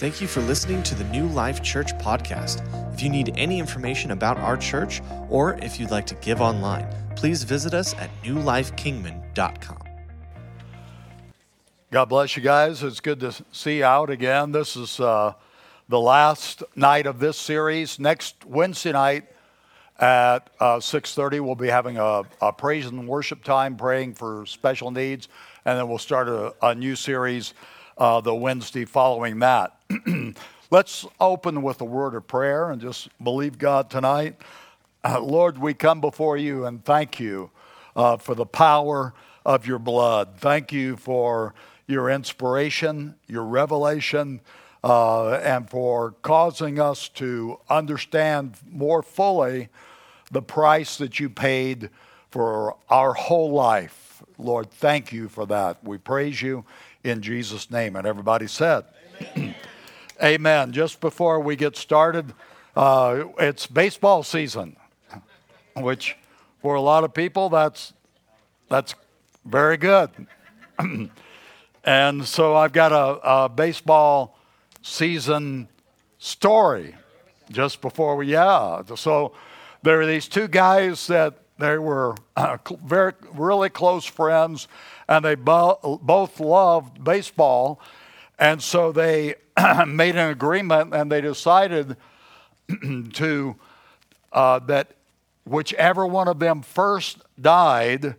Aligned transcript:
Thank 0.00 0.22
you 0.22 0.28
for 0.28 0.40
listening 0.40 0.82
to 0.84 0.94
the 0.94 1.04
New 1.04 1.26
Life 1.26 1.62
Church 1.62 1.92
podcast. 1.98 2.64
If 2.94 3.02
you 3.02 3.10
need 3.10 3.34
any 3.36 3.58
information 3.58 4.12
about 4.12 4.38
our 4.38 4.56
church 4.56 5.02
or 5.28 5.58
if 5.58 5.78
you'd 5.78 5.90
like 5.90 6.06
to 6.06 6.14
give 6.14 6.40
online, 6.40 6.88
please 7.16 7.42
visit 7.42 7.74
us 7.74 7.92
at 7.96 8.08
newlifekingman.com. 8.22 9.82
God 11.90 12.04
bless 12.06 12.34
you 12.34 12.42
guys. 12.42 12.82
It's 12.82 13.00
good 13.00 13.20
to 13.20 13.34
see 13.52 13.76
you 13.76 13.84
out 13.84 14.08
again. 14.08 14.52
This 14.52 14.74
is 14.74 14.98
uh, 15.00 15.34
the 15.90 16.00
last 16.00 16.62
night 16.74 17.04
of 17.04 17.18
this 17.18 17.36
series. 17.36 17.98
Next 17.98 18.42
Wednesday 18.46 18.92
night 18.92 19.24
at 19.98 20.48
uh, 20.60 20.76
6.30, 20.76 21.42
we'll 21.42 21.54
be 21.56 21.68
having 21.68 21.98
a, 21.98 22.22
a, 22.40 22.54
praise 22.54 22.86
and 22.86 23.06
worship 23.06 23.44
time, 23.44 23.76
praying 23.76 24.14
for 24.14 24.46
special 24.46 24.92
needs, 24.92 25.28
and 25.66 25.78
then 25.78 25.90
we'll 25.90 25.98
start 25.98 26.26
a, 26.30 26.54
a 26.62 26.74
new 26.74 26.96
series 26.96 27.52
uh, 27.98 28.22
the 28.22 28.34
Wednesday 28.34 28.86
following 28.86 29.40
that. 29.40 29.76
Let's 30.70 31.06
open 31.18 31.62
with 31.62 31.80
a 31.80 31.84
word 31.84 32.14
of 32.14 32.26
prayer 32.26 32.70
and 32.70 32.80
just 32.80 33.08
believe 33.22 33.58
God 33.58 33.90
tonight. 33.90 34.36
Uh, 35.04 35.20
Lord, 35.20 35.58
we 35.58 35.74
come 35.74 36.00
before 36.00 36.36
you 36.36 36.64
and 36.64 36.84
thank 36.84 37.18
you 37.18 37.50
uh, 37.96 38.16
for 38.16 38.34
the 38.34 38.46
power 38.46 39.14
of 39.44 39.66
your 39.66 39.78
blood. 39.78 40.36
Thank 40.36 40.72
you 40.72 40.96
for 40.96 41.54
your 41.86 42.08
inspiration, 42.08 43.16
your 43.26 43.44
revelation, 43.44 44.40
uh, 44.84 45.32
and 45.32 45.68
for 45.68 46.14
causing 46.22 46.78
us 46.78 47.08
to 47.08 47.58
understand 47.68 48.56
more 48.70 49.02
fully 49.02 49.68
the 50.30 50.42
price 50.42 50.98
that 50.98 51.18
you 51.18 51.28
paid 51.28 51.90
for 52.30 52.76
our 52.88 53.14
whole 53.14 53.50
life. 53.50 54.22
Lord, 54.38 54.70
thank 54.70 55.12
you 55.12 55.28
for 55.28 55.46
that. 55.46 55.82
We 55.82 55.98
praise 55.98 56.40
you 56.40 56.64
in 57.02 57.22
Jesus' 57.22 57.70
name. 57.70 57.96
And 57.96 58.06
everybody 58.06 58.46
said, 58.46 58.84
Amen. 59.36 59.54
Amen. 60.22 60.72
Just 60.72 61.00
before 61.00 61.40
we 61.40 61.56
get 61.56 61.76
started, 61.76 62.34
uh, 62.76 63.24
it's 63.38 63.66
baseball 63.66 64.22
season, 64.22 64.76
which 65.76 66.14
for 66.60 66.74
a 66.74 66.80
lot 66.80 67.04
of 67.04 67.14
people, 67.14 67.48
that's, 67.48 67.94
that's 68.68 68.94
very 69.46 69.78
good. 69.78 70.10
and 71.84 72.26
so 72.26 72.54
I've 72.54 72.72
got 72.72 72.92
a, 72.92 73.44
a, 73.44 73.48
baseball 73.48 74.36
season 74.82 75.68
story 76.18 76.94
just 77.50 77.80
before 77.80 78.16
we, 78.16 78.26
yeah. 78.26 78.82
So 78.96 79.32
there 79.82 80.02
are 80.02 80.06
these 80.06 80.28
two 80.28 80.48
guys 80.48 81.06
that 81.06 81.38
they 81.58 81.78
were 81.78 82.14
uh, 82.36 82.58
very, 82.84 83.14
really 83.32 83.70
close 83.70 84.04
friends, 84.04 84.68
and 85.08 85.24
they 85.24 85.34
bo- 85.34 85.98
both 86.02 86.40
loved 86.40 87.02
baseball. 87.02 87.80
And 88.40 88.62
so 88.62 88.90
they 88.90 89.34
made 89.86 90.16
an 90.16 90.30
agreement 90.30 90.94
and 90.94 91.12
they 91.12 91.20
decided 91.20 91.96
to 93.12 93.56
uh, 94.32 94.58
that 94.60 94.96
whichever 95.44 96.06
one 96.06 96.26
of 96.26 96.38
them 96.38 96.62
first 96.62 97.18
died, 97.40 98.16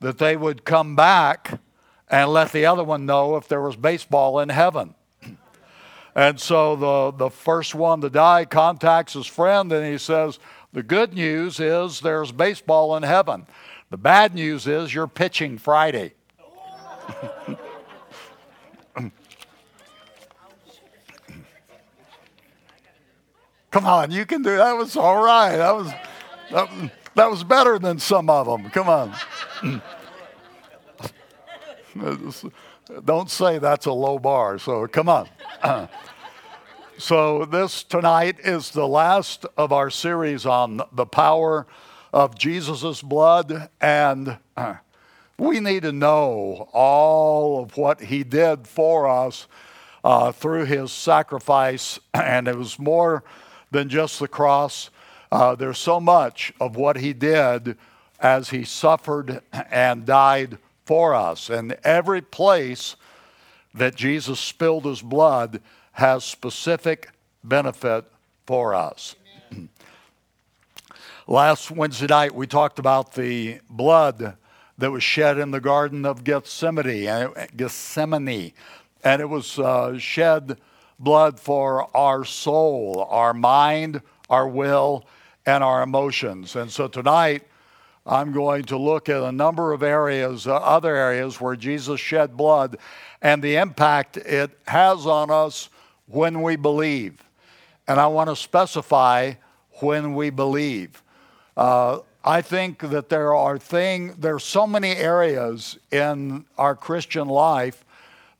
that 0.00 0.16
they 0.16 0.36
would 0.36 0.64
come 0.64 0.96
back 0.96 1.60
and 2.08 2.30
let 2.30 2.52
the 2.52 2.64
other 2.64 2.82
one 2.82 3.04
know 3.04 3.36
if 3.36 3.46
there 3.46 3.60
was 3.60 3.76
baseball 3.76 4.40
in 4.40 4.48
heaven. 4.48 4.94
And 6.14 6.38
so 6.38 6.76
the, 6.76 7.10
the 7.16 7.30
first 7.30 7.74
one 7.74 8.02
to 8.02 8.10
die 8.10 8.44
contacts 8.44 9.14
his 9.14 9.26
friend 9.26 9.72
and 9.72 9.90
he 9.90 9.96
says, 9.96 10.38
The 10.74 10.82
good 10.82 11.14
news 11.14 11.58
is 11.58 12.00
there's 12.00 12.32
baseball 12.32 12.94
in 12.96 13.02
heaven. 13.02 13.46
The 13.88 13.96
bad 13.96 14.34
news 14.34 14.66
is 14.66 14.92
you're 14.92 15.06
pitching 15.06 15.56
Friday. 15.56 16.12
Come 23.72 23.86
on, 23.86 24.10
you 24.10 24.26
can 24.26 24.42
do 24.42 24.54
that. 24.58 24.72
Was 24.76 24.96
all 24.96 25.24
right. 25.24 25.56
That 25.56 25.74
was 25.74 25.90
that, 26.50 26.92
that 27.14 27.30
was 27.30 27.42
better 27.42 27.78
than 27.78 27.98
some 27.98 28.28
of 28.28 28.46
them. 28.46 28.68
Come 28.68 28.88
on. 28.90 29.14
Don't 33.02 33.30
say 33.30 33.58
that's 33.58 33.86
a 33.86 33.92
low 33.92 34.18
bar. 34.18 34.58
So 34.58 34.86
come 34.86 35.08
on. 35.08 35.28
so 36.98 37.46
this 37.46 37.82
tonight 37.82 38.36
is 38.40 38.70
the 38.72 38.86
last 38.86 39.46
of 39.56 39.72
our 39.72 39.88
series 39.88 40.44
on 40.44 40.82
the 40.92 41.06
power 41.06 41.66
of 42.12 42.36
Jesus' 42.38 43.00
blood, 43.00 43.70
and 43.80 44.36
we 45.38 45.60
need 45.60 45.84
to 45.84 45.92
know 45.92 46.68
all 46.74 47.62
of 47.62 47.78
what 47.78 48.02
he 48.02 48.22
did 48.22 48.68
for 48.68 49.08
us 49.08 49.46
uh, 50.04 50.30
through 50.30 50.66
his 50.66 50.92
sacrifice, 50.92 51.98
and 52.14 52.48
it 52.48 52.58
was 52.58 52.78
more 52.78 53.24
than 53.72 53.88
just 53.88 54.20
the 54.20 54.28
cross. 54.28 54.90
Uh, 55.30 55.54
there's 55.54 55.78
so 55.78 55.98
much 55.98 56.52
of 56.60 56.76
what 56.76 56.98
he 56.98 57.12
did 57.12 57.76
as 58.20 58.50
he 58.50 58.64
suffered 58.64 59.42
and 59.52 60.06
died 60.06 60.58
for 60.84 61.14
us. 61.14 61.50
And 61.50 61.76
every 61.82 62.20
place 62.20 62.96
that 63.74 63.96
Jesus 63.96 64.38
spilled 64.38 64.84
his 64.84 65.02
blood 65.02 65.60
has 65.92 66.24
specific 66.24 67.10
benefit 67.42 68.04
for 68.46 68.74
us. 68.74 69.16
Last 71.26 71.70
Wednesday 71.70 72.06
night, 72.06 72.34
we 72.34 72.46
talked 72.46 72.78
about 72.78 73.14
the 73.14 73.60
blood 73.68 74.36
that 74.78 74.90
was 74.90 75.02
shed 75.02 75.38
in 75.38 75.50
the 75.50 75.60
Garden 75.60 76.04
of 76.04 76.24
Gethsemane, 76.24 77.32
Gethsemane 77.56 78.52
and 79.04 79.20
it 79.20 79.28
was 79.28 79.58
uh, 79.58 79.98
shed 79.98 80.58
blood 81.02 81.38
for 81.38 81.94
our 81.96 82.24
soul, 82.24 83.06
our 83.10 83.34
mind, 83.34 84.00
our 84.30 84.46
will, 84.46 85.04
and 85.44 85.64
our 85.64 85.82
emotions. 85.82 86.56
And 86.56 86.70
so 86.70 86.88
tonight, 86.88 87.42
I'm 88.06 88.32
going 88.32 88.64
to 88.64 88.76
look 88.76 89.08
at 89.08 89.22
a 89.22 89.32
number 89.32 89.72
of 89.72 89.82
areas, 89.82 90.46
uh, 90.46 90.56
other 90.56 90.94
areas 90.94 91.40
where 91.40 91.56
Jesus 91.56 92.00
shed 92.00 92.36
blood 92.36 92.78
and 93.20 93.42
the 93.42 93.56
impact 93.56 94.16
it 94.16 94.50
has 94.66 95.06
on 95.06 95.30
us 95.30 95.68
when 96.06 96.42
we 96.42 96.56
believe. 96.56 97.22
And 97.86 98.00
I 98.00 98.06
want 98.06 98.30
to 98.30 98.36
specify 98.36 99.34
when 99.80 100.14
we 100.14 100.30
believe. 100.30 101.02
Uh, 101.56 101.98
I 102.24 102.40
think 102.42 102.80
that 102.80 103.08
there 103.08 103.34
are 103.34 103.58
things, 103.58 104.16
there 104.16 104.36
are 104.36 104.40
so 104.40 104.66
many 104.66 104.92
areas 104.92 105.78
in 105.90 106.44
our 106.56 106.76
Christian 106.76 107.28
life 107.28 107.84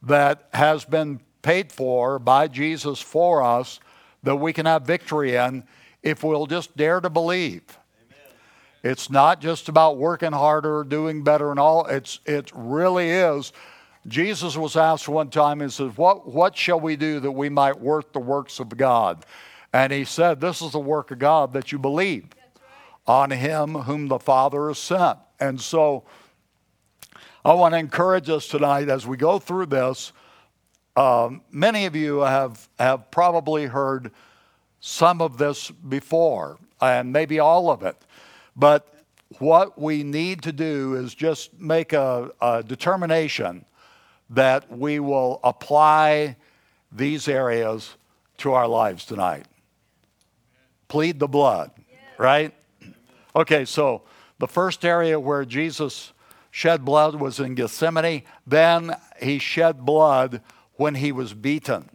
that 0.02 0.48
has 0.52 0.84
been 0.84 1.20
paid 1.42 1.72
for 1.72 2.18
by 2.18 2.48
Jesus 2.48 3.00
for 3.00 3.42
us 3.42 3.80
that 4.22 4.36
we 4.36 4.52
can 4.52 4.66
have 4.66 4.82
victory 4.82 5.36
in 5.36 5.64
if 6.02 6.22
we'll 6.24 6.46
just 6.46 6.76
dare 6.76 7.00
to 7.00 7.10
believe. 7.10 7.62
Amen. 7.98 8.34
It's 8.82 9.10
not 9.10 9.40
just 9.40 9.68
about 9.68 9.98
working 9.98 10.32
harder, 10.32 10.84
doing 10.84 11.22
better, 11.22 11.50
and 11.50 11.60
all. 11.60 11.86
It's 11.86 12.20
it 12.24 12.50
really 12.54 13.10
is. 13.10 13.52
Jesus 14.06 14.56
was 14.56 14.76
asked 14.76 15.08
one 15.08 15.30
time, 15.30 15.60
he 15.60 15.68
says, 15.68 15.96
What 15.96 16.28
what 16.28 16.56
shall 16.56 16.80
we 16.80 16.96
do 16.96 17.20
that 17.20 17.32
we 17.32 17.48
might 17.48 17.80
work 17.80 18.12
the 18.12 18.20
works 18.20 18.58
of 18.58 18.76
God? 18.76 19.24
And 19.72 19.92
he 19.92 20.04
said, 20.04 20.40
This 20.40 20.60
is 20.60 20.72
the 20.72 20.80
work 20.80 21.10
of 21.10 21.18
God 21.18 21.52
that 21.52 21.72
you 21.72 21.78
believe 21.78 22.26
on 23.06 23.30
him 23.30 23.74
whom 23.74 24.08
the 24.08 24.18
Father 24.18 24.68
has 24.68 24.78
sent. 24.78 25.18
And 25.40 25.60
so 25.60 26.04
I 27.44 27.54
want 27.54 27.74
to 27.74 27.78
encourage 27.78 28.28
us 28.30 28.46
tonight 28.46 28.88
as 28.88 29.06
we 29.06 29.16
go 29.16 29.38
through 29.38 29.66
this. 29.66 30.12
Um, 30.96 31.42
many 31.50 31.86
of 31.86 31.96
you 31.96 32.20
have, 32.20 32.68
have 32.78 33.10
probably 33.10 33.66
heard 33.66 34.12
some 34.80 35.22
of 35.22 35.38
this 35.38 35.70
before, 35.70 36.58
and 36.80 37.12
maybe 37.12 37.38
all 37.38 37.70
of 37.70 37.82
it. 37.82 37.96
But 38.54 38.92
what 39.38 39.80
we 39.80 40.02
need 40.02 40.42
to 40.42 40.52
do 40.52 40.94
is 40.94 41.14
just 41.14 41.58
make 41.58 41.92
a, 41.92 42.30
a 42.40 42.62
determination 42.62 43.64
that 44.30 44.70
we 44.70 44.98
will 45.00 45.40
apply 45.44 46.36
these 46.90 47.28
areas 47.28 47.96
to 48.38 48.52
our 48.52 48.66
lives 48.66 49.04
tonight. 49.04 49.46
Plead 50.88 51.18
the 51.18 51.28
blood, 51.28 51.70
right? 52.18 52.52
Okay, 53.34 53.64
so 53.64 54.02
the 54.38 54.48
first 54.48 54.84
area 54.84 55.18
where 55.18 55.44
Jesus 55.44 56.12
shed 56.50 56.84
blood 56.84 57.14
was 57.14 57.40
in 57.40 57.54
Gethsemane. 57.54 58.24
Then 58.46 58.94
he 59.20 59.38
shed 59.38 59.86
blood 59.86 60.42
when 60.82 60.96
he 60.96 61.12
was 61.12 61.32
beaten. 61.32 61.88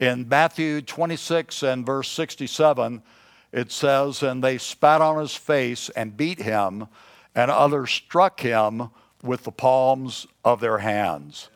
In 0.00 0.28
Matthew 0.28 0.82
26 0.82 1.62
and 1.62 1.86
verse 1.86 2.10
67, 2.10 3.04
it 3.52 3.70
says, 3.70 4.24
And 4.24 4.42
they 4.42 4.58
spat 4.58 5.00
on 5.00 5.20
his 5.20 5.36
face 5.36 5.90
and 5.90 6.16
beat 6.16 6.40
him, 6.40 6.88
and 7.36 7.52
others 7.52 7.92
struck 7.92 8.40
him 8.40 8.90
with 9.22 9.44
the 9.44 9.52
palms 9.52 10.26
of 10.44 10.58
their 10.58 10.78
hands. 10.78 11.50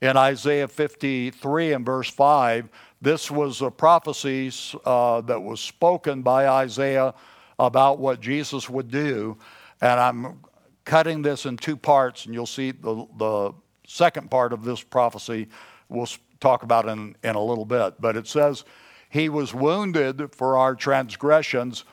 In 0.00 0.16
Isaiah 0.16 0.68
53 0.68 1.74
and 1.74 1.84
verse 1.84 2.08
5, 2.08 2.70
this 3.02 3.30
was 3.30 3.60
a 3.60 3.70
prophecy 3.70 4.50
uh, 4.86 5.20
that 5.20 5.42
was 5.42 5.60
spoken 5.60 6.22
by 6.22 6.48
Isaiah 6.48 7.12
about 7.58 7.98
what 7.98 8.22
Jesus 8.22 8.70
would 8.70 8.90
do. 8.90 9.36
And 9.82 10.00
I'm 10.00 10.38
cutting 10.86 11.20
this 11.20 11.44
in 11.44 11.58
two 11.58 11.76
parts, 11.76 12.24
and 12.24 12.32
you'll 12.32 12.46
see 12.46 12.70
the, 12.70 13.06
the 13.18 13.52
second 13.86 14.30
part 14.30 14.54
of 14.54 14.64
this 14.64 14.82
prophecy 14.82 15.48
we'll 15.90 16.08
talk 16.40 16.62
about 16.62 16.88
in, 16.88 17.16
in 17.22 17.34
a 17.36 17.42
little 17.42 17.66
bit. 17.66 18.00
But 18.00 18.16
it 18.16 18.26
says, 18.26 18.64
He 19.10 19.28
was 19.28 19.52
wounded 19.52 20.34
for 20.34 20.56
our 20.56 20.74
transgressions, 20.74 21.84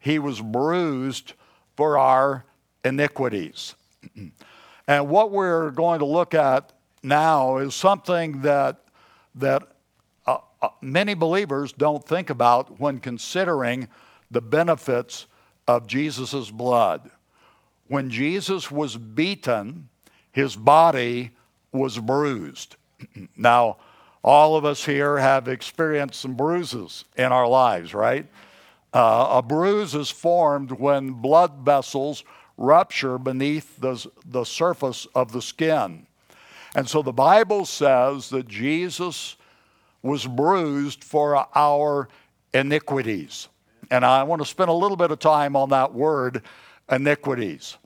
He 0.00 0.18
was 0.18 0.40
bruised 0.40 1.32
for 1.76 1.98
our 1.98 2.44
iniquities. 2.84 3.74
and 4.88 5.08
what 5.08 5.30
we're 5.30 5.70
going 5.70 6.00
to 6.00 6.04
look 6.04 6.34
at 6.34 6.72
now 7.02 7.58
is 7.58 7.74
something 7.74 8.42
that, 8.42 8.82
that 9.34 9.62
uh, 10.26 10.38
uh, 10.62 10.68
many 10.80 11.14
believers 11.14 11.72
don't 11.72 12.06
think 12.06 12.30
about 12.30 12.80
when 12.80 12.98
considering 12.98 13.88
the 14.30 14.40
benefits 14.40 15.26
of 15.66 15.86
Jesus' 15.86 16.50
blood. 16.50 17.10
When 17.86 18.10
Jesus 18.10 18.70
was 18.70 18.96
beaten, 18.96 19.88
his 20.32 20.56
body 20.56 21.30
was 21.72 21.98
bruised. 21.98 22.76
Now, 23.36 23.76
all 24.22 24.56
of 24.56 24.64
us 24.64 24.84
here 24.84 25.18
have 25.18 25.48
experienced 25.48 26.20
some 26.20 26.34
bruises 26.34 27.04
in 27.16 27.26
our 27.26 27.46
lives, 27.46 27.92
right? 27.92 28.26
Uh, 28.92 29.26
a 29.32 29.42
bruise 29.42 29.94
is 29.94 30.08
formed 30.08 30.72
when 30.72 31.10
blood 31.10 31.58
vessels 31.64 32.24
rupture 32.56 33.18
beneath 33.18 33.78
the, 33.80 34.06
the 34.24 34.44
surface 34.44 35.06
of 35.14 35.32
the 35.32 35.42
skin. 35.42 36.06
And 36.74 36.88
so 36.88 37.02
the 37.02 37.12
Bible 37.12 37.64
says 37.66 38.30
that 38.30 38.48
Jesus 38.48 39.36
was 40.02 40.26
bruised 40.26 41.04
for 41.04 41.46
our 41.56 42.08
iniquities. 42.52 43.48
And 43.90 44.04
I 44.04 44.22
want 44.22 44.42
to 44.42 44.46
spend 44.46 44.70
a 44.70 44.74
little 44.74 44.96
bit 44.96 45.10
of 45.10 45.18
time 45.18 45.56
on 45.56 45.70
that 45.70 45.92
word, 45.92 46.42
iniquities. 46.90 47.76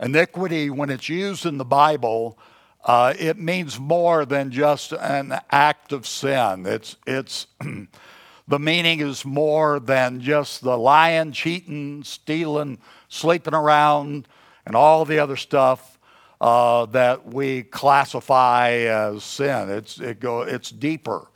Iniquity, 0.00 0.70
when 0.70 0.90
it's 0.90 1.08
used 1.08 1.46
in 1.46 1.58
the 1.58 1.64
Bible, 1.64 2.38
uh, 2.84 3.14
it 3.18 3.38
means 3.38 3.80
more 3.80 4.26
than 4.26 4.50
just 4.50 4.92
an 4.92 5.38
act 5.50 5.92
of 5.92 6.06
sin. 6.06 6.66
It's, 6.66 6.96
it's 7.06 7.46
the 8.48 8.58
meaning 8.58 9.00
is 9.00 9.24
more 9.24 9.80
than 9.80 10.20
just 10.20 10.62
the 10.62 10.76
lying, 10.76 11.32
cheating, 11.32 12.04
stealing, 12.04 12.78
sleeping 13.08 13.54
around, 13.54 14.28
and 14.66 14.76
all 14.76 15.04
the 15.04 15.18
other 15.18 15.36
stuff 15.36 15.98
uh, 16.40 16.84
that 16.86 17.26
we 17.32 17.62
classify 17.62 18.70
as 18.70 19.24
sin. 19.24 19.70
It's, 19.70 19.98
it 19.98 20.20
go, 20.20 20.42
it's 20.42 20.70
deeper. 20.70 21.28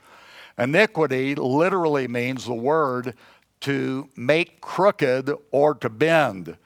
Iniquity 0.57 1.33
literally 1.35 2.07
means 2.07 2.45
the 2.45 2.53
word 2.53 3.15
to 3.61 4.07
make 4.15 4.61
crooked 4.61 5.31
or 5.51 5.73
to 5.75 5.89
bend, 5.89 6.57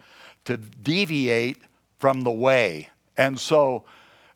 to 0.46 0.58
deviate 0.58 1.58
from 2.00 2.22
the 2.22 2.32
way. 2.32 2.90
And 3.16 3.40
so, 3.40 3.86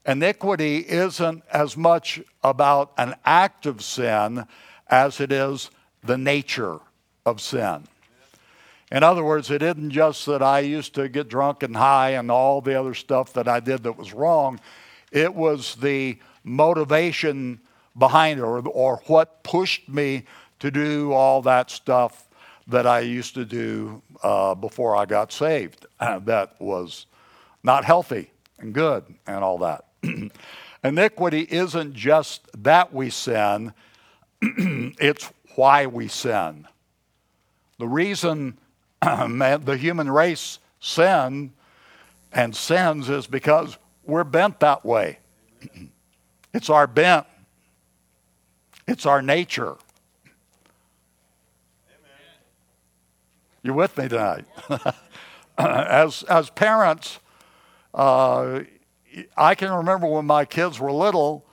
iniquity 0.07 0.77
isn't 0.77 1.43
as 1.51 1.75
much 1.75 2.21
about 2.43 2.93
an 2.97 3.15
act 3.25 3.65
of 3.65 3.83
sin 3.83 4.47
as 4.89 5.19
it 5.19 5.31
is 5.31 5.69
the 6.03 6.17
nature 6.17 6.79
of 7.25 7.41
sin. 7.41 7.83
In 8.89 9.03
other 9.03 9.23
words, 9.23 9.51
it 9.51 9.61
isn't 9.61 9.91
just 9.91 10.25
that 10.27 10.41
I 10.41 10.59
used 10.59 10.95
to 10.95 11.09
get 11.09 11.27
drunk 11.27 11.61
and 11.61 11.75
high 11.75 12.11
and 12.11 12.31
all 12.31 12.61
the 12.61 12.79
other 12.79 12.93
stuff 12.93 13.33
that 13.33 13.47
I 13.47 13.59
did 13.59 13.83
that 13.83 13.97
was 13.97 14.13
wrong. 14.13 14.61
It 15.11 15.35
was 15.35 15.75
the 15.75 16.17
motivation 16.45 17.59
behind 17.97 18.39
it 18.39 18.43
or, 18.43 18.65
or 18.69 19.01
what 19.07 19.43
pushed 19.43 19.89
me 19.89 20.23
to 20.59 20.71
do 20.71 21.11
all 21.11 21.41
that 21.41 21.69
stuff 21.69 22.29
that 22.67 22.87
I 22.87 23.01
used 23.01 23.33
to 23.35 23.43
do 23.43 24.01
uh, 24.23 24.55
before 24.55 24.95
I 24.95 25.05
got 25.05 25.33
saved. 25.33 25.85
that 25.99 26.55
was 26.59 27.07
not 27.63 27.83
healthy 27.83 28.31
and 28.59 28.73
good 28.73 29.03
and 29.25 29.43
all 29.43 29.57
that. 29.59 29.86
Iniquity 30.83 31.47
isn't 31.49 31.93
just 31.93 32.47
that 32.63 32.93
we 32.93 33.09
sin, 33.09 33.73
it's 34.41 35.31
why 35.55 35.87
we 35.87 36.07
sin. 36.07 36.67
The 37.79 37.87
reason 37.87 38.57
the 39.01 39.77
human 39.79 40.09
race 40.09 40.59
sin 40.79 41.53
and 42.31 42.55
sins 42.55 43.09
is 43.09 43.27
because 43.27 43.77
we're 44.05 44.23
bent 44.23 44.59
that 44.59 44.85
way. 44.85 45.19
it's 46.53 46.69
our 46.69 46.87
bent, 46.87 47.25
it's 48.87 49.05
our 49.05 49.21
nature. 49.21 49.75
You're 53.63 53.75
with 53.75 53.97
me 53.97 54.07
tonight. 54.07 54.45
as, 55.57 56.23
as 56.23 56.49
parents, 56.51 57.19
uh, 57.93 58.61
I 59.35 59.55
can 59.55 59.71
remember 59.71 60.07
when 60.07 60.25
my 60.25 60.45
kids 60.45 60.79
were 60.79 60.91
little 60.91 61.45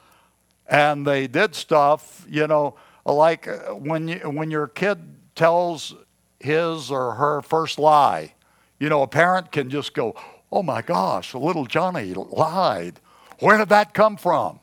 and 0.66 1.06
they 1.06 1.26
did 1.26 1.54
stuff, 1.54 2.26
you 2.28 2.46
know, 2.46 2.76
like 3.04 3.46
uh, 3.48 3.74
when, 3.74 4.08
you, 4.08 4.18
when 4.30 4.50
your 4.50 4.66
kid 4.66 4.98
tells 5.34 5.94
his 6.40 6.90
or 6.90 7.14
her 7.14 7.42
first 7.42 7.78
lie, 7.78 8.34
you 8.78 8.88
know, 8.88 9.02
a 9.02 9.06
parent 9.06 9.52
can 9.52 9.70
just 9.70 9.94
go, 9.94 10.14
oh 10.50 10.62
my 10.62 10.82
gosh, 10.82 11.34
little 11.34 11.66
Johnny 11.66 12.14
lied. 12.14 13.00
Where 13.40 13.58
did 13.58 13.68
that 13.70 13.94
come 13.94 14.16
from? 14.16 14.60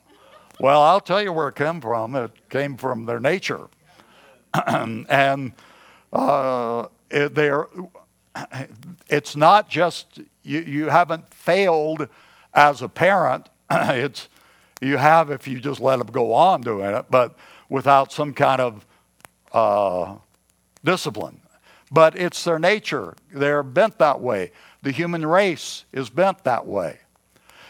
Well, 0.60 0.82
I'll 0.82 1.02
tell 1.02 1.22
you 1.22 1.34
where 1.34 1.48
it 1.48 1.56
came 1.56 1.82
from. 1.82 2.16
It 2.16 2.32
came 2.50 2.78
from 2.78 3.06
their 3.06 3.20
nature. 3.20 3.68
and 4.68 5.54
uh, 6.14 6.88
it, 7.10 7.38
it's 9.08 9.36
not 9.36 9.70
just 9.70 10.20
you, 10.44 10.60
you 10.60 10.90
haven't 10.90 11.34
failed 11.34 12.08
as 12.54 12.82
a 12.82 12.90
parent. 12.90 13.50
it's 13.72 14.30
you 14.82 14.98
have 14.98 15.30
if 15.30 15.48
you 15.48 15.60
just 15.60 15.80
let 15.80 16.00
them 16.00 16.08
go 16.08 16.34
on 16.34 16.62
doing 16.62 16.94
it, 16.94 17.06
but 17.10 17.36
without 17.70 18.12
some 18.12 18.34
kind 18.34 18.60
of 18.60 18.86
uh, 19.52 20.16
discipline. 20.84 21.40
But 21.92 22.18
it's 22.18 22.44
their 22.44 22.60
nature. 22.60 23.16
They're 23.34 23.64
bent 23.64 24.00
that 24.00 24.22
way. 24.22 24.52
The 24.82 24.92
human 24.92 25.26
race 25.26 25.86
is 25.92 26.10
bent 26.10 26.44
that 26.46 26.66
way. 26.66 27.00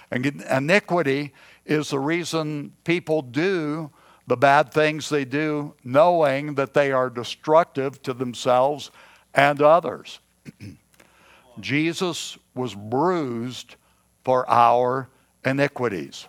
And 0.10 0.26
iniquity 0.26 1.34
is 1.66 1.90
the 1.90 2.00
reason 2.00 2.74
people 2.84 3.22
do 3.22 3.92
the 4.28 4.38
bad 4.38 4.72
things 4.72 5.10
they 5.10 5.26
do, 5.26 5.74
knowing 5.84 6.56
that 6.56 6.74
they 6.74 6.92
are 6.92 7.10
destructive 7.10 8.02
to 8.04 8.14
themselves 8.14 8.92
and 9.34 9.62
others. 9.62 10.20
Jesus 11.60 12.38
was 12.56 12.74
bruised 12.74 13.76
for 14.24 14.50
our 14.50 15.10
iniquities. 15.46 16.28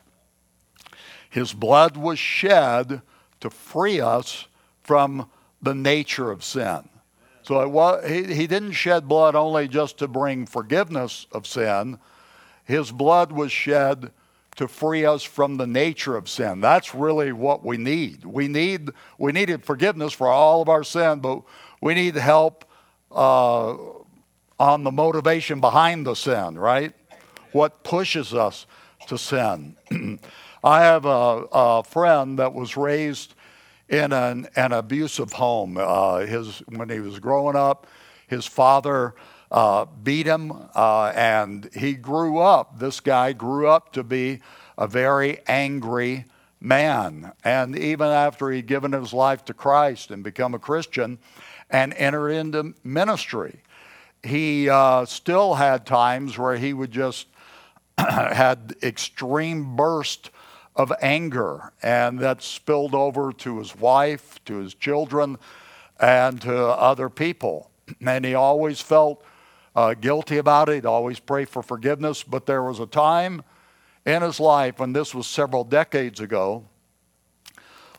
His 1.31 1.53
blood 1.53 1.97
was 1.97 2.19
shed 2.19 3.03
to 3.41 3.50
free 3.50 4.00
us 4.00 4.46
from 4.82 5.31
the 5.61 5.75
nature 5.75 6.31
of 6.31 6.44
sin. 6.44 6.89
So 7.43 7.67
was, 7.69 8.08
he, 8.08 8.34
he 8.34 8.46
didn't 8.46 8.72
shed 8.72 9.08
blood 9.08 9.34
only 9.34 9.67
just 9.69 9.99
to 9.99 10.08
bring 10.08 10.46
forgiveness 10.46 11.27
of 11.32 11.46
sin, 11.46 11.99
his 12.65 12.93
blood 12.93 13.32
was 13.32 13.51
shed 13.51 14.13
to 14.56 14.69
free 14.69 15.05
us 15.05 15.22
from 15.22 15.56
the 15.56 15.67
nature 15.67 16.17
of 16.17 16.29
sin. 16.29 16.61
That's 16.61 16.94
really 16.94 17.32
what 17.32 17.65
we 17.65 17.77
need. 17.77 18.25
We 18.25 18.49
need 18.49 18.91
we 19.19 19.32
needed 19.32 19.65
forgiveness 19.65 20.13
for 20.13 20.29
all 20.29 20.63
of 20.63 20.69
our 20.69 20.84
sin, 20.84 21.20
but 21.20 21.43
we 21.81 21.94
need 21.94 22.15
help 22.15 22.65
uh, 23.11 23.75
on 24.58 24.84
the 24.84 24.91
motivation 24.93 25.61
behind 25.61 26.06
the 26.06 26.15
sin, 26.15 26.58
right? 26.58 26.94
What 27.53 27.85
pushes 27.85 28.35
us 28.35 28.67
to 29.09 29.19
sin. 29.19 29.77
I 30.65 30.82
have 30.82 31.05
a, 31.05 31.47
a, 31.53 31.82
friend 31.82 32.39
that 32.39 32.55
was 32.55 32.77
raised 32.77 33.35
in 33.89 34.13
an, 34.13 34.49
an 34.56 34.73
abusive 34.73 35.32
home. 35.32 35.77
Uh, 35.79 36.21
his, 36.21 36.61
when 36.69 36.89
he 36.89 37.01
was 37.01 37.19
growing 37.19 37.56
up, 37.56 37.87
his 38.29 38.47
father 38.47 39.15
uh, 39.51 39.87
beat 40.03 40.27
him, 40.27 40.53
uh, 40.75 41.13
and 41.15 41.69
he 41.75 41.94
grew 41.94 42.39
up. 42.39 42.79
This 42.79 43.01
guy 43.01 43.32
grew 43.32 43.69
up 43.69 43.93
to 43.93 44.03
be 44.03 44.41
a 44.79 44.87
very 44.87 45.41
angry 45.47 46.25
man. 46.61 47.32
And 47.44 47.77
even 47.77 48.06
after 48.06 48.51
he'd 48.51 48.67
given 48.67 48.93
his 48.93 49.13
life 49.13 49.44
to 49.47 49.55
Christ 49.55 50.11
and 50.11 50.23
become 50.23 50.55
a 50.55 50.59
Christian 50.59 51.19
and 51.69 51.93
enter 51.94 52.31
into 52.31 52.75
ministry, 52.85 53.61
he 54.23 54.71
uh, 54.71 55.05
still 55.05 55.55
had 55.55 55.85
times 55.85 56.39
where 56.39 56.56
he 56.56 56.73
would 56.73 56.93
just 56.93 57.27
had 57.99 58.75
extreme 58.82 59.77
burst 59.77 60.31
of 60.75 60.93
anger, 61.01 61.72
and 61.82 62.19
that 62.20 62.43
spilled 62.43 62.94
over 62.94 63.32
to 63.32 63.58
his 63.58 63.77
wife, 63.77 64.43
to 64.44 64.56
his 64.56 64.75
children, 64.75 65.39
and 66.01 66.41
to 66.43 66.56
other 66.56 67.08
people. 67.08 67.70
And 68.01 68.25
he 68.25 68.34
always 68.34 68.81
felt 68.81 69.25
uh, 69.77 69.94
guilty 69.94 70.39
about 70.39 70.69
it. 70.69 70.77
He'd 70.77 70.87
always 70.87 71.20
pray 71.20 71.44
for 71.44 71.63
forgiveness. 71.63 72.22
But 72.22 72.46
there 72.46 72.63
was 72.63 72.81
a 72.81 72.87
time 72.87 73.43
in 74.06 74.22
his 74.22 74.41
life, 74.41 74.81
and 74.81 74.96
this 74.96 75.15
was 75.15 75.27
several 75.27 75.65
decades 75.65 76.20
ago, 76.20 76.65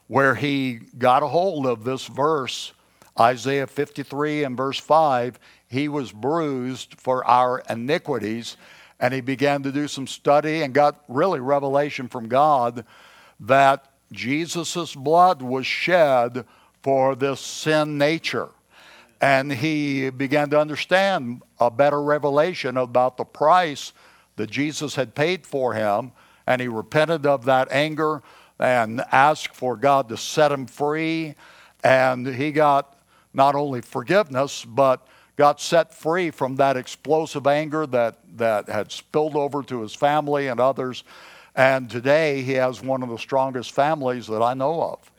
where 0.08 0.36
he 0.36 0.80
got 0.98 1.24
a 1.24 1.28
hold 1.28 1.66
of 1.66 1.84
this 1.84 2.08
verse, 2.08 2.74
Isaiah 3.20 3.68
53 3.68 4.44
and 4.44 4.58
verse 4.58 4.80
5 4.80 5.40
he 5.74 5.88
was 5.88 6.12
bruised 6.12 6.94
for 7.00 7.26
our 7.26 7.64
iniquities. 7.68 8.58
And 9.04 9.14
he 9.14 9.20
began 9.20 9.64
to 9.64 9.72
do 9.74 9.90
some 9.90 10.08
study 10.08 10.62
and 10.62 10.74
got 10.74 11.04
really 11.10 11.42
revelation 11.42 12.08
from 12.08 12.30
God 12.30 12.86
that 13.38 13.92
Jesus' 14.14 14.96
blood 14.96 15.42
was 15.42 15.66
shed 15.66 16.46
for 16.82 17.14
this 17.14 17.42
sin 17.42 17.98
nature. 17.98 18.48
And 19.20 19.52
he 19.52 20.10
began 20.10 20.50
to 20.52 20.60
understand 20.62 21.42
a 21.60 21.70
better 21.70 22.02
revelation 22.02 22.78
about 22.78 23.18
the 23.18 23.26
price 23.26 23.92
that 24.38 24.50
Jesus 24.50 24.96
had 24.96 25.16
paid 25.16 25.46
for 25.46 25.74
him. 25.74 26.14
And 26.48 26.62
he 26.62 26.70
repented 26.70 27.26
of 27.26 27.44
that 27.44 27.70
anger 27.74 28.24
and 28.58 29.04
asked 29.12 29.54
for 29.54 29.76
God 29.76 30.08
to 30.08 30.16
set 30.16 30.50
him 30.50 30.66
free. 30.66 31.36
And 31.84 32.26
he 32.26 32.54
got 32.54 32.98
not 33.34 33.54
only 33.54 33.82
forgiveness, 33.82 34.64
but 34.64 35.06
got 35.36 35.60
set 35.60 35.94
free 35.94 36.30
from 36.32 36.58
that 36.58 36.78
explosive 36.78 37.48
anger 37.48 37.88
that, 37.88 38.20
that 38.38 38.70
had 38.70 38.92
spilled 38.92 39.36
over 39.36 39.64
to 39.64 39.82
his 39.82 39.94
family 39.94 40.48
and 40.48 40.60
others. 40.60 41.04
And 41.56 41.90
today 41.90 42.42
he 42.42 42.54
has 42.54 42.82
one 42.82 43.04
of 43.04 43.10
the 43.10 43.18
strongest 43.18 43.72
families 43.72 44.28
that 44.28 44.42
I 44.42 44.54
know 44.54 44.82
of. 44.82 45.12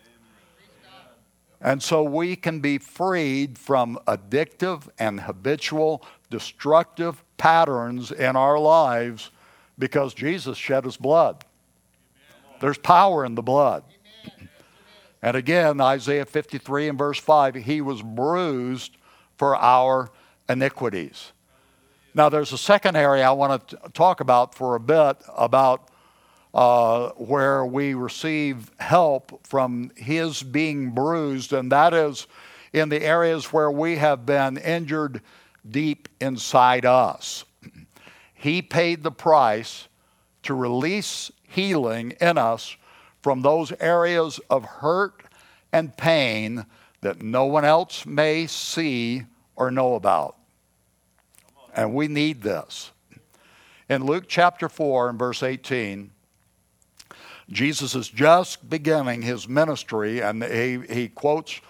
And 1.60 1.82
so 1.82 2.02
we 2.02 2.36
can 2.36 2.60
be 2.60 2.76
freed 2.78 3.58
from 3.58 3.98
addictive 4.06 4.88
and 4.98 5.20
habitual 5.20 6.04
destructive 6.30 7.24
patterns 7.38 8.12
in 8.12 8.36
our 8.36 8.58
lives 8.58 9.30
because 9.78 10.12
Jesus 10.14 10.58
shed 10.58 10.84
his 10.84 10.96
blood. 10.96 11.44
There's 12.60 12.78
power 12.78 13.24
in 13.24 13.34
the 13.34 13.42
blood. 13.42 13.82
And 15.22 15.36
again, 15.36 15.80
Isaiah 15.80 16.26
53 16.26 16.88
and 16.88 16.98
verse 16.98 17.18
5, 17.18 17.54
he 17.54 17.80
was 17.80 18.02
bruised 18.02 18.96
for 19.36 19.56
our 19.56 20.10
iniquities. 20.48 21.32
Now, 22.14 22.28
there's 22.28 22.52
a 22.52 22.58
second 22.58 22.96
area 22.96 23.28
I 23.28 23.32
want 23.32 23.68
to 23.68 23.76
talk 23.92 24.20
about 24.20 24.54
for 24.54 24.76
a 24.76 24.80
bit 24.80 25.16
about 25.36 25.88
uh, 26.54 27.08
where 27.10 27.66
we 27.66 27.94
receive 27.94 28.70
help 28.78 29.44
from 29.44 29.90
His 29.96 30.42
being 30.42 30.90
bruised, 30.90 31.52
and 31.52 31.72
that 31.72 31.92
is 31.92 32.28
in 32.72 32.88
the 32.88 33.02
areas 33.02 33.52
where 33.52 33.70
we 33.70 33.96
have 33.96 34.24
been 34.24 34.56
injured 34.58 35.22
deep 35.68 36.08
inside 36.20 36.84
us. 36.84 37.44
He 38.32 38.62
paid 38.62 39.02
the 39.02 39.10
price 39.10 39.88
to 40.44 40.54
release 40.54 41.32
healing 41.48 42.12
in 42.20 42.38
us 42.38 42.76
from 43.22 43.42
those 43.42 43.72
areas 43.80 44.38
of 44.50 44.64
hurt 44.64 45.24
and 45.72 45.96
pain 45.96 46.66
that 47.04 47.20
no 47.20 47.44
one 47.44 47.66
else 47.66 48.06
may 48.06 48.46
see 48.46 49.24
or 49.56 49.70
know 49.70 49.94
about. 49.94 50.36
And 51.76 51.92
we 51.92 52.08
need 52.08 52.40
this. 52.40 52.92
In 53.90 54.06
Luke 54.06 54.24
chapter 54.26 54.70
4 54.70 55.10
and 55.10 55.18
verse 55.18 55.42
18, 55.42 56.10
Jesus 57.50 57.94
is 57.94 58.08
just 58.08 58.70
beginning 58.70 59.20
his 59.20 59.46
ministry, 59.46 60.22
and 60.22 60.42
he, 60.42 60.80
he 60.88 61.08
quotes 61.08 61.60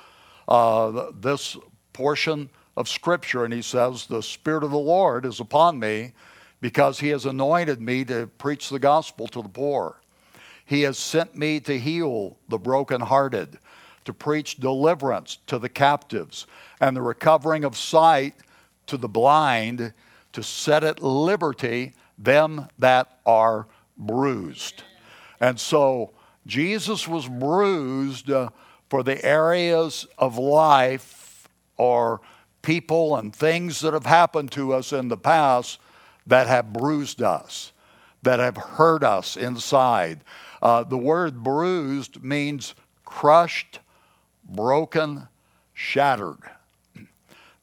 uh, 0.47 1.11
this 1.21 1.57
portion 1.93 2.49
of 2.77 2.89
Scripture, 2.89 3.45
and 3.45 3.53
he 3.53 3.63
says, 3.63 4.07
The 4.07 4.23
Spirit 4.23 4.63
of 4.63 4.71
the 4.71 4.79
Lord 4.79 5.27
is 5.27 5.41
upon 5.41 5.81
me 5.81 6.13
because 6.61 7.01
he 7.01 7.09
has 7.09 7.27
anointed 7.27 7.83
me 7.83 8.05
to 8.05 8.29
preach 8.39 8.69
the 8.69 8.79
gospel 8.79 9.27
to 9.27 9.43
the 9.43 9.49
poor. 9.49 10.01
He 10.65 10.83
has 10.83 10.97
sent 10.97 11.37
me 11.37 11.59
to 11.61 11.77
heal 11.77 12.39
the 12.49 12.59
brokenhearted, 12.59 13.59
to 14.05 14.13
preach 14.13 14.57
deliverance 14.57 15.39
to 15.47 15.59
the 15.59 15.69
captives, 15.69 16.47
and 16.81 16.97
the 16.97 17.03
recovering 17.03 17.65
of 17.65 17.77
sight 17.77 18.35
to 18.87 18.97
the 18.97 19.09
blind, 19.09 19.93
to 20.33 20.43
set 20.43 20.85
at 20.85 21.03
liberty 21.03 21.95
them 22.19 22.69
that 22.79 23.19
are 23.25 23.67
bruised. 23.97 24.83
And 25.41 25.59
so 25.59 26.13
Jesus 26.47 27.09
was 27.09 27.29
bruised 27.29 28.31
uh, 28.31 28.51
for 28.91 29.03
the 29.03 29.25
areas 29.25 30.07
of 30.19 30.37
life 30.39 31.49
or 31.77 32.21
people 32.63 33.17
and 33.17 33.35
things 33.35 33.81
that 33.81 33.93
have 33.93 34.07
happened 34.07 34.51
to 34.53 34.73
us 34.73 34.93
in 34.93 35.09
the 35.09 35.17
past 35.17 35.79
that 36.27 36.47
have 36.47 36.73
bruised 36.73 37.23
us, 37.23 37.73
that 38.23 38.41
have 38.41 38.57
hurt 38.57 39.03
us 39.03 39.37
inside. 39.37 40.21
Uh, 40.63 40.83
the 40.83 40.99
word 40.99 41.43
bruised 41.43 42.23
means 42.23 42.75
crushed, 43.05 43.81
broken, 44.45 45.29
shattered. 45.73 46.39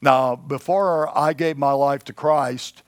Now, 0.01 0.35
before 0.35 1.15
I 1.15 1.33
gave 1.33 1.57
my 1.57 1.73
life 1.73 2.03
to 2.05 2.13
Christ, 2.13 2.81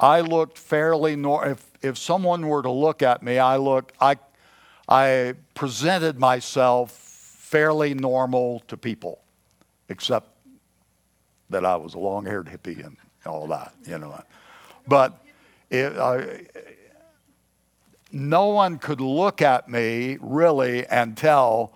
I 0.00 0.20
looked 0.20 0.58
fairly 0.58 1.14
normal. 1.14 1.52
If, 1.52 1.70
if 1.82 1.98
someone 1.98 2.46
were 2.46 2.62
to 2.62 2.70
look 2.70 3.02
at 3.02 3.22
me, 3.22 3.38
I 3.38 3.56
looked, 3.56 3.92
I, 4.00 4.16
I 4.88 5.34
presented 5.54 6.18
myself 6.18 6.92
fairly 6.92 7.94
normal 7.94 8.60
to 8.68 8.76
people, 8.76 9.20
except 9.88 10.28
that 11.50 11.64
I 11.64 11.76
was 11.76 11.94
a 11.94 11.98
long 11.98 12.24
haired 12.24 12.46
hippie 12.46 12.84
and 12.84 12.96
all 13.26 13.46
that, 13.48 13.74
you 13.86 13.98
know. 13.98 14.20
But 14.88 15.22
it, 15.70 15.96
uh, 15.96 16.22
no 18.10 18.46
one 18.48 18.78
could 18.78 19.00
look 19.00 19.42
at 19.42 19.68
me 19.68 20.18
really 20.20 20.86
and 20.86 21.16
tell 21.16 21.72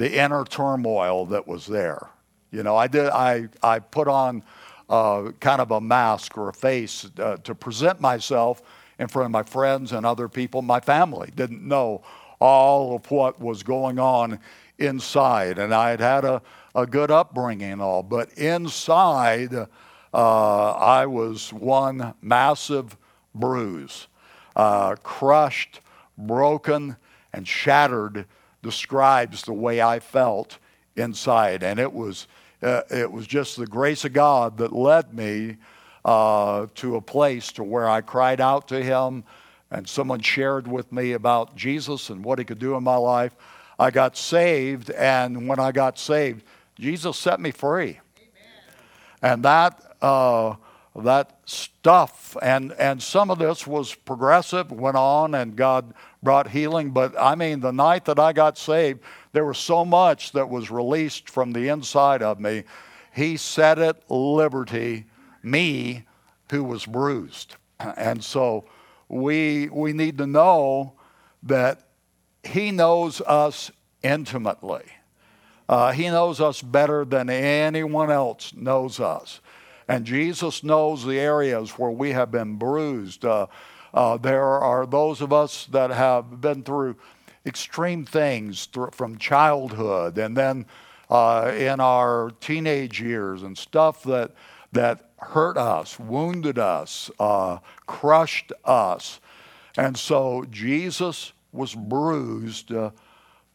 the 0.00 0.18
inner 0.18 0.44
turmoil 0.44 1.26
that 1.26 1.46
was 1.46 1.66
there. 1.66 2.08
You 2.50 2.62
know, 2.62 2.74
I 2.74 2.86
did. 2.86 3.10
I 3.10 3.48
I 3.62 3.78
put 3.78 4.08
on 4.08 4.42
uh, 4.88 5.32
kind 5.40 5.60
of 5.60 5.70
a 5.70 5.80
mask 5.80 6.38
or 6.38 6.48
a 6.48 6.54
face 6.54 7.06
uh, 7.18 7.36
to 7.44 7.54
present 7.54 8.00
myself 8.00 8.62
in 8.98 9.08
front 9.08 9.26
of 9.26 9.30
my 9.30 9.42
friends 9.42 9.92
and 9.92 10.06
other 10.06 10.26
people. 10.26 10.62
My 10.62 10.80
family 10.80 11.30
didn't 11.36 11.62
know 11.62 12.02
all 12.40 12.96
of 12.96 13.10
what 13.10 13.40
was 13.40 13.62
going 13.62 13.98
on 13.98 14.40
inside, 14.78 15.58
and 15.58 15.74
I 15.74 15.90
had 15.90 16.00
had 16.00 16.24
a, 16.24 16.40
a 16.74 16.86
good 16.86 17.10
upbringing 17.10 17.72
and 17.72 17.82
all, 17.82 18.02
but 18.02 18.32
inside, 18.38 19.54
uh, 19.54 20.70
I 20.72 21.04
was 21.04 21.52
one 21.52 22.14
massive 22.22 22.96
bruise, 23.34 24.08
uh, 24.56 24.96
crushed, 25.02 25.80
broken, 26.16 26.96
and 27.34 27.46
shattered. 27.46 28.24
Describes 28.62 29.42
the 29.42 29.52
way 29.52 29.80
I 29.80 30.00
felt 30.00 30.58
inside, 30.96 31.62
and 31.62 31.78
it 31.78 31.92
was 31.92 32.26
uh, 32.62 32.82
it 32.90 33.10
was 33.10 33.26
just 33.26 33.56
the 33.56 33.66
grace 33.66 34.04
of 34.04 34.12
God 34.12 34.58
that 34.58 34.72
led 34.72 35.14
me 35.14 35.56
uh, 36.04 36.66
to 36.74 36.96
a 36.96 37.00
place 37.00 37.52
to 37.52 37.64
where 37.64 37.88
I 37.88 38.02
cried 38.02 38.40
out 38.40 38.68
to 38.68 38.82
Him, 38.82 39.24
and 39.70 39.88
someone 39.88 40.20
shared 40.20 40.68
with 40.68 40.92
me 40.92 41.12
about 41.12 41.56
Jesus 41.56 42.10
and 42.10 42.24
what 42.24 42.38
He 42.38 42.44
could 42.44 42.58
do 42.58 42.74
in 42.74 42.84
my 42.84 42.96
life. 42.96 43.34
I 43.78 43.90
got 43.90 44.16
saved, 44.16 44.90
and 44.90 45.48
when 45.48 45.58
I 45.58 45.72
got 45.72 45.98
saved, 45.98 46.44
Jesus 46.78 47.16
set 47.16 47.40
me 47.40 47.50
free, 47.50 47.98
Amen. 48.18 48.74
and 49.22 49.42
that. 49.44 49.82
Uh, 50.02 50.56
that 50.96 51.38
stuff 51.44 52.36
and 52.42 52.72
and 52.72 53.00
some 53.00 53.30
of 53.30 53.38
this 53.38 53.64
was 53.64 53.94
progressive 53.94 54.72
went 54.72 54.96
on 54.96 55.34
and 55.34 55.54
god 55.54 55.94
brought 56.22 56.48
healing 56.48 56.90
but 56.90 57.14
i 57.18 57.34
mean 57.34 57.60
the 57.60 57.72
night 57.72 58.04
that 58.04 58.18
i 58.18 58.32
got 58.32 58.58
saved 58.58 59.00
there 59.32 59.44
was 59.44 59.58
so 59.58 59.84
much 59.84 60.32
that 60.32 60.48
was 60.48 60.70
released 60.70 61.28
from 61.28 61.52
the 61.52 61.68
inside 61.68 62.22
of 62.22 62.40
me. 62.40 62.64
He 63.14 63.36
set 63.36 63.78
at 63.78 64.10
liberty 64.10 65.06
me 65.42 66.04
who 66.50 66.64
was 66.64 66.86
bruised. 66.86 67.56
And 67.96 68.22
so 68.22 68.66
we, 69.08 69.68
we 69.70 69.92
need 69.92 70.18
to 70.18 70.26
know 70.26 70.94
that 71.44 71.88
He 72.42 72.70
knows 72.70 73.20
us 73.22 73.70
intimately. 74.02 74.84
Uh, 75.68 75.92
he 75.92 76.08
knows 76.08 76.40
us 76.40 76.60
better 76.60 77.04
than 77.04 77.30
anyone 77.30 78.10
else 78.10 78.52
knows 78.54 78.98
us. 78.98 79.40
And 79.86 80.04
Jesus 80.04 80.64
knows 80.64 81.06
the 81.06 81.18
areas 81.18 81.78
where 81.78 81.92
we 81.92 82.10
have 82.10 82.32
been 82.32 82.56
bruised. 82.56 83.24
Uh, 83.24 83.46
uh, 83.92 84.16
there 84.16 84.44
are 84.44 84.86
those 84.86 85.20
of 85.20 85.32
us 85.32 85.66
that 85.66 85.90
have 85.90 86.40
been 86.40 86.62
through 86.62 86.96
extreme 87.44 88.04
things 88.04 88.68
from 88.92 89.18
childhood 89.18 90.18
and 90.18 90.36
then 90.36 90.66
uh, 91.08 91.52
in 91.56 91.80
our 91.80 92.30
teenage 92.40 93.00
years 93.00 93.42
and 93.42 93.58
stuff 93.58 94.02
that, 94.04 94.30
that 94.72 95.10
hurt 95.18 95.56
us, 95.56 95.98
wounded 95.98 96.58
us, 96.58 97.10
uh, 97.18 97.58
crushed 97.86 98.52
us. 98.64 99.20
And 99.76 99.96
so 99.96 100.44
Jesus 100.50 101.32
was 101.52 101.74
bruised 101.74 102.72
uh, 102.72 102.90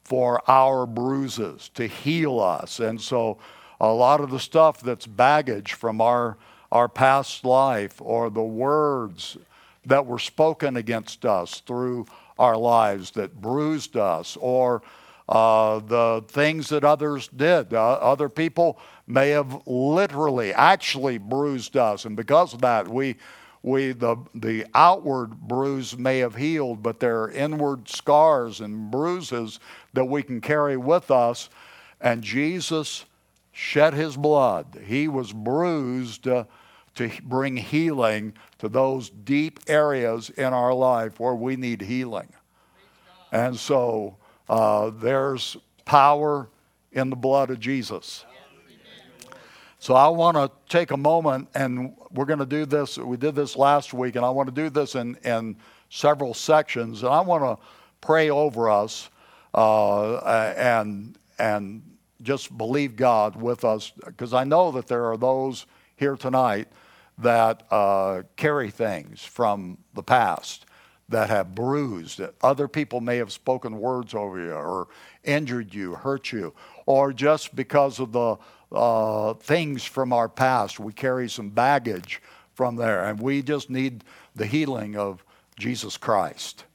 for 0.04 0.42
our 0.50 0.86
bruises 0.86 1.70
to 1.75 1.88
heal 1.88 2.39
us. 2.39 2.80
And 2.80 3.00
so 3.00 3.38
a 3.80 3.92
lot 3.92 4.22
of 4.22 4.32
the 4.32 4.39
stuff 4.39 4.82
that's 4.82 5.08
baggage 5.08 5.74
from 5.74 6.01
our, 6.01 6.38
our 6.72 6.89
past 6.89 7.46
life 7.46 8.01
or 8.01 8.30
the 8.30 8.44
words 8.44 9.38
that 9.86 10.06
were 10.06 10.20
spoken 10.20 10.77
against 10.77 11.25
us 11.25 11.62
through 11.62 12.06
our 12.38 12.58
lives 12.58 13.12
that 13.12 13.42
bruised 13.42 13.96
us 13.96 14.38
or 14.39 14.82
uh, 15.27 15.80
the 15.80 16.24
things 16.27 16.70
that 16.70 16.84
others 16.84 17.27
did. 17.30 17.74
Uh, 17.74 17.94
other 17.94 18.30
people 18.30 18.77
may 19.08 19.30
have 19.30 19.62
literally, 19.65 20.54
actually 20.54 21.18
bruised 21.18 21.77
us, 21.77 22.06
and 22.06 22.15
because 22.15 22.54
of 22.54 22.62
that, 22.62 22.88
we 22.88 23.15
we 23.63 23.94
the 23.94 24.15
the 24.36 24.65
outward 24.75 25.39
bruise 25.39 25.98
may 25.98 26.20
have 26.20 26.36
healed, 26.36 26.84
but 26.84 27.00
there 27.00 27.24
are 27.24 27.32
inward 27.32 27.89
scars 27.89 28.62
and 28.62 28.92
bruises 28.92 29.60
that 29.94 30.06
we 30.06 30.22
can 30.22 30.39
carry 30.39 30.77
with 30.77 31.10
us. 31.10 31.50
And 32.00 32.22
Jesus 32.22 33.06
shed 33.51 33.96
his 33.96 34.15
blood. 34.18 34.82
He 34.86 35.08
was 35.08 35.34
bruised 35.34 36.27
uh, 36.27 36.44
to 36.95 37.11
bring 37.23 37.57
healing 37.57 38.33
to 38.57 38.69
those 38.69 39.09
deep 39.09 39.59
areas 39.67 40.29
in 40.29 40.53
our 40.53 40.73
life 40.73 41.19
where 41.19 41.35
we 41.35 41.55
need 41.55 41.81
healing. 41.81 42.31
And 43.31 43.57
so 43.57 44.17
uh, 44.47 44.91
there's 44.91 45.57
power 45.83 46.49
in 46.91 47.09
the 47.09 47.15
blood 47.15 47.49
of 47.49 47.59
Jesus. 47.59 48.25
So 49.79 49.93
I 49.93 50.07
want 50.07 50.37
to 50.37 50.49
take 50.69 50.91
a 50.91 50.97
moment, 50.97 51.49
and 51.53 51.93
we're 52.11 52.25
going 52.25 52.39
to 52.39 52.45
do 52.45 52.65
this. 52.65 52.97
We 52.97 53.17
did 53.17 53.35
this 53.35 53.55
last 53.55 53.93
week, 53.93 54.15
and 54.15 54.25
I 54.25 54.29
want 54.29 54.47
to 54.47 54.55
do 54.55 54.69
this 54.69 54.95
in, 54.95 55.15
in 55.23 55.57
several 55.89 56.33
sections. 56.33 57.03
And 57.03 57.13
I 57.13 57.21
want 57.21 57.43
to 57.43 57.63
pray 58.01 58.29
over 58.29 58.69
us 58.69 59.09
uh, 59.53 60.53
and, 60.57 61.17
and 61.37 61.83
just 62.21 62.57
believe 62.57 62.95
God 62.95 63.35
with 63.35 63.63
us, 63.65 63.91
because 64.05 64.33
I 64.33 64.43
know 64.43 64.71
that 64.71 64.87
there 64.87 65.05
are 65.11 65.17
those 65.17 65.65
here 65.97 66.15
tonight 66.15 66.67
that 67.17 67.63
uh, 67.72 68.24
carry 68.36 68.69
things 68.69 69.24
from 69.24 69.77
the 69.93 70.03
past 70.03 70.65
that 71.10 71.29
have 71.29 71.53
bruised. 71.53 72.19
It. 72.19 72.36
Other 72.41 72.67
people 72.67 73.00
may 73.00 73.17
have 73.17 73.31
spoken 73.31 73.79
words 73.79 74.13
over 74.13 74.39
you 74.39 74.53
or 74.53 74.88
injured 75.24 75.74
you, 75.74 75.95
hurt 75.95 76.31
you, 76.31 76.53
or 76.86 77.13
just 77.13 77.55
because 77.55 78.00
of 78.00 78.12
the 78.12 78.38
uh, 78.72 79.34
things 79.36 79.84
from 79.84 80.12
our 80.12 80.27
past. 80.27 80.79
We 80.79 80.93
carry 80.93 81.29
some 81.29 81.50
baggage 81.50 82.22
from 82.53 82.75
there, 82.75 83.05
and 83.05 83.19
we 83.19 83.41
just 83.41 83.69
need 83.69 84.03
the 84.36 84.45
healing 84.45 84.95
of 84.95 85.24
Jesus 85.57 85.98
Christ. 85.98 86.65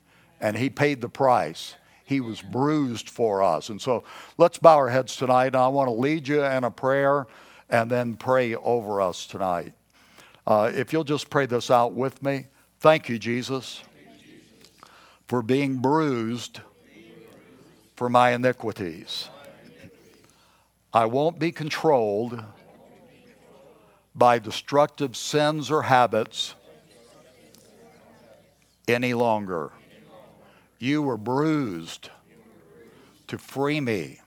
And 0.40 0.56
He 0.56 0.70
paid 0.70 1.00
the 1.00 1.08
price. 1.08 1.74
He 2.04 2.20
was 2.20 2.40
bruised 2.40 3.08
for 3.08 3.42
us. 3.42 3.68
And 3.68 3.80
so 3.80 4.04
let's 4.36 4.58
bow 4.58 4.76
our 4.76 4.88
heads 4.88 5.16
tonight. 5.16 5.48
And 5.48 5.56
I 5.56 5.68
want 5.68 5.88
to 5.88 5.92
lead 5.94 6.26
you 6.26 6.42
in 6.42 6.64
a 6.64 6.70
prayer 6.70 7.26
and 7.68 7.90
then 7.90 8.16
pray 8.16 8.56
over 8.56 9.00
us 9.00 9.26
tonight. 9.26 9.74
Uh, 10.50 10.68
if 10.74 10.92
you'll 10.92 11.04
just 11.04 11.30
pray 11.30 11.46
this 11.46 11.70
out 11.70 11.92
with 11.92 12.24
me. 12.24 12.44
Thank 12.80 13.08
you, 13.08 13.20
Jesus, 13.20 13.84
for 15.28 15.42
being 15.42 15.76
bruised 15.76 16.58
for 17.94 18.08
my 18.08 18.30
iniquities. 18.32 19.28
I 20.92 21.04
won't 21.04 21.38
be 21.38 21.52
controlled 21.52 22.42
by 24.12 24.40
destructive 24.40 25.16
sins 25.16 25.70
or 25.70 25.82
habits 25.82 26.56
any 28.88 29.14
longer. 29.14 29.70
You 30.80 31.00
were 31.00 31.16
bruised 31.16 32.10
to 33.28 33.38
free 33.38 33.80
me 33.80 34.18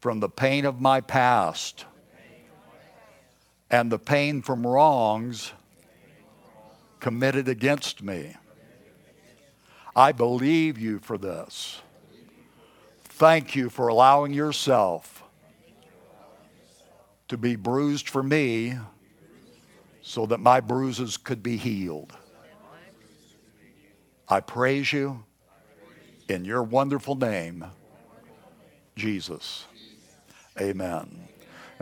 from 0.00 0.20
the 0.20 0.28
pain 0.28 0.64
of 0.64 0.80
my 0.80 1.00
past 1.00 1.86
and 3.70 3.90
the 3.92 3.98
pain 3.98 4.42
from 4.42 4.66
wrongs 4.66 5.52
committed 7.00 7.48
against 7.48 8.02
me. 8.02 8.34
I 9.94 10.12
believe 10.12 10.78
you 10.78 10.98
for 11.00 11.18
this. 11.18 11.80
Thank 13.04 13.56
you 13.56 13.68
for 13.68 13.88
allowing 13.88 14.32
yourself 14.32 15.24
to 17.28 17.36
be 17.36 17.56
bruised 17.56 18.08
for 18.08 18.22
me 18.22 18.78
so 20.02 20.24
that 20.26 20.38
my 20.38 20.60
bruises 20.60 21.16
could 21.16 21.42
be 21.42 21.56
healed. 21.56 22.12
I 24.28 24.40
praise 24.40 24.92
you 24.92 25.24
in 26.28 26.44
your 26.44 26.62
wonderful 26.62 27.14
name, 27.14 27.64
Jesus. 28.96 29.66
Amen. 30.60 31.28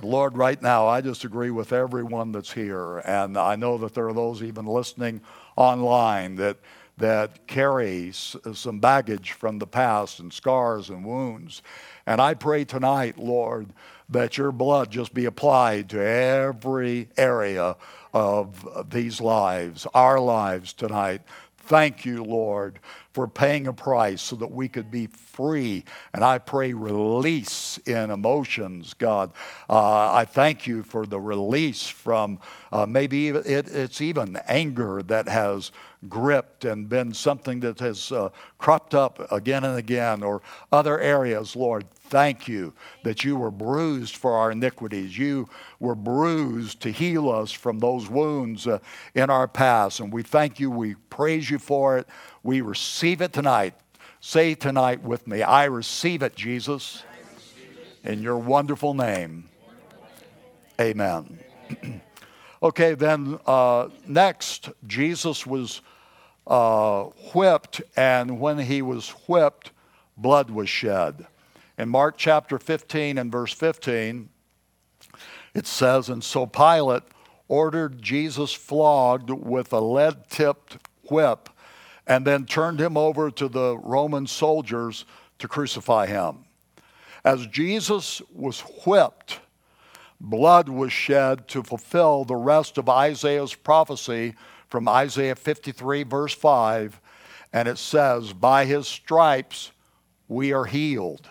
Lord, 0.03 0.37
right 0.37 0.61
now, 0.61 0.87
I 0.87 1.01
just 1.01 1.25
agree 1.25 1.51
with 1.51 1.73
everyone 1.73 2.33
that's 2.33 2.53
here. 2.53 2.99
And 2.99 3.37
I 3.39 3.57
know 3.57 3.79
that 3.79 3.95
there 3.95 4.09
are 4.09 4.13
those 4.13 4.43
even 4.43 4.67
listening 4.67 5.23
online 5.57 6.37
that, 6.37 6.59
that 6.99 7.47
carry 7.47 8.13
some 8.13 8.79
baggage 8.79 9.33
from 9.33 9.59
the 9.59 9.67
past 9.67 10.21
and 10.21 10.33
scars 10.33 10.91
and 10.91 11.05
wounds. 11.05 11.63
And 12.07 12.21
I 12.21 12.35
pray 12.35 12.65
tonight, 12.65 13.19
Lord, 13.19 13.69
that 14.09 14.39
your 14.39 14.53
blood 14.53 14.91
just 14.91 15.15
be 15.15 15.25
applied 15.25 15.91
to 15.91 16.01
every 16.01 17.09
area 17.17 17.77
of 18.13 18.91
these 18.91 19.21
lives, 19.21 19.87
our 19.95 20.21
lives 20.21 20.73
tonight. 20.73 21.23
Thank 21.67 22.05
you, 22.05 22.23
Lord, 22.23 22.79
for 23.13 23.27
paying 23.27 23.67
a 23.67 23.73
price 23.73 24.23
so 24.23 24.37
that 24.37 24.51
we 24.51 24.69
could 24.69 24.89
be 24.89 25.09
free. 25.09 25.85
And 26.15 26.23
I 26.23 26.39
pray 26.39 26.73
release 26.73 27.79
in 27.87 28.11
emotions, 28.11 28.95
God. 28.95 29.33
Uh, 29.69 30.13
I 30.13 30.27
thank 30.27 30.69
you 30.69 30.85
for 30.85 31.07
the 31.07 31.19
release 31.19 31.89
from 31.89 32.39
uh, 32.71 32.87
maybe 32.87 33.29
it, 33.29 33.69
it's 33.69 34.01
even 34.01 34.37
anger 34.47 35.03
that 35.05 35.29
has 35.29 35.73
gripped 36.09 36.65
and 36.65 36.89
been 36.89 37.13
something 37.13 37.59
that 37.61 37.81
has 37.81 38.13
uh, 38.13 38.29
cropped 38.59 38.95
up 38.95 39.33
again 39.33 39.65
and 39.65 39.77
again, 39.77 40.23
or 40.23 40.43
other 40.71 41.01
areas, 41.01 41.57
Lord. 41.57 41.85
Thank 42.09 42.47
you 42.47 42.73
that 43.03 43.25
you 43.25 43.37
were 43.37 43.51
bruised 43.51 44.17
for 44.17 44.37
our 44.37 44.53
iniquities. 44.53 45.19
You 45.19 45.49
were 45.81 45.95
bruised 45.97 46.81
to 46.83 46.93
heal 46.93 47.29
us 47.29 47.51
from 47.51 47.81
those 47.81 48.09
wounds 48.09 48.67
uh, 48.67 48.79
in 49.15 49.29
our 49.29 49.49
past. 49.49 50.01
And 50.01 50.13
we 50.13 50.23
thank 50.23 50.61
you. 50.61 50.71
We 50.71 50.95
praise 51.11 51.51
you 51.51 51.59
for 51.59 51.99
it. 51.99 52.07
We 52.43 52.61
receive 52.61 53.21
it 53.21 53.33
tonight. 53.33 53.75
Say 54.21 54.55
tonight 54.55 55.03
with 55.03 55.27
me, 55.27 55.43
I 55.43 55.65
receive 55.65 56.23
it, 56.23 56.35
Jesus, 56.35 57.03
in 58.03 58.23
your 58.23 58.39
wonderful 58.39 58.95
name. 58.95 59.49
Amen. 60.81 61.39
okay, 62.63 62.95
then 62.95 63.39
uh, 63.47 63.89
next, 64.07 64.71
Jesus 64.87 65.47
was 65.47 65.81
uh, 66.47 67.05
whipped, 67.35 67.83
and 67.97 68.41
when 68.41 68.59
he 68.59 68.83
was 68.83 69.11
whipped, 69.29 69.71
blood 70.17 70.51
was 70.51 70.69
shed. 70.69 71.27
In 71.79 71.91
Mark 71.91 72.17
chapter 72.17 72.59
15 72.59 73.19
and 73.19 73.31
verse 73.31 73.53
15, 73.53 74.31
it 75.55 75.67
says, 75.67 76.09
And 76.09 76.25
so 76.25 76.47
Pilate 76.47 77.03
ordered 77.49 78.01
Jesus 78.01 78.53
flogged 78.53 79.31
with 79.31 79.73
a 79.73 79.81
lead 79.81 80.29
tipped 80.29 80.79
whip 81.11 81.49
and 82.07 82.27
then 82.27 82.47
turned 82.47 82.81
him 82.81 82.97
over 82.97 83.31
to 83.31 83.49
the 83.49 83.77
Roman 83.79 84.27
soldiers 84.27 85.05
to 85.39 85.49
crucify 85.49 86.07
him. 86.07 86.45
As 87.25 87.47
Jesus 87.49 88.23
was 88.33 88.61
whipped, 88.61 89.41
blood 90.21 90.69
was 90.69 90.93
shed 90.93 91.49
to 91.49 91.63
fulfill 91.63 92.25
the 92.25 92.37
rest 92.37 92.79
of 92.79 92.89
Isaiah's 92.89 93.55
prophecy 93.55 94.35
from 94.69 94.89
Isaiah 94.89 95.35
53, 95.35 96.05
verse 96.05 96.35
5. 96.35 97.01
And 97.53 97.69
it 97.69 97.79
says, 97.79 98.33
By 98.33 98.65
his 98.65 98.87
stripes 98.89 99.73
we 100.29 100.53
are 100.53 100.65
healed. 100.65 101.29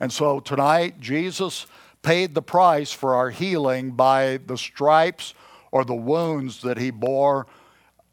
And 0.00 0.12
so 0.12 0.40
tonight, 0.40 0.98
Jesus 0.98 1.66
paid 2.02 2.34
the 2.34 2.42
price 2.42 2.90
for 2.90 3.14
our 3.14 3.30
healing 3.30 3.92
by 3.92 4.38
the 4.46 4.56
stripes 4.56 5.34
or 5.70 5.84
the 5.84 5.94
wounds 5.94 6.62
that 6.62 6.78
he 6.78 6.90
bore 6.90 7.46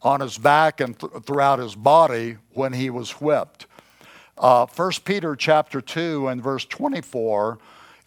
on 0.02 0.20
his 0.20 0.38
back 0.38 0.82
and 0.82 1.00
th- 1.00 1.24
throughout 1.24 1.60
his 1.60 1.76
body 1.76 2.38
when 2.54 2.74
he 2.74 2.90
was 2.90 3.12
whipped. 3.12 3.66
Uh, 4.38 4.66
1 4.68 4.92
Peter 5.06 5.36
chapter 5.36 5.82
2 5.82 6.28
and 6.28 6.44
verse 6.44 6.66
24 6.66 7.58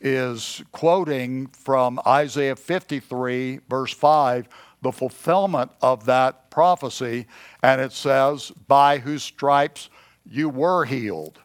is 0.01 0.63
quoting 0.73 1.47
from 1.49 2.01
Isaiah 2.07 2.57
53, 2.57 3.61
verse 3.69 3.93
5, 3.93 4.49
the 4.83 4.93
fulfillment 4.93 5.73
of 5.83 6.07
that 6.07 6.51
prophecy, 6.51 7.27
and 7.63 7.81
it 7.81 7.93
says, 7.93 8.51
By 8.69 8.99
whose 8.99 9.23
stripes 9.23 9.91
you 10.25 10.49
were 10.49 10.85
healed. 10.85 11.39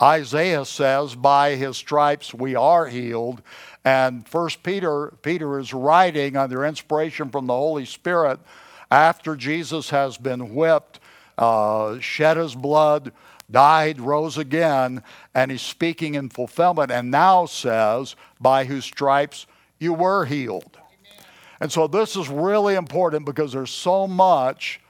Isaiah 0.00 0.64
says, 0.64 1.14
by 1.14 1.56
his 1.56 1.76
stripes 1.76 2.32
we 2.32 2.54
are 2.54 2.86
healed. 2.86 3.42
And 3.84 4.28
First 4.28 4.62
Peter, 4.62 5.14
Peter 5.22 5.58
is 5.58 5.74
writing 5.74 6.36
under 6.36 6.64
inspiration 6.64 7.30
from 7.30 7.46
the 7.46 7.54
Holy 7.54 7.84
Spirit 7.84 8.38
after 8.90 9.36
Jesus 9.36 9.90
has 9.90 10.16
been 10.16 10.54
whipped, 10.54 11.00
uh, 11.36 11.98
shed 11.98 12.36
his 12.36 12.54
blood, 12.54 13.12
died, 13.50 14.00
rose 14.00 14.38
again, 14.38 15.02
and 15.34 15.50
he's 15.50 15.62
speaking 15.62 16.14
in 16.14 16.28
fulfillment, 16.28 16.90
and 16.90 17.10
now 17.10 17.46
says, 17.46 18.14
by 18.40 18.64
whose 18.64 18.84
stripes 18.84 19.46
you 19.78 19.92
were 19.92 20.24
healed. 20.24 20.78
And 21.60 21.72
so 21.72 21.86
this 21.86 22.14
is 22.16 22.28
really 22.28 22.74
important 22.76 23.26
because 23.26 23.52
there's 23.52 23.70
so 23.70 24.06
much 24.06 24.80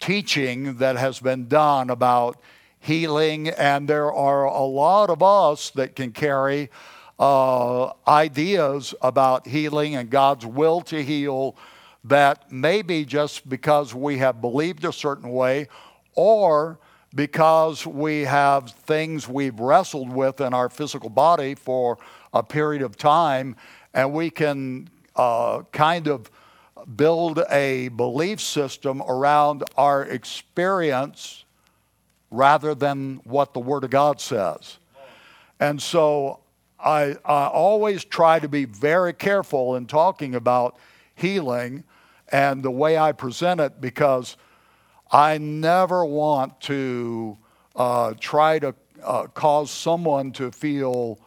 teaching 0.00 0.76
that 0.76 0.96
has 0.96 1.20
been 1.20 1.48
done 1.48 1.90
about 1.90 2.40
healing, 2.86 3.48
and 3.48 3.88
there 3.88 4.12
are 4.12 4.44
a 4.44 4.62
lot 4.62 5.10
of 5.10 5.22
us 5.22 5.70
that 5.70 5.96
can 5.96 6.12
carry 6.12 6.70
uh, 7.18 7.92
ideas 8.06 8.94
about 9.02 9.46
healing 9.46 9.96
and 9.96 10.08
God's 10.08 10.46
will 10.46 10.80
to 10.82 11.02
heal 11.02 11.56
that 12.04 12.52
maybe 12.52 13.04
just 13.04 13.48
because 13.48 13.92
we 13.92 14.18
have 14.18 14.40
believed 14.40 14.84
a 14.84 14.92
certain 14.92 15.30
way 15.30 15.66
or 16.14 16.78
because 17.14 17.86
we 17.86 18.22
have 18.22 18.70
things 18.70 19.28
we've 19.28 19.58
wrestled 19.58 20.10
with 20.10 20.40
in 20.40 20.54
our 20.54 20.68
physical 20.68 21.10
body 21.10 21.54
for 21.54 21.98
a 22.32 22.42
period 22.42 22.82
of 22.82 22.96
time, 22.96 23.56
and 23.94 24.12
we 24.12 24.30
can 24.30 24.88
uh, 25.16 25.62
kind 25.72 26.06
of 26.06 26.30
build 26.94 27.42
a 27.50 27.88
belief 27.88 28.40
system 28.40 29.02
around 29.08 29.64
our 29.76 30.04
experience 30.04 31.45
rather 32.36 32.74
than 32.74 33.20
what 33.24 33.54
the 33.54 33.60
Word 33.60 33.84
of 33.84 33.90
God 33.90 34.20
says. 34.20 34.78
And 35.58 35.80
so 35.80 36.40
I, 36.78 37.16
I 37.24 37.46
always 37.46 38.04
try 38.04 38.38
to 38.38 38.48
be 38.48 38.66
very 38.66 39.12
careful 39.12 39.76
in 39.76 39.86
talking 39.86 40.34
about 40.34 40.76
healing 41.14 41.84
and 42.30 42.62
the 42.62 42.70
way 42.70 42.98
I 42.98 43.12
present 43.12 43.60
it 43.60 43.80
because 43.80 44.36
I 45.10 45.38
never 45.38 46.04
want 46.04 46.60
to 46.62 47.38
uh, 47.74 48.14
try 48.20 48.58
to 48.58 48.74
uh, 49.02 49.26
cause 49.28 49.70
someone 49.70 50.32
to 50.32 50.50
feel 50.50 51.18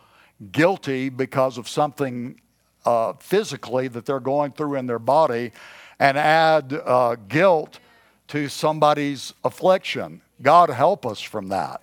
guilty 0.52 1.10
because 1.10 1.58
of 1.58 1.67
something 1.67 2.39
uh, 2.86 3.13
physically 3.13 3.88
that 3.88 4.06
they're 4.06 4.19
going 4.19 4.52
through 4.52 4.76
in 4.76 4.86
their 4.86 5.00
body 5.00 5.52
and 6.00 6.17
add 6.17 6.74
uh, 6.86 7.15
guilt 7.28 7.80
to 8.28 8.48
somebody's 8.48 9.34
affliction. 9.43 10.22
God 10.41 10.69
help 10.69 11.06
us 11.06 11.19
from 11.21 11.49
that. 11.49 11.82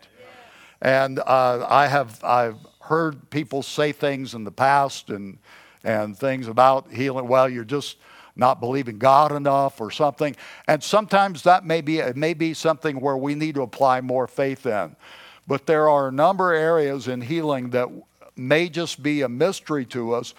And 0.80 1.18
uh, 1.18 1.66
I 1.68 1.86
have 1.86 2.22
I've 2.22 2.58
heard 2.80 3.30
people 3.30 3.62
say 3.62 3.92
things 3.92 4.34
in 4.34 4.44
the 4.44 4.52
past 4.52 5.10
and 5.10 5.38
and 5.84 6.16
things 6.18 6.48
about 6.48 6.92
healing. 6.92 7.28
Well, 7.28 7.48
you're 7.48 7.64
just 7.64 7.96
not 8.36 8.60
believing 8.60 8.98
God 8.98 9.32
enough 9.32 9.80
or 9.80 9.90
something. 9.90 10.36
And 10.68 10.82
sometimes 10.82 11.42
that 11.42 11.64
may 11.64 11.80
be, 11.80 11.98
it 11.98 12.16
may 12.16 12.34
be 12.34 12.52
something 12.54 13.00
where 13.00 13.16
we 13.16 13.34
need 13.34 13.54
to 13.54 13.62
apply 13.62 14.02
more 14.02 14.26
faith 14.26 14.66
in. 14.66 14.94
But 15.46 15.66
there 15.66 15.88
are 15.88 16.08
a 16.08 16.12
number 16.12 16.52
of 16.52 16.60
areas 16.60 17.08
in 17.08 17.22
healing 17.22 17.70
that 17.70 17.88
may 18.36 18.68
just 18.68 19.02
be 19.02 19.22
a 19.22 19.28
mystery 19.28 19.86
to 19.86 20.12
us, 20.12 20.34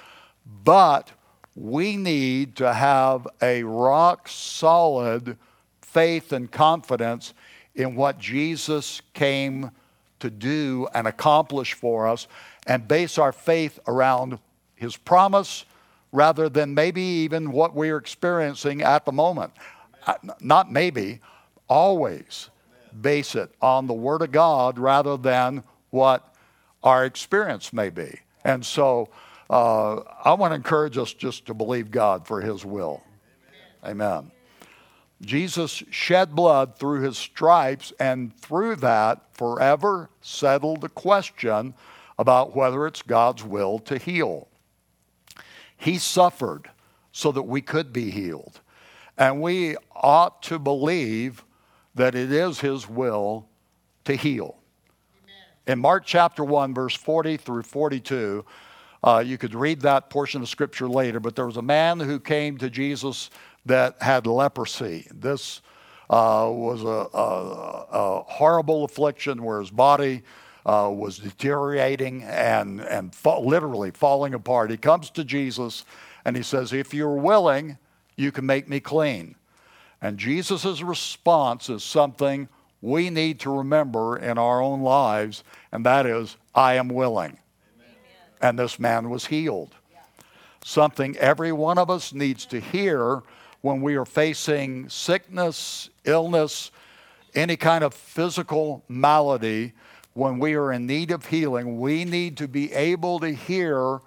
but 0.64 1.12
we 1.56 1.98
need 1.98 2.56
to 2.58 2.72
have 2.72 3.28
a 3.42 3.64
rock 3.64 4.28
solid 4.28 5.38
faith 5.82 6.32
and 6.32 6.52
confidence 6.52 7.34
in 7.78 7.96
what 7.96 8.20
Jesus 8.20 9.02
came 9.14 9.72
to 10.20 10.30
do 10.30 10.88
and 10.94 11.08
accomplish 11.08 11.74
for 11.74 12.08
us 12.08 12.28
and 12.66 12.88
base 12.88 13.18
our 13.18 13.32
faith 13.32 13.80
around 13.88 14.40
his 14.76 14.98
promise 14.98 15.64
rather 16.12 16.50
than 16.50 16.74
maybe 16.74 17.02
even 17.02 17.52
what 17.52 17.76
we're 17.76 17.98
experiencing 17.98 18.82
at 18.82 19.06
the 19.06 19.12
moment. 19.12 19.54
Uh, 20.06 20.16
not 20.42 20.72
maybe, 20.72 21.20
always 21.70 22.50
base 23.00 23.36
it 23.36 23.52
on 23.62 23.86
the 23.86 23.94
Word 23.94 24.24
of 24.24 24.32
God 24.32 24.80
rather 24.80 25.16
than 25.16 25.64
what 25.92 26.34
our 26.84 27.06
experience 27.06 27.72
may 27.72 27.90
be. 27.90 28.20
And 28.44 28.66
so 28.66 29.10
uh, 29.50 29.98
I 30.24 30.34
want 30.34 30.52
to 30.52 30.56
encourage 30.56 30.98
us 30.98 31.14
just 31.14 31.46
to 31.46 31.54
believe 31.54 31.92
God 31.92 32.26
for 32.26 32.42
His 32.42 32.66
will. 32.66 33.04
Amen. 33.84 34.02
Amen. 34.02 34.32
Jesus 35.22 35.84
shed 35.90 36.36
blood 36.36 36.78
through 36.78 37.02
his 37.02 37.18
stripes, 37.18 37.92
and 38.00 38.36
through 38.38 38.76
that, 38.78 39.22
forever 39.34 40.10
settled 40.22 40.82
the 40.82 40.90
question 40.90 41.74
about 42.20 42.56
whether 42.56 42.86
it's 42.86 43.02
God's 43.02 43.44
will 43.44 43.80
to 43.80 43.98
heal. 43.98 44.48
He 45.76 45.98
suffered 45.98 46.70
so 47.12 47.32
that 47.32 47.44
we 47.44 47.62
could 47.62 47.92
be 47.92 48.12
healed. 48.12 48.62
And 49.18 49.42
we 49.42 49.76
ought 49.96 50.44
to 50.44 50.60
believe 50.60 51.44
that 51.96 52.14
it 52.14 52.32
is 52.32 52.60
His 52.60 52.88
will 52.88 53.48
to 54.06 54.16
heal. 54.16 54.58
Amen. 55.24 55.36
In 55.66 55.80
Mark 55.80 56.06
chapter 56.06 56.44
1, 56.44 56.74
verse 56.74 56.96
40 56.96 57.38
through 57.38 57.64
42, 57.64 58.46
uh, 59.04 59.24
you 59.26 59.38
could 59.38 59.56
read 59.56 59.82
that 59.82 60.10
portion 60.10 60.42
of 60.42 60.50
scripture 60.50 60.88
later, 60.88 61.20
but 61.20 61.36
there 61.36 61.46
was 61.46 61.58
a 61.58 61.62
man 61.62 62.00
who 62.00 62.20
came 62.20 62.58
to 62.58 62.70
Jesus 62.70 63.30
that 63.68 64.02
had 64.02 64.28
leprosy. 64.28 65.08
This 65.14 65.62
uh, 66.10 66.50
was 66.50 66.84
a, 66.84 67.18
a, 67.18 67.86
a 67.92 68.24
horrible 68.24 68.86
affliction 68.86 69.44
where 69.44 69.60
his 69.60 69.70
body 69.70 70.24
uh, 70.66 70.90
was 70.94 71.18
deteriorating 71.18 72.24
and, 72.24 72.82
and 72.82 73.14
fa- 73.14 73.40
literally 73.40 73.92
falling 73.92 74.34
apart. 74.34 74.72
He 74.72 74.78
comes 74.78 75.10
to 75.12 75.24
Jesus 75.24 75.86
and 76.26 76.36
he 76.36 76.44
says, 76.44 76.74
If 76.74 76.94
you're 76.94 77.16
willing, 77.16 77.78
you 78.16 78.32
can 78.32 78.46
make 78.46 78.68
me 78.68 78.80
clean. 78.80 79.36
And 80.02 80.18
Jesus' 80.18 80.82
response 80.82 81.70
is 81.70 81.84
something 81.84 82.50
we 82.82 83.10
need 83.10 83.40
to 83.42 83.50
remember 83.50 84.18
in 84.18 84.38
our 84.38 84.62
own 84.62 84.82
lives, 84.82 85.44
and 85.72 85.86
that 85.86 86.06
is, 86.06 86.38
I 86.54 86.76
am 86.76 86.90
willing. 86.90 87.40
Amen. 87.76 87.96
And 88.42 88.60
this 88.60 88.78
man 88.78 89.10
was 89.10 89.26
healed. 89.26 89.74
Yeah. 89.92 90.00
Something 90.64 91.18
every 91.18 91.52
one 91.52 91.80
of 91.80 91.90
us 91.90 92.14
needs 92.14 92.46
to 92.48 92.60
hear 92.60 93.24
when 93.68 93.82
we 93.82 93.98
are 93.98 94.06
facing 94.06 94.88
sickness, 94.88 95.90
illness, 96.06 96.72
any 97.36 97.58
kind 97.58 97.84
of 97.84 97.94
physical 97.94 98.82
malady 98.88 99.74
when 100.14 100.40
we 100.40 100.54
are 100.54 100.72
in 100.72 100.88
need 100.88 101.12
of 101.12 101.26
healing, 101.26 101.78
we 101.78 102.06
need 102.06 102.38
to 102.38 102.48
be 102.48 102.72
able 102.72 103.20
to 103.20 103.30
hear 103.30 104.00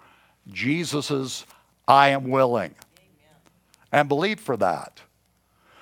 Jesus' 0.49 1.45
I 1.87 2.09
am 2.09 2.31
willing 2.31 2.75
Amen. 2.97 3.37
and 3.93 4.09
believe 4.09 4.41
for 4.41 4.57
that. 4.57 5.03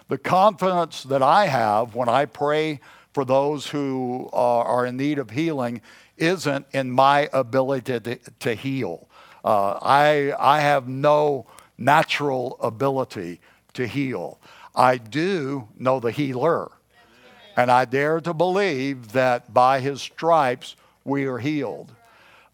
The 0.08 0.18
confidence 0.18 1.04
that 1.04 1.22
I 1.22 1.46
have 1.46 1.94
when 1.94 2.08
I 2.08 2.24
pray 2.24 2.80
for 3.14 3.24
those 3.24 3.68
who 3.68 4.28
are 4.32 4.86
in 4.86 4.96
need 4.96 5.20
of 5.20 5.30
healing 5.30 5.82
isn't 6.16 6.66
in 6.72 6.90
my 6.90 7.30
ability 7.32 8.00
to, 8.00 8.16
to 8.40 8.54
heal. 8.54 9.08
Uh, 9.44 9.78
I, 9.80 10.34
I 10.36 10.62
have 10.62 10.88
no 10.88 11.46
natural 11.78 12.56
ability 12.60 13.40
to 13.78 13.86
heal. 13.86 14.40
I 14.74 14.98
do 14.98 15.68
know 15.78 16.00
the 16.00 16.10
healer. 16.10 16.70
And 17.56 17.70
I 17.70 17.84
dare 17.84 18.20
to 18.20 18.34
believe 18.34 19.12
that 19.12 19.54
by 19.54 19.80
his 19.80 20.02
stripes 20.02 20.76
we 21.04 21.24
are 21.26 21.38
healed. 21.38 21.92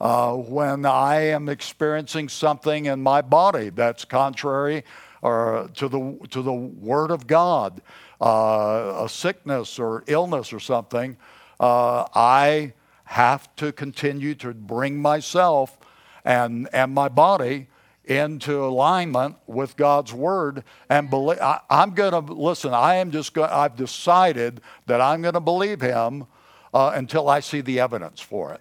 Uh, 0.00 0.34
when 0.34 0.84
I 0.84 1.16
am 1.28 1.48
experiencing 1.48 2.28
something 2.28 2.86
in 2.86 3.02
my 3.02 3.22
body 3.22 3.70
that's 3.70 4.04
contrary 4.04 4.84
or 5.22 5.70
to 5.74 5.88
the 5.88 6.18
to 6.30 6.42
the 6.42 6.52
Word 6.52 7.10
of 7.10 7.26
God, 7.26 7.80
uh, 8.20 9.04
a 9.04 9.08
sickness 9.08 9.78
or 9.78 10.04
illness 10.06 10.52
or 10.52 10.60
something, 10.60 11.16
uh, 11.58 12.04
I 12.14 12.74
have 13.04 13.54
to 13.56 13.72
continue 13.72 14.34
to 14.36 14.52
bring 14.52 15.00
myself 15.00 15.78
and 16.24 16.68
and 16.72 16.92
my 16.92 17.08
body 17.08 17.68
into 18.04 18.62
alignment 18.62 19.36
with 19.46 19.76
God's 19.76 20.12
word 20.12 20.62
and 20.90 21.08
believe. 21.08 21.40
I, 21.40 21.60
am 21.70 21.94
going 21.94 22.12
to 22.12 22.32
listen. 22.32 22.74
I 22.74 22.96
am 22.96 23.10
just 23.10 23.32
going. 23.34 23.50
I've 23.50 23.76
decided 23.76 24.60
that 24.86 25.00
I'm 25.00 25.22
going 25.22 25.34
to 25.34 25.40
believe 25.40 25.80
Him 25.80 26.26
uh, 26.72 26.92
until 26.94 27.28
I 27.28 27.40
see 27.40 27.60
the 27.60 27.80
evidence 27.80 28.20
for 28.20 28.52
it. 28.52 28.60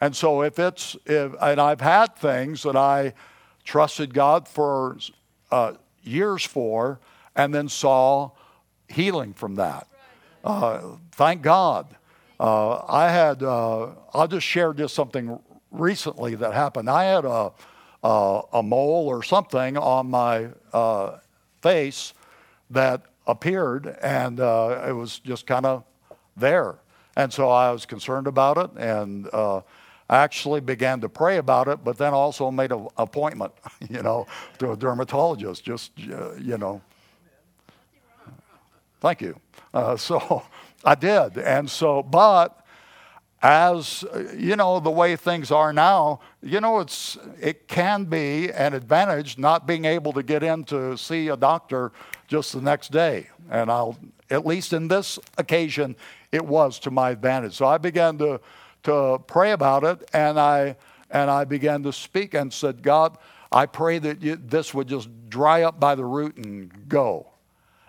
And 0.00 0.16
so, 0.16 0.42
if 0.42 0.58
it's 0.58 0.96
if, 1.06 1.32
and 1.40 1.60
I've 1.60 1.80
had 1.80 2.16
things 2.16 2.62
that 2.62 2.76
I 2.76 3.14
trusted 3.64 4.14
God 4.14 4.48
for 4.48 4.96
uh, 5.50 5.74
years 6.02 6.44
for, 6.44 7.00
and 7.36 7.54
then 7.54 7.68
saw 7.68 8.30
healing 8.88 9.32
from 9.32 9.56
that. 9.56 9.86
Uh, 10.42 10.96
thank 11.12 11.42
God. 11.42 11.94
Uh, 12.40 12.84
I 12.88 13.10
had. 13.10 13.42
Uh, 13.42 13.90
I'll 14.14 14.28
just 14.28 14.46
share 14.46 14.72
just 14.72 14.94
something 14.94 15.38
recently 15.70 16.34
that 16.34 16.54
happened. 16.54 16.88
I 16.90 17.04
had 17.04 17.24
a 17.24 17.52
uh, 18.02 18.42
a 18.52 18.62
mole 18.62 19.06
or 19.08 19.22
something 19.22 19.76
on 19.76 20.10
my 20.10 20.48
uh, 20.72 21.18
face 21.60 22.12
that 22.70 23.02
appeared, 23.26 23.96
and 24.02 24.40
uh, 24.40 24.84
it 24.88 24.92
was 24.92 25.18
just 25.20 25.46
kind 25.46 25.66
of 25.66 25.84
there. 26.36 26.76
And 27.16 27.32
so 27.32 27.50
I 27.50 27.70
was 27.70 27.86
concerned 27.86 28.26
about 28.26 28.58
it, 28.58 28.70
and 28.76 29.28
uh, 29.32 29.60
actually 30.08 30.60
began 30.60 31.00
to 31.00 31.08
pray 31.08 31.38
about 31.38 31.68
it, 31.68 31.84
but 31.84 31.98
then 31.98 32.12
also 32.12 32.50
made 32.50 32.72
an 32.72 32.88
appointment, 32.96 33.52
you 33.90 34.02
know, 34.02 34.26
to 34.58 34.72
a 34.72 34.76
dermatologist. 34.76 35.64
Just 35.64 35.92
uh, 36.10 36.34
you 36.34 36.58
know. 36.58 36.80
Thank 39.00 39.20
you. 39.20 39.38
Uh, 39.74 39.96
so 40.08 40.42
I 40.84 40.94
did, 40.94 41.38
and 41.38 41.70
so 41.70 42.02
but 42.02 42.61
as 43.42 44.04
you 44.36 44.54
know 44.54 44.78
the 44.78 44.90
way 44.90 45.16
things 45.16 45.50
are 45.50 45.72
now 45.72 46.20
you 46.42 46.60
know 46.60 46.78
it's 46.78 47.18
it 47.40 47.66
can 47.66 48.04
be 48.04 48.50
an 48.52 48.72
advantage 48.72 49.36
not 49.36 49.66
being 49.66 49.84
able 49.84 50.12
to 50.12 50.22
get 50.22 50.42
in 50.44 50.62
to 50.62 50.96
see 50.96 51.28
a 51.28 51.36
doctor 51.36 51.90
just 52.28 52.52
the 52.52 52.60
next 52.60 52.92
day 52.92 53.28
and 53.50 53.70
i'll 53.70 53.98
at 54.30 54.46
least 54.46 54.72
in 54.72 54.86
this 54.86 55.18
occasion 55.38 55.96
it 56.30 56.44
was 56.44 56.78
to 56.78 56.90
my 56.90 57.10
advantage 57.10 57.54
so 57.54 57.66
i 57.66 57.76
began 57.76 58.16
to 58.16 58.40
to 58.84 59.20
pray 59.26 59.50
about 59.50 59.82
it 59.82 60.08
and 60.12 60.38
i 60.38 60.76
and 61.10 61.28
i 61.28 61.44
began 61.44 61.82
to 61.82 61.92
speak 61.92 62.34
and 62.34 62.52
said 62.52 62.80
god 62.80 63.18
I 63.52 63.66
pray 63.66 63.98
that 63.98 64.22
you, 64.22 64.36
this 64.36 64.72
would 64.72 64.88
just 64.88 65.08
dry 65.28 65.62
up 65.62 65.78
by 65.78 65.94
the 65.94 66.04
root 66.04 66.36
and 66.38 66.88
go. 66.88 67.26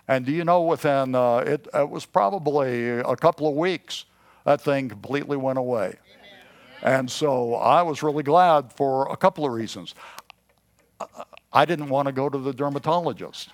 And 0.08 0.26
do 0.26 0.34
you 0.34 0.44
know, 0.44 0.62
within, 0.64 1.16
uh, 1.16 1.38
it, 1.38 1.68
it, 1.74 1.90
was 1.90 2.06
probably 2.06 2.90
a 2.90 3.16
couple 3.16 3.48
of 3.48 3.56
weeks, 3.56 4.04
that 4.46 4.62
thing 4.62 4.90
completely 4.90 5.38
went 5.38 5.58
away. 5.58 5.96
And 6.82 7.10
so 7.10 7.56
I 7.56 7.82
was 7.82 8.04
really 8.04 8.24
glad 8.24 8.74
for 8.74 9.12
a 9.12 9.16
couple 9.16 9.46
of 9.46 9.54
reasons. 9.54 9.96
I 11.52 11.66
didn't 11.66 11.90
want 11.90 12.08
to 12.08 12.12
go 12.12 12.30
to 12.30 12.38
the 12.38 12.54
dermatologist, 12.54 13.50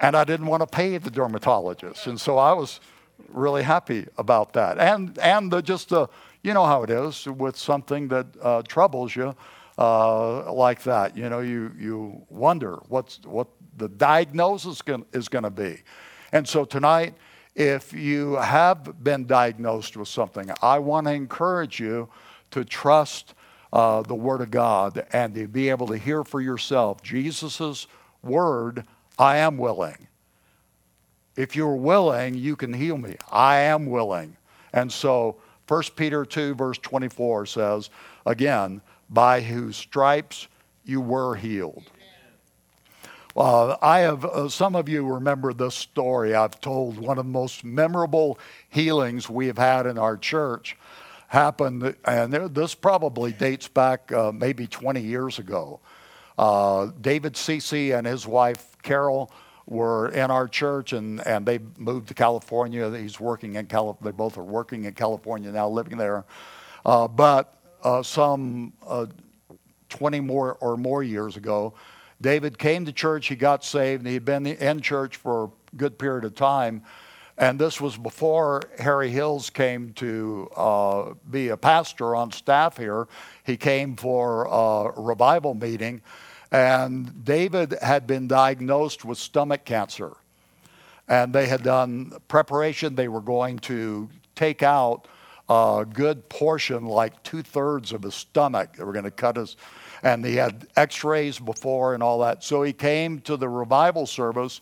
and 0.00 0.16
I 0.16 0.24
didn't 0.24 0.46
want 0.46 0.62
to 0.62 0.66
pay 0.66 0.96
the 0.98 1.10
dermatologist. 1.10 2.06
And 2.06 2.20
so 2.20 2.38
I 2.38 2.52
was 2.52 2.80
really 3.28 3.62
happy 3.62 4.06
about 4.16 4.52
that. 4.54 4.78
And, 4.78 5.18
and 5.18 5.50
the, 5.50 5.60
just 5.60 5.90
the, 5.90 6.08
you 6.42 6.54
know 6.54 6.64
how 6.64 6.82
it 6.84 6.90
is 6.90 7.26
with 7.26 7.56
something 7.56 8.08
that 8.08 8.26
uh, 8.40 8.62
troubles 8.62 9.14
you 9.14 9.34
uh, 9.76 10.50
like 10.52 10.82
that. 10.84 11.16
You 11.16 11.28
know, 11.28 11.40
you, 11.40 11.72
you 11.78 12.22
wonder 12.30 12.80
what's, 12.88 13.20
what 13.24 13.48
the 13.76 13.88
diagnosis 13.88 14.80
is 15.12 15.28
going 15.28 15.44
to 15.44 15.50
be. 15.50 15.82
And 16.32 16.48
so 16.48 16.64
tonight, 16.64 17.14
if 17.58 17.92
you 17.92 18.36
have 18.36 19.02
been 19.02 19.26
diagnosed 19.26 19.96
with 19.96 20.06
something, 20.06 20.48
I 20.62 20.78
want 20.78 21.08
to 21.08 21.12
encourage 21.12 21.80
you 21.80 22.08
to 22.52 22.64
trust 22.64 23.34
uh, 23.72 24.02
the 24.02 24.14
Word 24.14 24.40
of 24.40 24.52
God 24.52 25.04
and 25.12 25.34
to 25.34 25.48
be 25.48 25.68
able 25.68 25.88
to 25.88 25.98
hear 25.98 26.22
for 26.22 26.40
yourself 26.40 27.02
Jesus' 27.02 27.88
word, 28.22 28.86
I 29.18 29.38
am 29.38 29.58
willing. 29.58 30.06
If 31.36 31.56
you're 31.56 31.74
willing, 31.74 32.34
you 32.34 32.54
can 32.54 32.72
heal 32.72 32.96
me. 32.96 33.16
I 33.30 33.58
am 33.58 33.86
willing. 33.86 34.36
And 34.72 34.92
so 34.92 35.36
1 35.66 35.82
Peter 35.96 36.24
2, 36.24 36.54
verse 36.54 36.78
24 36.78 37.46
says, 37.46 37.90
again, 38.24 38.80
by 39.10 39.40
whose 39.40 39.76
stripes 39.76 40.46
you 40.84 41.00
were 41.00 41.34
healed. 41.34 41.90
Uh, 43.38 43.76
I 43.80 44.00
have, 44.00 44.24
uh, 44.24 44.48
some 44.48 44.74
of 44.74 44.88
you 44.88 45.06
remember 45.06 45.52
this 45.52 45.76
story 45.76 46.34
I've 46.34 46.60
told. 46.60 46.98
One 46.98 47.18
of 47.18 47.24
the 47.24 47.30
most 47.30 47.62
memorable 47.62 48.36
healings 48.68 49.30
we 49.30 49.46
have 49.46 49.58
had 49.58 49.86
in 49.86 49.96
our 49.96 50.16
church 50.16 50.76
happened, 51.28 51.94
and 52.04 52.32
this 52.32 52.74
probably 52.74 53.30
dates 53.30 53.68
back 53.68 54.10
uh, 54.10 54.32
maybe 54.32 54.66
20 54.66 55.00
years 55.00 55.38
ago. 55.38 55.78
Uh, 56.36 56.90
David 57.00 57.34
Cece 57.34 57.96
and 57.96 58.08
his 58.08 58.26
wife 58.26 58.76
Carol 58.82 59.30
were 59.66 60.08
in 60.08 60.32
our 60.32 60.48
church, 60.48 60.92
and, 60.92 61.24
and 61.24 61.46
they 61.46 61.60
moved 61.76 62.08
to 62.08 62.14
California. 62.14 62.90
He's 62.98 63.20
working 63.20 63.54
in 63.54 63.66
California. 63.66 64.12
They 64.12 64.16
both 64.16 64.36
are 64.36 64.42
working 64.42 64.84
in 64.84 64.94
California 64.94 65.52
now, 65.52 65.68
living 65.68 65.96
there. 65.96 66.24
Uh, 66.84 67.06
but 67.06 67.54
uh, 67.84 68.02
some 68.02 68.72
uh, 68.84 69.06
20 69.90 70.18
more 70.18 70.56
or 70.60 70.76
more 70.76 71.04
years 71.04 71.36
ago, 71.36 71.74
David 72.20 72.58
came 72.58 72.84
to 72.86 72.92
church. 72.92 73.28
He 73.28 73.36
got 73.36 73.64
saved. 73.64 74.02
And 74.02 74.12
he'd 74.12 74.24
been 74.24 74.46
in 74.46 74.80
church 74.80 75.16
for 75.16 75.44
a 75.44 75.76
good 75.76 75.98
period 75.98 76.24
of 76.24 76.34
time. 76.34 76.82
And 77.38 77.56
this 77.56 77.80
was 77.80 77.96
before 77.96 78.62
Harry 78.80 79.10
Hills 79.10 79.48
came 79.48 79.92
to 79.94 80.50
uh, 80.56 81.14
be 81.30 81.50
a 81.50 81.56
pastor 81.56 82.16
on 82.16 82.32
staff 82.32 82.76
here. 82.76 83.06
He 83.44 83.56
came 83.56 83.94
for 83.94 84.46
a 84.46 85.00
revival 85.00 85.54
meeting, 85.54 86.02
and 86.50 87.24
David 87.24 87.76
had 87.80 88.08
been 88.08 88.26
diagnosed 88.26 89.04
with 89.04 89.18
stomach 89.18 89.64
cancer. 89.64 90.16
And 91.06 91.32
they 91.32 91.46
had 91.46 91.62
done 91.62 92.12
preparation. 92.26 92.96
They 92.96 93.06
were 93.06 93.20
going 93.20 93.60
to 93.60 94.08
take 94.34 94.64
out 94.64 95.06
a 95.48 95.86
good 95.88 96.28
portion, 96.28 96.86
like 96.86 97.22
two 97.22 97.42
thirds 97.42 97.92
of 97.92 98.02
his 98.02 98.16
stomach. 98.16 98.74
They 98.76 98.82
were 98.82 98.92
going 98.92 99.04
to 99.04 99.12
cut 99.12 99.36
his, 99.36 99.56
and 100.02 100.24
he 100.24 100.36
had 100.36 100.68
x 100.76 101.04
rays 101.04 101.38
before 101.38 101.94
and 101.94 102.02
all 102.02 102.20
that. 102.20 102.44
So 102.44 102.62
he 102.62 102.72
came 102.72 103.20
to 103.20 103.36
the 103.36 103.48
revival 103.48 104.06
service 104.06 104.60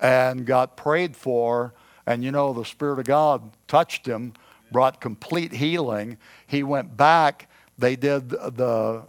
and 0.00 0.44
got 0.44 0.76
prayed 0.76 1.16
for 1.16 1.74
and 2.06 2.22
you 2.22 2.30
know, 2.30 2.52
the 2.52 2.64
Spirit 2.64 2.98
of 2.98 3.06
God 3.06 3.50
touched 3.66 4.06
him, 4.06 4.34
brought 4.70 5.00
complete 5.00 5.52
healing. 5.52 6.18
He 6.46 6.62
went 6.62 6.96
back. 6.96 7.48
They 7.78 7.96
did 7.96 8.28
the, 8.28 9.02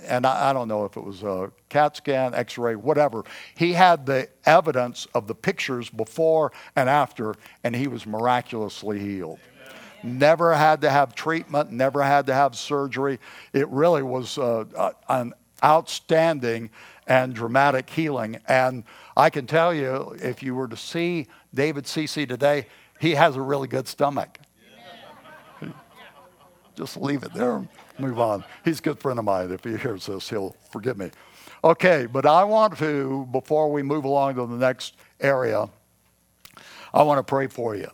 and 0.00 0.26
I, 0.26 0.50
I 0.50 0.52
don't 0.52 0.66
know 0.66 0.84
if 0.84 0.96
it 0.96 1.04
was 1.04 1.22
a 1.22 1.52
CAT 1.68 1.96
scan, 1.96 2.34
x 2.34 2.58
ray, 2.58 2.74
whatever. 2.74 3.22
He 3.56 3.72
had 3.72 4.06
the 4.06 4.28
evidence 4.44 5.06
of 5.14 5.26
the 5.26 5.34
pictures 5.34 5.88
before 5.88 6.52
and 6.74 6.88
after, 6.88 7.34
and 7.62 7.76
he 7.76 7.86
was 7.86 8.06
miraculously 8.06 8.98
healed 8.98 9.38
never 10.02 10.54
had 10.54 10.80
to 10.82 10.90
have 10.90 11.14
treatment, 11.14 11.70
never 11.70 12.02
had 12.02 12.26
to 12.26 12.34
have 12.34 12.56
surgery. 12.56 13.18
It 13.52 13.68
really 13.68 14.02
was 14.02 14.38
uh, 14.38 14.92
an 15.08 15.32
outstanding 15.64 16.70
and 17.06 17.34
dramatic 17.34 17.90
healing. 17.90 18.38
And 18.48 18.84
I 19.16 19.30
can 19.30 19.46
tell 19.46 19.74
you, 19.74 20.16
if 20.20 20.42
you 20.42 20.54
were 20.54 20.68
to 20.68 20.76
see 20.76 21.26
David 21.54 21.84
Cece 21.84 22.28
today, 22.28 22.66
he 23.00 23.12
has 23.12 23.36
a 23.36 23.40
really 23.40 23.68
good 23.68 23.88
stomach. 23.88 24.38
Just 26.76 26.96
leave 26.96 27.22
it 27.22 27.32
there 27.34 27.66
move 27.98 28.18
on. 28.18 28.44
He's 28.64 28.80
a 28.80 28.82
good 28.82 28.98
friend 28.98 29.18
of 29.18 29.24
mine. 29.24 29.50
If 29.50 29.64
he 29.64 29.76
hears 29.76 30.06
this, 30.06 30.28
he'll 30.28 30.56
forgive 30.70 30.98
me. 30.98 31.10
Okay, 31.64 32.06
but 32.06 32.26
I 32.26 32.44
want 32.44 32.76
to, 32.78 33.28
before 33.30 33.70
we 33.70 33.82
move 33.82 34.04
along 34.04 34.34
to 34.34 34.46
the 34.46 34.56
next 34.56 34.96
area, 35.20 35.68
I 36.92 37.02
want 37.02 37.18
to 37.18 37.22
pray 37.22 37.46
for 37.46 37.76
you, 37.76 37.88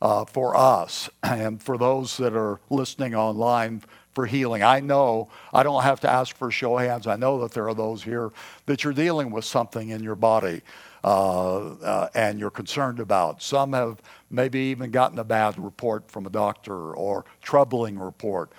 uh, 0.00 0.24
for 0.24 0.56
us, 0.56 1.10
and 1.22 1.62
for 1.62 1.78
those 1.78 2.16
that 2.18 2.34
are 2.34 2.60
listening 2.70 3.14
online 3.14 3.82
for 4.14 4.26
healing. 4.26 4.62
I 4.62 4.80
know 4.80 5.28
I 5.52 5.62
don't 5.62 5.82
have 5.84 6.00
to 6.00 6.10
ask 6.10 6.34
for 6.34 6.50
show 6.50 6.76
hands. 6.76 7.06
I 7.06 7.16
know 7.16 7.40
that 7.42 7.52
there 7.52 7.68
are 7.68 7.74
those 7.74 8.02
here 8.02 8.32
that 8.66 8.82
you're 8.82 8.92
dealing 8.92 9.30
with 9.30 9.44
something 9.44 9.90
in 9.90 10.02
your 10.02 10.16
body 10.16 10.62
uh, 11.04 11.58
uh, 11.74 12.08
and 12.14 12.40
you're 12.40 12.50
concerned 12.50 12.98
about. 12.98 13.42
Some 13.42 13.72
have 13.74 14.02
maybe 14.30 14.58
even 14.58 14.90
gotten 14.90 15.18
a 15.20 15.24
bad 15.24 15.56
report 15.56 16.10
from 16.10 16.26
a 16.26 16.30
doctor 16.30 16.94
or 16.94 17.24
troubling 17.42 17.98
report. 17.98 18.50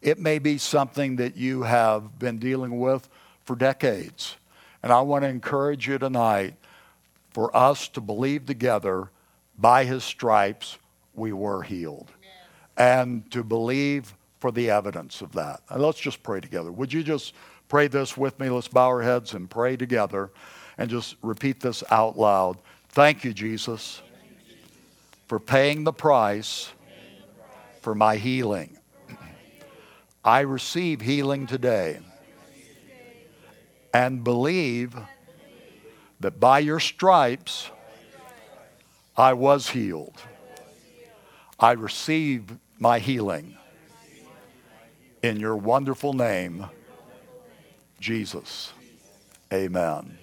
It 0.00 0.20
may 0.20 0.38
be 0.38 0.58
something 0.58 1.16
that 1.16 1.36
you 1.36 1.62
have 1.62 2.20
been 2.20 2.38
dealing 2.38 2.78
with 2.78 3.08
for 3.44 3.56
decades. 3.56 4.36
And 4.84 4.92
I 4.92 5.00
want 5.00 5.24
to 5.24 5.28
encourage 5.28 5.88
you 5.88 5.98
tonight 5.98 6.54
for 7.30 7.54
us 7.56 7.88
to 7.88 8.00
believe 8.00 8.46
together 8.46 9.10
by 9.58 9.84
his 9.84 10.04
stripes 10.04 10.78
we 11.18 11.32
were 11.32 11.62
healed. 11.62 12.10
And 12.76 13.28
to 13.32 13.42
believe 13.42 14.14
for 14.38 14.52
the 14.52 14.70
evidence 14.70 15.20
of 15.20 15.32
that. 15.32 15.62
And 15.68 15.82
let's 15.82 15.98
just 15.98 16.22
pray 16.22 16.40
together. 16.40 16.70
Would 16.70 16.92
you 16.92 17.02
just 17.02 17.34
pray 17.68 17.88
this 17.88 18.16
with 18.16 18.38
me? 18.38 18.48
Let's 18.48 18.68
bow 18.68 18.86
our 18.86 19.02
heads 19.02 19.34
and 19.34 19.50
pray 19.50 19.76
together 19.76 20.30
and 20.78 20.88
just 20.88 21.16
repeat 21.22 21.60
this 21.60 21.82
out 21.90 22.16
loud. 22.16 22.56
Thank 22.90 23.24
you, 23.24 23.32
Jesus, 23.32 24.00
for 25.26 25.40
paying 25.40 25.84
the 25.84 25.92
price 25.92 26.70
for 27.82 27.94
my 27.94 28.16
healing. 28.16 28.78
I 30.24 30.40
receive 30.40 31.00
healing 31.00 31.46
today 31.46 32.00
and 33.92 34.22
believe 34.22 34.96
that 36.20 36.38
by 36.38 36.58
your 36.58 36.80
stripes 36.80 37.70
I 39.16 39.32
was 39.32 39.70
healed. 39.70 40.20
I 41.60 41.72
receive 41.72 42.56
my 42.78 43.00
healing 43.00 43.56
in 45.22 45.40
your 45.40 45.56
wonderful 45.56 46.12
name, 46.12 46.66
Jesus. 47.98 48.72
Amen. 49.52 50.18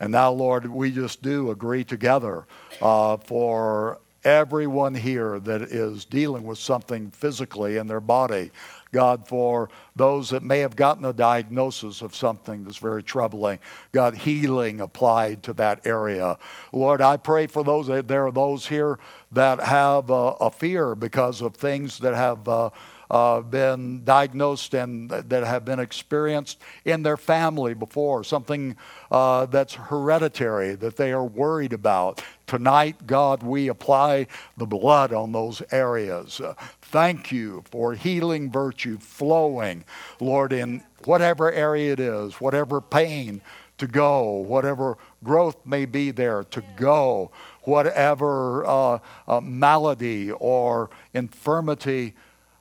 And 0.00 0.12
now, 0.12 0.30
Lord, 0.30 0.66
we 0.66 0.90
just 0.90 1.22
do 1.22 1.50
agree 1.50 1.84
together 1.84 2.44
uh, 2.82 3.16
for 3.16 3.98
everyone 4.24 4.94
here 4.94 5.40
that 5.40 5.62
is 5.62 6.04
dealing 6.04 6.44
with 6.44 6.58
something 6.58 7.10
physically 7.10 7.78
in 7.78 7.86
their 7.86 8.00
body. 8.00 8.50
God, 8.92 9.26
for 9.28 9.68
those 9.96 10.30
that 10.30 10.42
may 10.42 10.60
have 10.60 10.76
gotten 10.76 11.04
a 11.04 11.12
diagnosis 11.12 12.02
of 12.02 12.14
something 12.14 12.64
that's 12.64 12.78
very 12.78 13.02
troubling, 13.02 13.58
God, 13.92 14.14
healing 14.14 14.80
applied 14.80 15.42
to 15.44 15.52
that 15.54 15.86
area. 15.86 16.38
Lord, 16.72 17.00
I 17.00 17.16
pray 17.16 17.46
for 17.46 17.64
those, 17.64 17.86
there 18.06 18.26
are 18.26 18.32
those 18.32 18.66
here 18.66 18.98
that 19.32 19.60
have 19.60 20.10
uh, 20.10 20.34
a 20.40 20.50
fear 20.50 20.94
because 20.94 21.42
of 21.42 21.54
things 21.54 21.98
that 21.98 22.14
have. 22.14 22.48
Uh, 22.48 22.70
uh, 23.10 23.40
been 23.40 24.04
diagnosed 24.04 24.74
and 24.74 25.10
that 25.10 25.44
have 25.44 25.64
been 25.64 25.80
experienced 25.80 26.58
in 26.84 27.02
their 27.02 27.16
family 27.16 27.74
before, 27.74 28.24
something 28.24 28.76
uh, 29.10 29.46
that's 29.46 29.74
hereditary 29.74 30.74
that 30.74 30.96
they 30.96 31.12
are 31.12 31.24
worried 31.24 31.72
about. 31.72 32.22
Tonight, 32.46 33.06
God, 33.06 33.42
we 33.42 33.68
apply 33.68 34.26
the 34.56 34.66
blood 34.66 35.12
on 35.12 35.32
those 35.32 35.62
areas. 35.70 36.40
Uh, 36.40 36.54
thank 36.80 37.30
you 37.32 37.62
for 37.70 37.94
healing 37.94 38.50
virtue 38.50 38.98
flowing, 38.98 39.84
Lord, 40.20 40.52
in 40.52 40.82
whatever 41.04 41.52
area 41.52 41.92
it 41.92 42.00
is, 42.00 42.34
whatever 42.40 42.80
pain 42.80 43.40
to 43.78 43.86
go, 43.86 44.32
whatever 44.32 44.98
growth 45.24 45.64
may 45.64 45.84
be 45.84 46.10
there 46.10 46.42
to 46.44 46.62
go, 46.76 47.30
whatever 47.62 48.66
uh, 48.66 48.98
uh, 49.26 49.40
malady 49.40 50.30
or 50.32 50.90
infirmity 51.14 52.14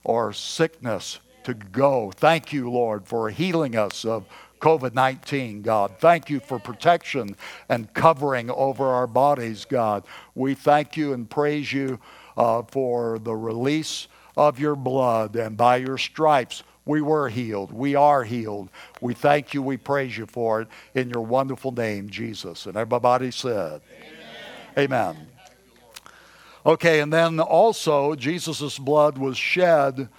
or 0.04 0.34
sickness 0.34 1.20
to 1.44 1.54
go. 1.54 2.12
Thank 2.12 2.52
you, 2.52 2.70
Lord, 2.70 3.08
for 3.08 3.30
healing 3.30 3.76
us 3.76 4.04
of 4.06 4.26
COVID 4.60 4.94
19, 4.94 5.62
God. 5.62 5.94
Thank 6.00 6.30
you 6.30 6.40
for 6.40 6.60
protection 6.60 7.36
and 7.70 7.94
covering 7.94 8.50
over 8.50 8.86
our 8.86 9.08
bodies, 9.08 9.66
God. 9.66 10.04
We 10.36 10.56
thank 10.56 10.98
you 10.98 11.14
and 11.14 11.30
praise 11.30 11.72
you 11.72 12.00
uh, 12.36 12.64
for 12.64 13.20
the 13.20 13.36
release 13.36 14.08
of 14.36 14.60
your 14.60 14.76
blood, 14.76 15.36
and 15.36 15.58
by 15.58 15.78
your 15.78 15.98
stripes, 15.98 16.64
we 16.86 17.02
were 17.02 17.28
healed. 17.28 17.74
We 17.74 17.96
are 17.96 18.24
healed. 18.24 18.70
We 19.02 19.14
thank 19.14 19.54
you. 19.54 19.62
We 19.62 19.78
praise 19.78 20.18
you 20.18 20.26
for 20.26 20.62
it 20.62 20.68
in 20.94 21.10
your 21.10 21.24
wonderful 21.24 21.72
name, 21.72 22.10
Jesus. 22.10 22.66
And 22.66 22.78
everybody 22.78 23.32
said, 23.32 23.82
Amen. 24.78 25.16
Amen. 25.16 25.28
Okay, 26.68 27.00
and 27.00 27.14
then 27.14 27.40
also, 27.40 28.14
Jesus' 28.14 28.78
blood 28.78 29.18
was 29.18 29.38
shed 29.38 30.10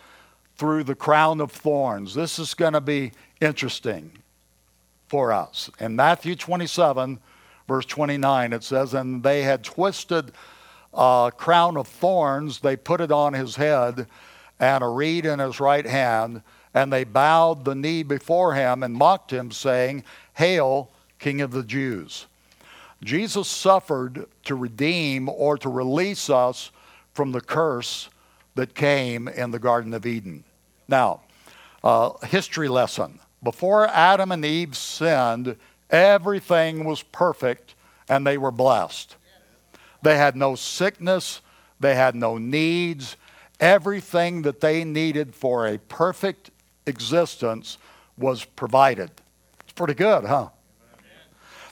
through 0.56 0.84
the 0.84 0.94
crown 0.94 1.42
of 1.42 1.52
thorns. 1.52 2.14
This 2.14 2.38
is 2.38 2.54
going 2.54 2.72
to 2.72 2.80
be 2.80 3.12
interesting 3.38 4.12
for 5.08 5.30
us. 5.30 5.70
In 5.78 5.94
Matthew 5.94 6.34
27, 6.34 7.18
verse 7.68 7.84
29, 7.84 8.54
it 8.54 8.64
says, 8.64 8.94
And 8.94 9.22
they 9.22 9.42
had 9.42 9.62
twisted 9.62 10.32
a 10.94 11.30
crown 11.36 11.76
of 11.76 11.86
thorns, 11.86 12.60
they 12.60 12.76
put 12.76 13.02
it 13.02 13.12
on 13.12 13.34
his 13.34 13.56
head, 13.56 14.06
and 14.58 14.82
a 14.82 14.88
reed 14.88 15.26
in 15.26 15.40
his 15.40 15.60
right 15.60 15.84
hand, 15.86 16.40
and 16.72 16.90
they 16.90 17.04
bowed 17.04 17.66
the 17.66 17.74
knee 17.74 18.02
before 18.02 18.54
him 18.54 18.82
and 18.82 18.94
mocked 18.94 19.34
him, 19.34 19.50
saying, 19.50 20.02
Hail, 20.32 20.90
King 21.18 21.42
of 21.42 21.50
the 21.50 21.62
Jews. 21.62 22.26
Jesus 23.02 23.48
suffered 23.48 24.26
to 24.44 24.54
redeem 24.54 25.28
or 25.28 25.56
to 25.58 25.68
release 25.68 26.28
us 26.28 26.70
from 27.12 27.32
the 27.32 27.40
curse 27.40 28.08
that 28.54 28.74
came 28.74 29.28
in 29.28 29.50
the 29.50 29.58
Garden 29.58 29.94
of 29.94 30.04
Eden. 30.04 30.44
Now, 30.88 31.20
uh, 31.84 32.10
history 32.26 32.68
lesson. 32.68 33.20
Before 33.42 33.86
Adam 33.86 34.32
and 34.32 34.44
Eve 34.44 34.76
sinned, 34.76 35.56
everything 35.90 36.84
was 36.84 37.02
perfect 37.02 37.74
and 38.08 38.26
they 38.26 38.38
were 38.38 38.50
blessed. 38.50 39.14
They 40.02 40.16
had 40.16 40.34
no 40.34 40.54
sickness, 40.54 41.40
they 41.78 41.94
had 41.94 42.14
no 42.14 42.38
needs. 42.38 43.16
Everything 43.60 44.42
that 44.42 44.60
they 44.60 44.84
needed 44.84 45.34
for 45.34 45.66
a 45.66 45.78
perfect 45.78 46.50
existence 46.86 47.78
was 48.16 48.44
provided. 48.44 49.10
It's 49.60 49.72
pretty 49.72 49.94
good, 49.94 50.24
huh? 50.24 50.48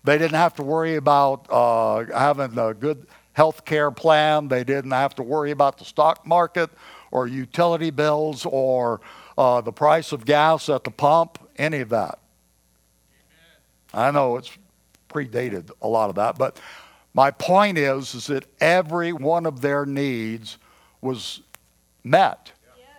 They 0.06 0.18
didn't 0.18 0.36
have 0.36 0.54
to 0.54 0.62
worry 0.62 0.94
about 0.94 1.50
uh, 1.50 2.04
having 2.16 2.56
a 2.56 2.72
good 2.72 3.08
health 3.32 3.64
care 3.64 3.90
plan. 3.90 4.46
They 4.46 4.62
didn't 4.62 4.92
have 4.92 5.16
to 5.16 5.24
worry 5.24 5.50
about 5.50 5.78
the 5.78 5.84
stock 5.84 6.24
market 6.24 6.70
or 7.10 7.26
utility 7.26 7.90
bills 7.90 8.46
or 8.46 9.00
uh, 9.36 9.62
the 9.62 9.72
price 9.72 10.12
of 10.12 10.24
gas 10.24 10.68
at 10.68 10.84
the 10.84 10.92
pump, 10.92 11.40
any 11.56 11.80
of 11.80 11.88
that. 11.88 12.20
I 13.92 14.12
know 14.12 14.36
it's 14.36 14.56
predated 15.08 15.72
a 15.82 15.88
lot 15.88 16.08
of 16.08 16.14
that, 16.14 16.38
but 16.38 16.60
my 17.12 17.32
point 17.32 17.76
is, 17.76 18.14
is 18.14 18.28
that 18.28 18.44
every 18.60 19.12
one 19.12 19.44
of 19.44 19.60
their 19.60 19.84
needs 19.84 20.56
was 21.00 21.40
met. 22.04 22.52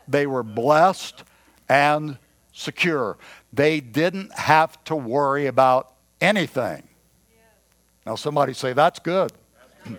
They 0.09 0.27
were 0.27 0.43
blessed 0.43 1.23
and 1.69 2.17
secure. 2.51 3.17
They 3.53 3.79
didn't 3.79 4.33
have 4.33 4.83
to 4.85 4.95
worry 4.97 5.45
about 5.45 5.93
anything. 6.19 6.86
Now, 8.07 8.15
somebody 8.15 8.53
say, 8.53 8.71
that's 8.71 8.99
good. 8.99 9.33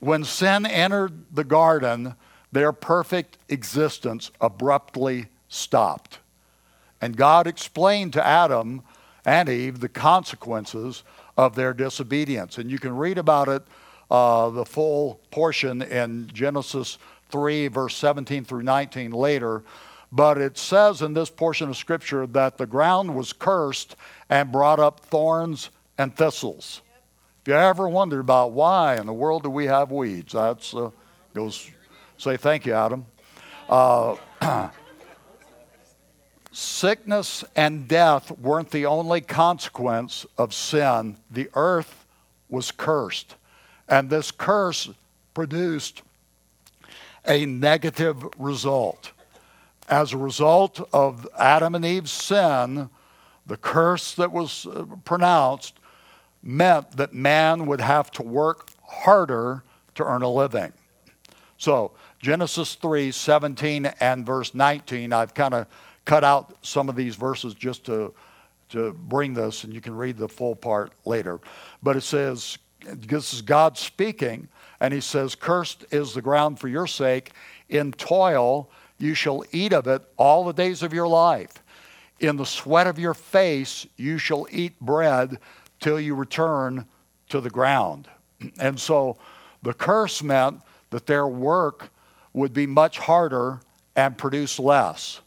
when 0.00 0.24
sin 0.24 0.66
entered 0.66 1.24
the 1.34 1.42
garden, 1.42 2.16
their 2.52 2.70
perfect 2.70 3.38
existence 3.48 4.30
abruptly 4.42 5.28
stopped. 5.48 6.18
And 7.00 7.16
God 7.16 7.46
explained 7.46 8.12
to 8.12 8.26
Adam 8.26 8.82
and 9.24 9.48
Eve 9.48 9.80
the 9.80 9.88
consequences 9.88 11.02
of 11.38 11.54
their 11.54 11.72
disobedience. 11.72 12.58
And 12.58 12.70
you 12.70 12.78
can 12.78 12.94
read 12.94 13.16
about 13.16 13.48
it, 13.48 13.62
uh, 14.10 14.50
the 14.50 14.66
full 14.66 15.18
portion 15.30 15.80
in 15.80 16.28
Genesis 16.34 16.98
3, 17.30 17.68
verse 17.68 17.96
17 17.96 18.44
through 18.44 18.64
19 18.64 19.12
later. 19.12 19.64
But 20.12 20.36
it 20.36 20.58
says 20.58 21.00
in 21.00 21.14
this 21.14 21.30
portion 21.30 21.70
of 21.70 21.76
Scripture 21.78 22.26
that 22.26 22.58
the 22.58 22.66
ground 22.66 23.16
was 23.16 23.32
cursed 23.32 23.96
and 24.28 24.52
brought 24.52 24.78
up 24.78 25.00
thorns 25.00 25.70
and 25.98 26.14
thistles. 26.16 26.82
If 27.42 27.48
you 27.48 27.54
ever 27.54 27.88
wondered 27.88 28.20
about 28.20 28.52
why 28.52 28.96
in 28.96 29.06
the 29.06 29.12
world 29.12 29.42
do 29.42 29.50
we 29.50 29.66
have 29.66 29.90
weeds, 29.90 30.32
that's 30.32 30.74
uh, 30.74 30.90
goes. 31.34 31.70
Say 32.18 32.36
thank 32.36 32.66
you, 32.66 32.74
Adam. 32.74 33.04
Uh, 33.68 34.16
sickness 36.52 37.44
and 37.56 37.88
death 37.88 38.30
weren't 38.38 38.70
the 38.70 38.86
only 38.86 39.20
consequence 39.20 40.24
of 40.38 40.54
sin. 40.54 41.16
The 41.30 41.50
earth 41.54 42.06
was 42.48 42.70
cursed, 42.70 43.34
and 43.88 44.08
this 44.08 44.30
curse 44.30 44.90
produced 45.34 46.02
a 47.26 47.46
negative 47.46 48.24
result. 48.38 49.12
As 49.88 50.12
a 50.12 50.16
result 50.16 50.88
of 50.92 51.26
Adam 51.38 51.74
and 51.74 51.84
Eve's 51.84 52.12
sin, 52.12 52.88
the 53.46 53.56
curse 53.56 54.14
that 54.14 54.30
was 54.30 54.66
uh, 54.66 54.84
pronounced 55.04 55.74
meant 56.42 56.96
that 56.96 57.14
man 57.14 57.66
would 57.66 57.80
have 57.80 58.10
to 58.12 58.22
work 58.22 58.68
harder 58.84 59.62
to 59.94 60.04
earn 60.04 60.22
a 60.22 60.28
living. 60.30 60.72
So, 61.56 61.92
Genesis 62.18 62.74
3 62.74 63.12
17 63.12 63.86
and 64.00 64.26
verse 64.26 64.54
19, 64.54 65.12
I've 65.12 65.34
kind 65.34 65.54
of 65.54 65.66
cut 66.04 66.24
out 66.24 66.56
some 66.62 66.88
of 66.88 66.96
these 66.96 67.16
verses 67.16 67.54
just 67.54 67.84
to, 67.86 68.14
to 68.70 68.92
bring 68.92 69.34
this, 69.34 69.64
and 69.64 69.72
you 69.72 69.80
can 69.80 69.94
read 69.94 70.16
the 70.16 70.28
full 70.28 70.56
part 70.56 70.92
later. 71.04 71.40
But 71.82 71.96
it 71.96 72.02
says, 72.02 72.58
this 72.84 73.32
is 73.32 73.42
God 73.42 73.78
speaking, 73.78 74.48
and 74.80 74.92
he 74.92 75.00
says, 75.00 75.34
Cursed 75.34 75.84
is 75.90 76.14
the 76.14 76.22
ground 76.22 76.58
for 76.58 76.68
your 76.68 76.86
sake. 76.86 77.32
In 77.68 77.92
toil 77.92 78.70
you 78.98 79.14
shall 79.14 79.44
eat 79.52 79.72
of 79.72 79.86
it 79.86 80.02
all 80.16 80.44
the 80.44 80.52
days 80.52 80.82
of 80.82 80.92
your 80.92 81.08
life. 81.08 81.62
In 82.20 82.36
the 82.36 82.46
sweat 82.46 82.86
of 82.86 82.98
your 82.98 83.14
face 83.14 83.86
you 83.96 84.18
shall 84.18 84.46
eat 84.50 84.78
bread 84.80 85.38
till 85.82 86.00
you 86.00 86.14
return 86.14 86.86
to 87.28 87.40
the 87.40 87.50
ground. 87.50 88.08
And 88.58 88.80
so 88.80 89.18
the 89.62 89.74
curse 89.74 90.22
meant 90.22 90.62
that 90.90 91.06
their 91.06 91.28
work 91.28 91.90
would 92.32 92.52
be 92.52 92.66
much 92.66 92.98
harder 92.98 93.60
and 93.94 94.16
produce 94.16 94.58
less. 94.58 95.20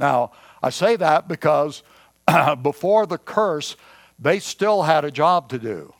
Now, 0.00 0.32
I 0.62 0.70
say 0.70 0.96
that 0.96 1.28
because 1.28 1.82
before 2.62 3.06
the 3.06 3.18
curse, 3.18 3.76
they 4.18 4.38
still 4.38 4.82
had 4.82 5.04
a 5.04 5.10
job 5.10 5.48
to 5.50 5.58
do. 5.58 5.94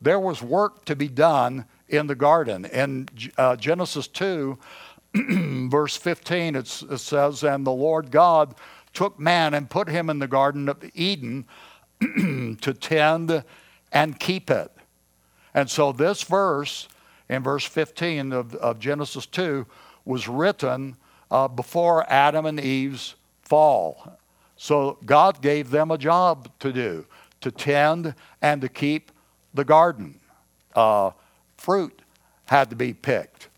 There 0.00 0.20
was 0.20 0.42
work 0.42 0.84
to 0.84 0.96
be 0.96 1.08
done 1.08 1.64
in 1.88 2.06
the 2.06 2.14
garden. 2.14 2.64
In 2.66 3.08
uh, 3.36 3.56
Genesis 3.56 4.06
2, 4.08 4.58
verse 5.70 5.96
15, 5.96 6.56
it 6.56 6.66
says, 6.66 7.42
And 7.42 7.66
the 7.66 7.72
Lord 7.72 8.10
God 8.10 8.54
took 8.92 9.18
man 9.18 9.54
and 9.54 9.68
put 9.68 9.88
him 9.88 10.08
in 10.08 10.18
the 10.18 10.28
Garden 10.28 10.68
of 10.68 10.82
Eden 10.94 11.46
to 12.60 12.74
tend 12.74 13.42
and 13.92 14.18
keep 14.18 14.50
it. 14.50 14.70
And 15.54 15.68
so 15.68 15.92
this 15.92 16.22
verse, 16.22 16.88
in 17.28 17.42
verse 17.42 17.64
15 17.64 18.32
of, 18.32 18.54
of 18.56 18.78
Genesis 18.78 19.26
2, 19.26 19.66
was 20.04 20.28
written 20.28 20.96
uh, 21.30 21.48
before 21.48 22.10
Adam 22.10 22.46
and 22.46 22.60
Eve's 22.60 23.14
fall. 23.42 24.18
So 24.56 24.98
God 25.04 25.40
gave 25.40 25.70
them 25.70 25.90
a 25.90 25.98
job 25.98 26.50
to 26.60 26.72
do 26.72 27.06
to 27.40 27.50
tend 27.50 28.14
and 28.42 28.60
to 28.60 28.68
keep 28.68 29.12
the 29.54 29.64
garden. 29.64 30.18
Uh, 30.74 31.12
fruit 31.56 32.02
had 32.46 32.70
to 32.70 32.76
be 32.76 32.92
picked, 32.92 33.48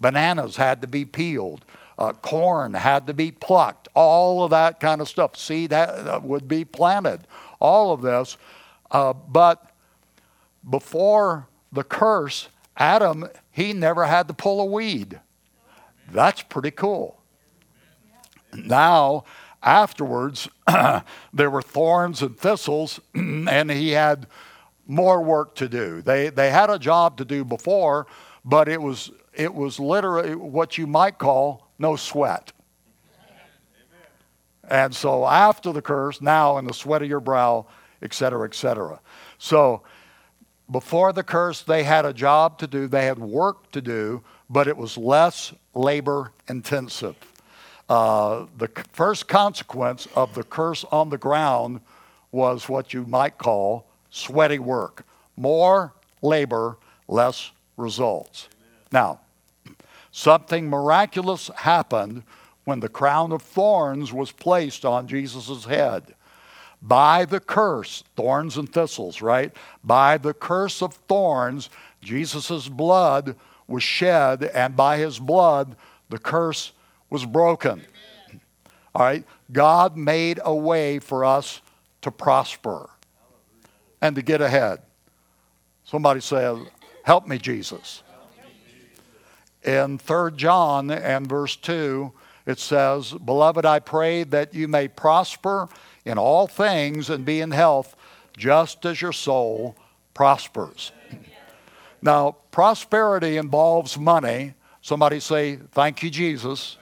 bananas 0.00 0.56
had 0.56 0.80
to 0.80 0.86
be 0.86 1.04
peeled, 1.04 1.64
uh, 1.98 2.12
corn 2.12 2.74
had 2.74 3.06
to 3.06 3.14
be 3.14 3.30
plucked, 3.30 3.88
all 3.94 4.44
of 4.44 4.50
that 4.50 4.80
kind 4.80 5.00
of 5.00 5.08
stuff. 5.08 5.36
Seed 5.36 5.70
that 5.70 6.22
would 6.22 6.48
be 6.48 6.64
planted, 6.64 7.26
all 7.60 7.92
of 7.92 8.02
this. 8.02 8.36
Uh, 8.90 9.12
but 9.12 9.72
before 10.68 11.48
the 11.72 11.84
curse, 11.84 12.48
Adam, 12.76 13.28
he 13.50 13.72
never 13.72 14.06
had 14.06 14.28
to 14.28 14.34
pull 14.34 14.60
a 14.60 14.66
weed. 14.66 15.20
That's 16.10 16.42
pretty 16.42 16.70
cool. 16.70 17.20
Now, 18.54 19.24
afterwards, 19.62 20.48
there 21.32 21.50
were 21.50 21.62
thorns 21.62 22.22
and 22.22 22.38
thistles, 22.38 23.00
and 23.14 23.70
he 23.70 23.90
had 23.90 24.26
more 24.86 25.22
work 25.22 25.54
to 25.56 25.68
do. 25.68 26.00
They, 26.00 26.30
they 26.30 26.50
had 26.50 26.70
a 26.70 26.78
job 26.78 27.18
to 27.18 27.24
do 27.24 27.44
before, 27.44 28.06
but 28.44 28.68
it 28.68 28.80
was, 28.80 29.10
it 29.34 29.52
was 29.52 29.78
literally 29.78 30.34
what 30.34 30.78
you 30.78 30.86
might 30.86 31.18
call 31.18 31.68
no 31.78 31.96
sweat. 31.96 32.52
And 34.70 34.94
so 34.94 35.26
after 35.26 35.72
the 35.72 35.82
curse, 35.82 36.20
now 36.20 36.58
in 36.58 36.66
the 36.66 36.74
sweat 36.74 37.02
of 37.02 37.08
your 37.08 37.20
brow, 37.20 37.66
etc., 38.02 38.46
etc. 38.46 39.00
So 39.38 39.82
before 40.70 41.12
the 41.12 41.22
curse, 41.22 41.62
they 41.62 41.84
had 41.84 42.04
a 42.04 42.12
job 42.12 42.58
to 42.58 42.66
do, 42.66 42.86
they 42.86 43.06
had 43.06 43.18
work 43.18 43.70
to 43.72 43.80
do, 43.80 44.22
but 44.50 44.68
it 44.68 44.76
was 44.76 44.96
less 44.98 45.54
labor 45.74 46.32
intensive. 46.48 47.16
uh, 47.88 48.46
the 48.58 48.68
first 48.92 49.28
consequence 49.28 50.06
of 50.14 50.34
the 50.34 50.42
curse 50.42 50.84
on 50.92 51.08
the 51.08 51.18
ground 51.18 51.80
was 52.32 52.68
what 52.68 52.92
you 52.92 53.04
might 53.06 53.38
call 53.38 53.86
sweaty 54.10 54.58
work. 54.58 55.06
More 55.36 55.94
labor, 56.20 56.76
less 57.06 57.50
results. 57.76 58.48
Now, 58.92 59.20
something 60.10 60.68
miraculous 60.68 61.50
happened 61.56 62.24
when 62.68 62.80
the 62.80 62.88
crown 62.90 63.32
of 63.32 63.40
thorns 63.40 64.12
was 64.12 64.30
placed 64.30 64.84
on 64.84 65.08
Jesus' 65.08 65.64
head. 65.64 66.14
By 66.82 67.24
the 67.24 67.40
curse, 67.40 68.04
thorns 68.14 68.58
and 68.58 68.70
thistles, 68.70 69.22
right? 69.22 69.56
By 69.82 70.18
the 70.18 70.34
curse 70.34 70.82
of 70.82 70.92
thorns, 70.92 71.70
Jesus' 72.02 72.68
blood 72.68 73.36
was 73.66 73.82
shed, 73.82 74.44
and 74.44 74.76
by 74.76 74.98
his 74.98 75.18
blood, 75.18 75.76
the 76.10 76.18
curse 76.18 76.72
was 77.08 77.24
broken. 77.24 77.86
All 78.94 79.06
right? 79.06 79.24
God 79.50 79.96
made 79.96 80.38
a 80.44 80.54
way 80.54 80.98
for 80.98 81.24
us 81.24 81.62
to 82.02 82.10
prosper 82.10 82.90
and 84.02 84.14
to 84.14 84.20
get 84.20 84.42
ahead. 84.42 84.82
Somebody 85.84 86.20
says, 86.20 86.58
Help 87.02 87.26
me, 87.26 87.38
Jesus. 87.38 88.02
In 89.64 89.96
3 89.96 90.32
John 90.36 90.90
and 90.90 91.26
verse 91.26 91.56
2, 91.56 92.12
it 92.48 92.58
says, 92.58 93.12
Beloved, 93.12 93.66
I 93.66 93.78
pray 93.78 94.24
that 94.24 94.54
you 94.54 94.68
may 94.68 94.88
prosper 94.88 95.68
in 96.06 96.16
all 96.16 96.46
things 96.46 97.10
and 97.10 97.22
be 97.22 97.42
in 97.42 97.50
health, 97.50 97.94
just 98.38 98.86
as 98.86 99.02
your 99.02 99.12
soul 99.12 99.76
prospers. 100.14 100.90
Now, 102.00 102.36
prosperity 102.50 103.36
involves 103.36 103.98
money. 103.98 104.54
Somebody 104.80 105.20
say, 105.20 105.56
Thank 105.72 106.02
you, 106.02 106.08
Jesus. 106.08 106.78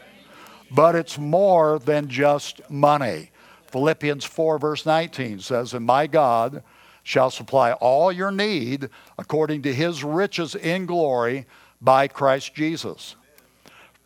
But 0.70 0.94
it's 0.94 1.18
more 1.18 1.80
than 1.80 2.08
just 2.08 2.60
money. 2.70 3.32
Philippians 3.66 4.24
4, 4.24 4.60
verse 4.60 4.86
19 4.86 5.40
says, 5.40 5.74
And 5.74 5.84
my 5.84 6.06
God 6.06 6.62
shall 7.02 7.30
supply 7.30 7.72
all 7.72 8.12
your 8.12 8.30
need 8.30 8.88
according 9.18 9.62
to 9.62 9.74
his 9.74 10.04
riches 10.04 10.54
in 10.54 10.86
glory 10.86 11.44
by 11.80 12.06
Christ 12.06 12.54
Jesus. 12.54 13.16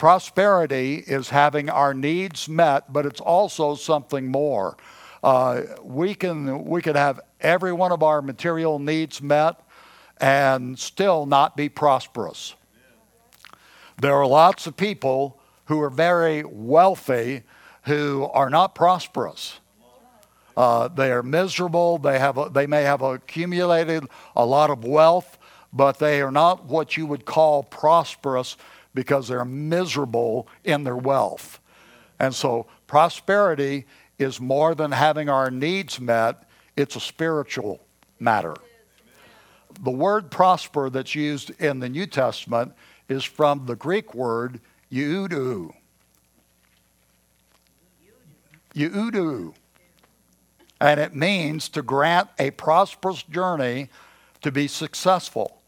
Prosperity 0.01 1.05
is 1.07 1.28
having 1.28 1.68
our 1.68 1.92
needs 1.92 2.48
met, 2.48 2.90
but 2.90 3.05
it's 3.05 3.20
also 3.20 3.74
something 3.74 4.28
more. 4.28 4.78
Uh, 5.22 5.61
we, 5.82 6.14
can, 6.14 6.64
we 6.64 6.80
can 6.80 6.96
have 6.96 7.20
every 7.38 7.74
one 7.74 7.92
of 7.92 8.03
our 8.03 8.22
material 8.22 8.78
needs 8.78 9.20
met 9.20 9.61
and 10.18 10.78
still 10.78 11.26
not 11.26 11.55
be 11.55 11.68
prosperous. 11.68 12.55
There 14.01 14.14
are 14.14 14.26
lots 14.26 14.66
of 14.66 14.74
people 14.74 15.38
who 15.66 15.82
are 15.82 15.90
very 15.90 16.44
wealthy 16.44 17.42
who 17.82 18.24
are 18.32 18.48
not 18.48 18.74
prosperous. 18.74 19.61
Uh, 20.57 20.88
they 20.88 21.12
are 21.12 21.22
miserable. 21.22 21.98
They, 21.98 22.18
have 22.18 22.38
a, 22.38 22.48
they 22.48 22.66
may 22.66 22.84
have 22.84 23.03
accumulated 23.03 24.05
a 24.34 24.46
lot 24.46 24.70
of 24.70 24.82
wealth, 24.82 25.36
but 25.74 25.98
they 25.98 26.22
are 26.22 26.32
not 26.32 26.64
what 26.64 26.96
you 26.96 27.05
would 27.05 27.26
call 27.26 27.62
prosperous 27.62 28.57
because 28.95 29.28
they're 29.28 29.45
miserable 29.45 30.49
in 30.64 30.84
their 30.84 30.97
wealth. 30.97 31.61
And 32.18 32.34
so 32.34 32.66
prosperity 32.86 33.86
is 34.18 34.41
more 34.41 34.74
than 34.74 34.93
having 34.93 35.28
our 35.28 35.51
needs 35.51 36.01
met, 36.01 36.45
it's 36.76 36.97
a 36.97 37.01
spiritual 37.01 37.80
matter. 38.18 38.55
The 39.80 39.91
word 39.91 40.30
prosper 40.30 40.91
that's 40.91 41.14
used 41.14 41.51
in 41.61 41.80
the 41.80 41.88
New 41.88 42.07
Testament 42.07 42.72
is 43.09 43.24
from 43.24 43.66
the 43.66 43.76
Greek 43.76 44.14
word 44.14 44.61
eudu. 44.93 45.72
Eudu. 48.74 49.55
And 50.80 51.01
it 51.01 51.14
means 51.14 51.68
to 51.70 51.82
grant 51.82 52.28
a 52.38 52.51
prosperous 52.53 53.22
journey 53.22 53.88
to 54.43 54.51
be 54.51 54.66
successful. 54.66 55.61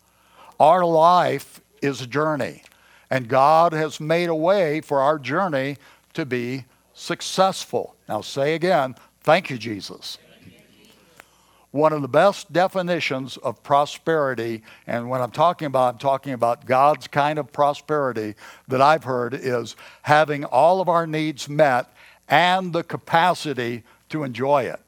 Our 0.58 0.84
life 0.84 1.60
is 1.82 2.00
a 2.00 2.06
journey, 2.06 2.62
and 3.12 3.28
God 3.28 3.74
has 3.74 4.00
made 4.00 4.30
a 4.30 4.34
way 4.34 4.80
for 4.80 5.02
our 5.02 5.18
journey 5.18 5.76
to 6.14 6.24
be 6.24 6.64
successful. 6.94 7.94
Now, 8.08 8.22
say 8.22 8.54
again, 8.54 8.94
thank 9.20 9.50
you, 9.50 9.58
Jesus. 9.58 10.16
One 11.72 11.92
of 11.92 12.00
the 12.00 12.08
best 12.08 12.54
definitions 12.54 13.36
of 13.36 13.62
prosperity, 13.62 14.62
and 14.86 15.10
when 15.10 15.20
I'm 15.20 15.30
talking 15.30 15.66
about, 15.66 15.92
I'm 15.92 15.98
talking 15.98 16.32
about 16.32 16.64
God's 16.64 17.06
kind 17.06 17.38
of 17.38 17.52
prosperity 17.52 18.34
that 18.68 18.80
I've 18.80 19.04
heard, 19.04 19.34
is 19.34 19.76
having 20.00 20.46
all 20.46 20.80
of 20.80 20.88
our 20.88 21.06
needs 21.06 21.50
met 21.50 21.94
and 22.30 22.72
the 22.72 22.82
capacity 22.82 23.82
to 24.08 24.24
enjoy 24.24 24.62
it. 24.62 24.80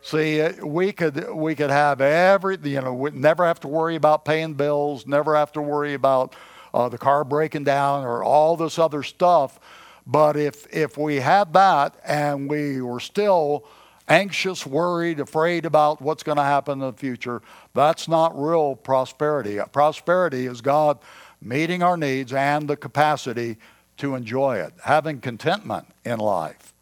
See, 0.00 0.40
uh, 0.40 0.64
we 0.64 0.92
could 0.92 1.30
we 1.30 1.54
could 1.54 1.70
have 1.70 2.00
every 2.00 2.58
you 2.62 2.80
know 2.80 3.06
never 3.12 3.46
have 3.46 3.60
to 3.60 3.68
worry 3.68 3.96
about 3.96 4.24
paying 4.24 4.54
bills, 4.54 5.06
never 5.06 5.36
have 5.36 5.52
to 5.52 5.62
worry 5.62 5.92
about 5.92 6.34
uh, 6.74 6.88
the 6.88 6.98
car 6.98 7.24
breaking 7.24 7.64
down 7.64 8.04
or 8.04 8.22
all 8.22 8.56
this 8.56 8.78
other 8.78 9.02
stuff. 9.02 9.58
But 10.06 10.36
if 10.36 10.66
if 10.74 10.98
we 10.98 11.16
had 11.16 11.52
that 11.52 11.96
and 12.04 12.50
we 12.50 12.80
were 12.80 13.00
still 13.00 13.64
anxious, 14.08 14.66
worried, 14.66 15.20
afraid 15.20 15.64
about 15.64 16.02
what's 16.02 16.22
going 16.22 16.36
to 16.36 16.42
happen 16.42 16.74
in 16.74 16.86
the 16.90 16.92
future, 16.92 17.40
that's 17.72 18.08
not 18.08 18.38
real 18.38 18.74
prosperity. 18.74 19.58
Prosperity 19.72 20.46
is 20.46 20.60
God 20.60 20.98
meeting 21.40 21.82
our 21.82 21.96
needs 21.96 22.32
and 22.32 22.68
the 22.68 22.76
capacity 22.76 23.56
to 23.98 24.14
enjoy 24.14 24.58
it, 24.58 24.72
having 24.84 25.20
contentment 25.20 25.86
in 26.04 26.18
life. 26.18 26.74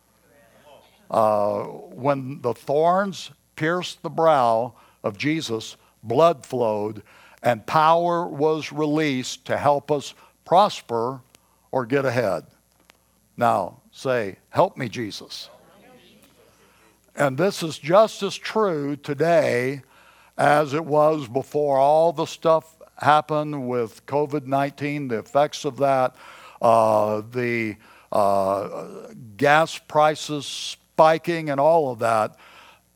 Uh, 1.10 1.62
when 1.64 2.40
the 2.40 2.54
thorns 2.54 3.30
pierced 3.56 4.02
the 4.02 4.10
brow 4.10 4.72
of 5.02 5.18
Jesus, 5.18 5.76
blood 6.02 6.46
flowed, 6.46 7.02
and 7.42 7.64
power 7.66 8.26
was 8.26 8.72
released 8.72 9.46
to 9.46 9.56
help 9.56 9.90
us 9.90 10.14
prosper 10.44 11.20
or 11.72 11.86
get 11.86 12.04
ahead. 12.04 12.44
Now, 13.36 13.80
say, 13.92 14.36
Help 14.50 14.76
me, 14.76 14.88
Jesus. 14.88 15.48
And 17.16 17.36
this 17.36 17.62
is 17.62 17.78
just 17.78 18.22
as 18.22 18.36
true 18.36 18.96
today 18.96 19.82
as 20.38 20.74
it 20.74 20.84
was 20.84 21.28
before 21.28 21.78
all 21.78 22.12
the 22.12 22.26
stuff 22.26 22.76
happened 22.96 23.68
with 23.68 24.04
COVID 24.06 24.46
19, 24.46 25.08
the 25.08 25.18
effects 25.18 25.64
of 25.64 25.78
that, 25.78 26.16
uh, 26.60 27.22
the 27.30 27.76
uh, 28.12 29.12
gas 29.36 29.78
prices 29.78 30.46
spiking, 30.46 31.50
and 31.50 31.60
all 31.60 31.92
of 31.92 32.00
that. 32.00 32.36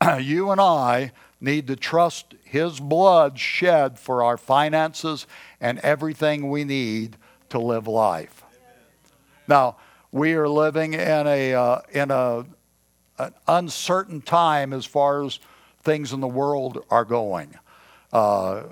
you 0.21 0.51
and 0.51 0.61
I 0.61 1.11
need 1.41 1.67
to 1.67 1.75
trust 1.75 2.34
His 2.45 2.79
blood 2.79 3.37
shed 3.37 3.99
for 3.99 4.23
our 4.23 4.37
finances 4.37 5.27
and 5.59 5.79
everything 5.79 6.49
we 6.49 6.63
need 6.63 7.17
to 7.49 7.59
live 7.59 7.87
life. 7.87 8.43
Now, 9.47 9.75
we 10.11 10.33
are 10.35 10.47
living 10.47 10.93
in 10.93 11.27
a, 11.27 11.53
uh, 11.53 11.81
in 11.91 12.11
a 12.11 12.45
an 13.17 13.33
uncertain 13.47 14.21
time 14.21 14.73
as 14.73 14.85
far 14.85 15.23
as 15.23 15.39
things 15.83 16.13
in 16.13 16.19
the 16.19 16.27
world 16.27 16.83
are 16.89 17.05
going. 17.05 17.53
Uh, 18.11 18.63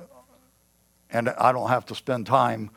and 1.09 1.29
I 1.29 1.51
don't 1.51 1.69
have 1.69 1.85
to 1.87 1.95
spend 1.95 2.25
time 2.25 2.71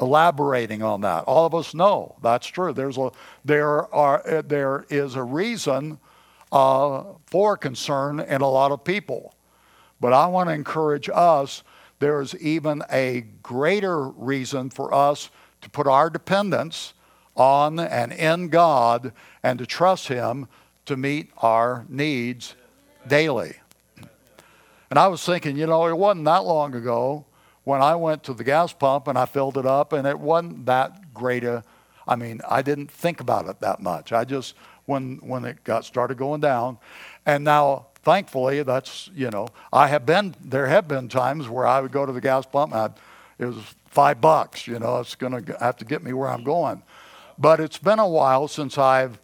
elaborating 0.00 0.82
on 0.82 1.02
that. 1.02 1.24
All 1.24 1.46
of 1.46 1.54
us 1.54 1.74
know 1.74 2.16
that's 2.22 2.46
true. 2.46 2.72
There's 2.72 2.96
a, 2.96 3.10
there, 3.44 3.92
are, 3.94 4.42
there 4.42 4.86
is 4.88 5.16
a 5.16 5.22
reason 5.22 5.98
uh, 6.50 7.04
for 7.26 7.56
concern 7.56 8.20
in 8.20 8.40
a 8.40 8.48
lot 8.48 8.72
of 8.72 8.84
people. 8.84 9.34
But 10.02 10.12
I 10.12 10.26
want 10.26 10.48
to 10.48 10.52
encourage 10.52 11.08
us, 11.14 11.62
there's 12.00 12.34
even 12.34 12.82
a 12.90 13.20
greater 13.40 14.08
reason 14.08 14.68
for 14.68 14.92
us 14.92 15.30
to 15.60 15.70
put 15.70 15.86
our 15.86 16.10
dependence 16.10 16.92
on 17.36 17.78
and 17.78 18.12
in 18.12 18.48
God 18.48 19.12
and 19.44 19.60
to 19.60 19.64
trust 19.64 20.08
Him 20.08 20.48
to 20.86 20.96
meet 20.96 21.30
our 21.38 21.86
needs 21.88 22.56
daily. 23.06 23.54
And 24.90 24.98
I 24.98 25.06
was 25.06 25.24
thinking, 25.24 25.56
you 25.56 25.68
know, 25.68 25.86
it 25.86 25.96
wasn't 25.96 26.24
that 26.24 26.44
long 26.44 26.74
ago 26.74 27.24
when 27.62 27.80
I 27.80 27.94
went 27.94 28.24
to 28.24 28.34
the 28.34 28.42
gas 28.42 28.72
pump 28.72 29.06
and 29.06 29.16
I 29.16 29.24
filled 29.24 29.56
it 29.56 29.66
up, 29.66 29.92
and 29.92 30.04
it 30.04 30.18
wasn't 30.18 30.66
that 30.66 31.14
great 31.14 31.44
a. 31.44 31.62
I 32.08 32.16
mean, 32.16 32.40
I 32.50 32.62
didn't 32.62 32.90
think 32.90 33.20
about 33.20 33.46
it 33.46 33.60
that 33.60 33.80
much. 33.80 34.12
I 34.12 34.24
just 34.24 34.56
when 34.86 35.18
when 35.18 35.44
it 35.44 35.62
got 35.62 35.84
started 35.84 36.18
going 36.18 36.40
down, 36.40 36.78
and 37.24 37.44
now 37.44 37.86
thankfully 38.02 38.62
that's 38.62 39.10
you 39.14 39.30
know 39.30 39.48
I 39.72 39.88
have 39.88 40.04
been 40.06 40.34
there 40.42 40.66
have 40.66 40.88
been 40.88 41.08
times 41.08 41.48
where 41.48 41.66
I 41.66 41.80
would 41.80 41.92
go 41.92 42.06
to 42.06 42.12
the 42.12 42.20
gas 42.20 42.46
pump 42.46 42.72
and 42.72 42.80
I'd, 42.80 42.92
it 43.38 43.46
was 43.46 43.56
five 43.86 44.20
bucks. 44.20 44.66
You 44.66 44.78
know, 44.78 45.00
it's 45.00 45.14
going 45.14 45.44
to 45.44 45.56
have 45.58 45.76
to 45.78 45.84
get 45.84 46.02
me 46.02 46.12
where 46.12 46.28
I'm 46.28 46.44
going, 46.44 46.82
but 47.38 47.60
it's 47.60 47.78
been 47.78 47.98
a 47.98 48.08
while 48.08 48.48
since 48.48 48.78
I've 48.78 49.18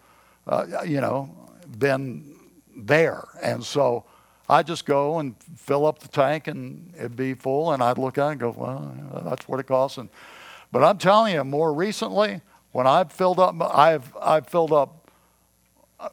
uh, 0.46 0.82
you 0.84 1.00
know 1.00 1.34
been 1.78 2.36
there. 2.76 3.26
And 3.42 3.62
so 3.64 4.04
I 4.48 4.62
just 4.62 4.86
go 4.86 5.18
and 5.18 5.34
fill 5.56 5.84
up 5.84 5.98
the 5.98 6.08
tank 6.08 6.46
and 6.46 6.92
it'd 6.96 7.16
be 7.16 7.34
full, 7.34 7.72
and 7.72 7.82
I'd 7.82 7.98
look 7.98 8.16
at 8.16 8.28
it 8.28 8.30
and 8.32 8.40
go, 8.40 8.54
well, 8.56 9.22
that's 9.24 9.46
what 9.46 9.60
it 9.60 9.66
costs. 9.66 9.98
And, 9.98 10.08
but 10.72 10.82
I'm 10.82 10.98
telling 10.98 11.34
you, 11.34 11.44
more 11.44 11.72
recently, 11.72 12.40
when 12.72 12.86
I've 12.86 13.12
filled 13.12 13.38
up, 13.38 13.54
I've, 13.60 14.16
I've 14.20 14.46
filled 14.46 14.72
up, 14.72 15.10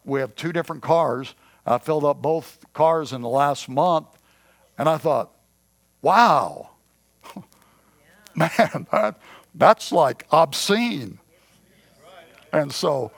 we 0.04 0.20
have 0.20 0.36
two 0.36 0.52
different 0.52 0.82
cars. 0.82 1.34
I 1.66 1.78
filled 1.80 2.06
up 2.06 2.22
both 2.22 2.60
cars 2.74 3.12
in 3.12 3.22
the 3.22 3.30
last 3.30 3.68
month, 3.68 4.08
and 4.78 4.88
I 4.88 4.98
thought, 4.98 5.32
wow, 6.02 6.70
man, 8.36 8.88
that, 8.92 9.20
that's 9.56 9.92
like 9.92 10.28
obscene. 10.32 11.20
And 12.54 12.72
so, 12.72 13.12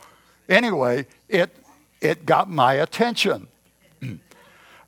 anyway, 0.48 1.08
it, 1.28 1.56
it 2.02 2.26
got 2.26 2.50
my 2.50 2.74
attention. 2.76 3.48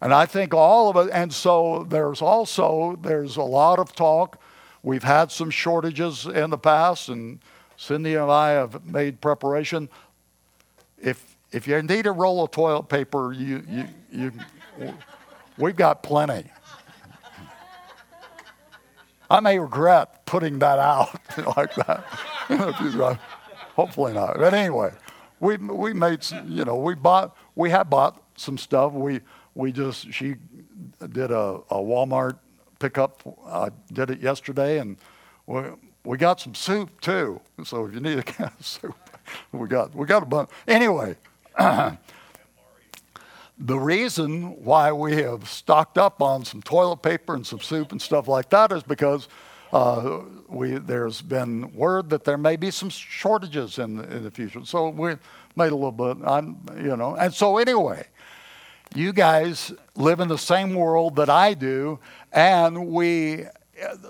And 0.02 0.14
I 0.14 0.26
think 0.26 0.54
all 0.54 0.90
of 0.90 1.08
it, 1.08 1.12
and 1.14 1.34
so 1.34 1.86
there's 1.90 2.22
also, 2.22 2.98
there's 3.02 3.36
a 3.36 3.44
lot 3.44 3.80
of 3.80 3.94
talk. 3.94 4.40
We've 4.82 5.04
had 5.04 5.30
some 5.30 5.50
shortages 5.50 6.26
in 6.26 6.52
the 6.52 6.58
past, 6.58 7.10
and 7.10 7.40
Cindy 7.76 8.16
and 8.16 8.32
I 8.32 8.52
have 8.52 8.86
made 8.86 9.20
preparation. 9.20 9.90
If, 10.98 11.29
if 11.52 11.68
you 11.68 11.82
need 11.82 12.06
a 12.06 12.12
roll 12.12 12.44
of 12.44 12.52
toilet 12.52 12.84
paper, 12.84 13.34
you, 13.34 13.64
you, 13.68 13.86
you, 14.12 14.94
we've 15.58 15.76
got 15.76 16.04
plenty. 16.04 16.46
I 19.30 19.40
may 19.40 19.60
regret 19.60 20.26
putting 20.26 20.60
that 20.60 20.80
out 20.80 21.20
like 21.58 21.74
that. 21.76 22.04
Hopefully 23.76 24.14
not. 24.14 24.38
But 24.38 24.54
anyway, 24.54 24.92
we, 25.40 25.58
we 25.58 25.94
made, 25.94 26.24
some, 26.24 26.50
you 26.50 26.66
know, 26.66 26.76
we 26.76 26.96
bought, 26.96 27.38
we 27.56 27.70
have 27.70 27.90
bought 27.90 28.22
some 28.36 28.58
stuff. 28.58 28.94
We, 28.94 29.22
we 29.56 29.72
just, 29.72 30.12
she 30.12 30.36
did 31.00 31.32
a, 31.32 31.62
a 31.70 31.76
Walmart 31.76 32.40
pickup. 32.80 33.22
I 33.46 33.70
did 33.92 34.10
it 34.10 34.20
yesterday, 34.20 34.80
and 34.80 34.98
we, 35.46 35.62
we 36.04 36.18
got 36.18 36.40
some 36.40 36.56
soup 36.56 37.00
too. 37.02 37.40
So 37.64 37.86
if 37.86 37.94
you 37.94 38.00
need 38.00 38.18
a 38.20 38.24
can 38.24 38.46
of 38.46 38.66
soup, 38.66 38.96
we 39.52 39.68
got, 39.68 39.94
we 39.96 40.06
got 40.06 40.24
a 40.24 40.26
bunch. 40.26 40.50
Anyway, 40.68 41.16
the 43.58 43.78
reason 43.78 44.64
why 44.64 44.92
we 44.92 45.18
have 45.18 45.48
stocked 45.50 45.98
up 45.98 46.22
on 46.22 46.46
some 46.46 46.62
toilet 46.62 47.02
paper 47.02 47.36
and 47.36 47.46
some 47.46 47.60
soup 47.60 47.92
and 47.92 48.02
stuff 48.02 48.28
like 48.28 48.50
that 48.50 48.72
is 48.72 48.84
because 48.84 49.28
uh, 49.74 50.22
we, 50.48 50.72
there's 50.72 51.22
been 51.22 51.74
word 51.74 52.10
that 52.10 52.24
there 52.24 52.38
may 52.38 52.56
be 52.56 52.72
some 52.72 52.90
shortages 52.90 53.78
in, 53.78 54.00
in 54.06 54.24
the 54.24 54.32
future. 54.32 54.64
So 54.66 54.90
we 54.90 55.16
made 55.56 55.72
a 55.72 55.76
little 55.76 55.92
bit, 55.92 56.18
I'm, 56.26 56.58
you 56.78 56.96
know. 56.96 57.16
And 57.16 57.34
so 57.34 57.58
anyway, 57.58 58.08
you 58.96 59.14
guys 59.14 59.72
live 59.96 60.22
in 60.22 60.28
the 60.28 60.38
same 60.38 60.74
world 60.74 61.18
that 61.18 61.30
I 61.30 61.54
do, 61.54 62.00
and 62.32 62.88
we, 62.88 63.46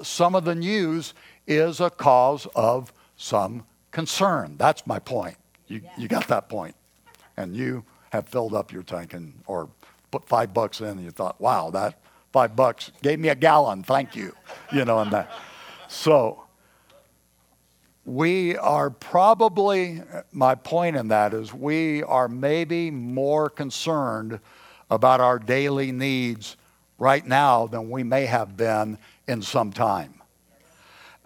some 0.03 0.35
of 0.35 0.45
the 0.45 0.55
news 0.55 1.13
is 1.47 1.79
a 1.79 1.89
cause 1.89 2.47
of 2.55 2.93
some 3.17 3.65
concern. 3.91 4.55
That's 4.57 4.85
my 4.85 4.99
point. 4.99 5.35
You, 5.67 5.81
you 5.97 6.07
got 6.07 6.27
that 6.27 6.47
point. 6.47 6.75
And 7.39 7.55
you 7.55 7.85
have 8.11 8.27
filled 8.27 8.53
up 8.53 8.73
your 8.73 8.83
tank 8.83 9.13
and, 9.13 9.33
or 9.47 9.69
put 10.11 10.27
five 10.27 10.53
bucks 10.53 10.81
in, 10.81 10.87
and 10.87 11.03
you 11.03 11.11
thought, 11.11 11.39
wow, 11.39 11.69
that 11.71 11.99
five 12.33 12.55
bucks 12.55 12.91
gave 13.01 13.17
me 13.17 13.29
a 13.29 13.35
gallon, 13.35 13.81
thank 13.81 14.15
you. 14.15 14.35
You 14.71 14.85
know, 14.85 14.99
and 14.99 15.09
that. 15.11 15.31
So, 15.87 16.43
we 18.05 18.55
are 18.57 18.91
probably, 18.91 20.03
my 20.31 20.53
point 20.53 20.95
in 20.95 21.07
that 21.07 21.33
is, 21.33 21.51
we 21.51 22.03
are 22.03 22.27
maybe 22.27 22.91
more 22.91 23.49
concerned 23.49 24.39
about 24.91 25.21
our 25.21 25.39
daily 25.39 25.91
needs 25.91 26.55
right 26.99 27.25
now 27.25 27.65
than 27.65 27.89
we 27.89 28.03
may 28.03 28.27
have 28.27 28.55
been 28.55 28.99
in 29.27 29.41
some 29.41 29.71
time. 29.71 30.21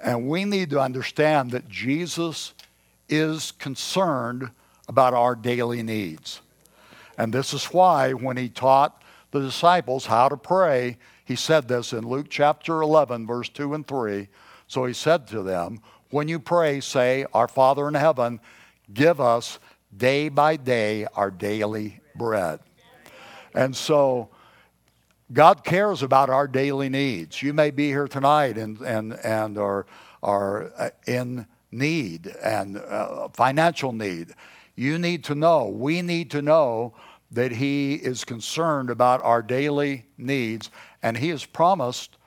And 0.01 0.30
we 0.30 0.45
need 0.45 0.70
to 0.70 0.80
understand 0.80 1.51
that 1.51 1.68
Jesus 1.68 2.53
is 3.09 3.51
concerned 3.51 4.51
about 4.93 5.15
our 5.15 5.35
daily 5.35 5.81
needs. 5.81 6.39
And 7.17 7.33
this 7.33 7.51
is 7.51 7.65
why, 7.65 8.13
when 8.13 8.37
he 8.37 8.47
taught 8.47 9.01
the 9.31 9.39
disciples 9.39 10.05
how 10.05 10.29
to 10.29 10.37
pray, 10.37 10.97
he 11.25 11.35
said 11.35 11.67
this 11.67 11.93
in 11.93 12.07
Luke 12.07 12.27
chapter 12.29 12.79
11, 12.79 13.25
verse 13.25 13.49
2 13.49 13.73
and 13.73 13.87
3. 13.87 14.27
So 14.67 14.85
he 14.85 14.93
said 14.93 15.25
to 15.29 15.41
them, 15.41 15.79
When 16.11 16.27
you 16.27 16.39
pray, 16.39 16.79
say, 16.79 17.25
Our 17.33 17.47
Father 17.47 17.87
in 17.87 17.95
heaven, 17.95 18.39
give 18.93 19.19
us 19.19 19.57
day 19.97 20.29
by 20.29 20.57
day 20.57 21.07
our 21.15 21.31
daily 21.31 21.99
bread. 22.15 22.59
And 23.55 23.75
so 23.75 24.29
God 25.31 25.63
cares 25.63 26.03
about 26.03 26.29
our 26.29 26.47
daily 26.47 26.89
needs. 26.89 27.41
You 27.41 27.53
may 27.53 27.71
be 27.71 27.87
here 27.87 28.07
tonight 28.07 28.59
and, 28.59 28.79
and, 28.81 29.13
and 29.23 29.57
are, 29.57 29.87
are 30.21 30.93
in 31.07 31.47
need 31.71 32.27
and 32.43 32.77
uh, 32.77 33.29
financial 33.29 33.91
need. 33.91 34.35
You 34.76 34.97
need 34.97 35.24
to 35.26 35.36
know, 35.36 35.67
we 35.67 36.01
need 36.01 36.32
to 36.32 36.41
know 36.41 36.93
that 37.32 37.51
He 37.51 37.95
is 37.95 38.24
concerned 38.24 38.89
about 38.89 39.24
our 39.24 39.41
daily 39.41 40.05
needs 40.17 40.69
and 41.01 41.17
He 41.17 41.30
has 41.30 41.45
promised 41.45 42.17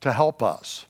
to 0.00 0.12
help 0.12 0.42
us. 0.42 0.86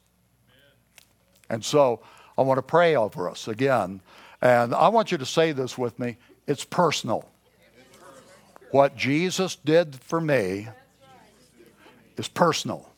And 1.49 1.65
so 1.65 2.01
I 2.37 2.43
want 2.43 2.59
to 2.59 2.63
pray 2.63 2.97
over 2.97 3.29
us 3.31 3.49
again. 3.49 4.01
And 4.43 4.75
I 4.75 4.89
want 4.89 5.13
you 5.13 5.19
to 5.19 5.27
say 5.27 5.53
this 5.53 5.79
with 5.79 5.99
me 5.99 6.17
it's 6.47 6.65
personal. 6.65 7.29
What 8.71 8.97
Jesus 8.97 9.57
did 9.57 9.97
for 9.97 10.21
me 10.21 10.69
is 12.17 12.29
personal. 12.29 12.89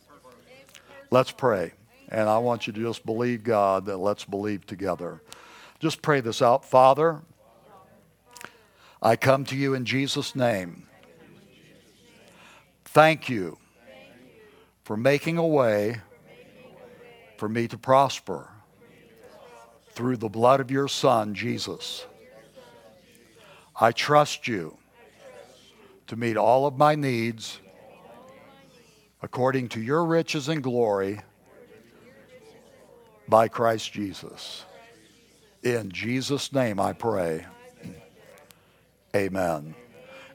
Let's 1.10 1.30
pray. 1.30 1.72
And 2.10 2.28
I 2.28 2.38
want 2.38 2.66
you 2.66 2.72
to 2.72 2.80
just 2.80 3.04
believe 3.04 3.44
God 3.44 3.86
that 3.86 3.98
let's 3.98 4.24
believe 4.24 4.66
together. 4.66 5.20
Just 5.78 6.02
pray 6.02 6.20
this 6.20 6.42
out. 6.42 6.64
Father, 6.64 7.20
I 9.00 9.16
come 9.16 9.44
to 9.46 9.56
you 9.56 9.74
in 9.74 9.84
Jesus' 9.84 10.34
name. 10.34 10.88
Thank 12.84 13.28
you 13.28 13.58
for 14.82 14.96
making 14.96 15.38
a 15.38 15.46
way 15.46 16.00
for 17.36 17.48
me 17.48 17.68
to 17.68 17.78
prosper 17.78 18.50
through 19.92 20.16
the 20.16 20.28
blood 20.28 20.60
of 20.60 20.70
your 20.70 20.88
Son, 20.88 21.34
Jesus. 21.34 22.06
I 23.80 23.92
trust 23.92 24.48
you 24.48 24.76
to 26.08 26.16
meet 26.16 26.36
all 26.36 26.66
of 26.66 26.76
my 26.76 26.94
needs 26.94 27.60
according 29.22 29.68
to 29.68 29.80
your 29.80 30.04
riches 30.04 30.48
and 30.48 30.62
glory 30.62 31.20
by 33.28 33.46
Christ 33.46 33.92
Jesus. 33.92 34.64
In 35.62 35.90
Jesus' 35.90 36.52
name 36.52 36.80
I 36.80 36.92
pray. 36.92 37.44
Amen. 39.14 39.74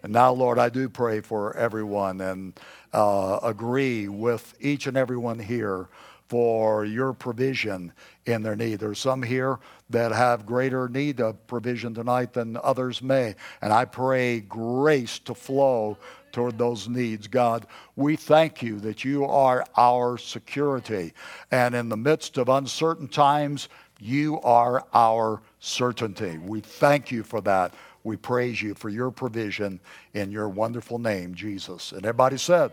And 0.02 0.12
now, 0.12 0.34
Lord, 0.34 0.60
I 0.60 0.70
do 0.70 0.90
pray 0.90 1.22
for 1.22 1.56
everyone 1.56 2.20
and 2.20 2.60
uh, 2.92 3.40
agree 3.42 4.08
with 4.10 4.54
each 4.60 4.88
and 4.88 4.98
everyone 4.98 5.40
here 5.40 5.88
for 6.28 6.84
your 6.84 7.14
provision 7.14 7.94
in 8.26 8.42
their 8.42 8.56
need. 8.56 8.80
There's 8.80 9.00
some 9.00 9.22
here 9.22 9.60
that 9.92 10.12
have 10.12 10.46
greater 10.46 10.90
need 10.90 11.22
of 11.22 11.46
provision 11.48 11.94
tonight 11.94 12.34
than 12.34 12.58
others 12.64 13.02
may. 13.02 13.36
And 13.62 13.72
I 13.72 13.86
pray 13.86 14.40
grace 14.40 15.20
to 15.20 15.36
flow 15.36 15.98
toward 16.32 16.58
those 16.58 16.90
needs. 16.90 17.28
God, 17.28 17.68
we 17.96 18.16
thank 18.16 18.64
you 18.64 18.80
that 18.80 19.06
you 19.06 19.26
are 19.26 19.64
our 19.78 20.18
security. 20.18 21.14
And 21.52 21.76
in 21.76 21.88
the 21.88 21.98
midst 21.98 22.38
of 22.38 22.50
uncertain 22.50 23.08
times, 23.08 23.70
you 24.00 24.42
are 24.42 24.84
our 24.94 25.42
certainty. 25.64 26.38
We 26.38 26.60
thank 26.60 27.10
you 27.10 27.24
for 27.24 27.40
that. 27.42 27.74
We 28.04 28.18
praise 28.18 28.62
you 28.62 28.76
for 28.76 28.90
your 28.90 29.12
provision 29.12 29.80
in 30.14 30.30
your 30.30 30.50
wonderful 30.50 31.00
name, 31.00 31.34
Jesus. 31.34 31.94
And 31.94 32.06
everybody 32.06 32.38
said, 32.38 32.72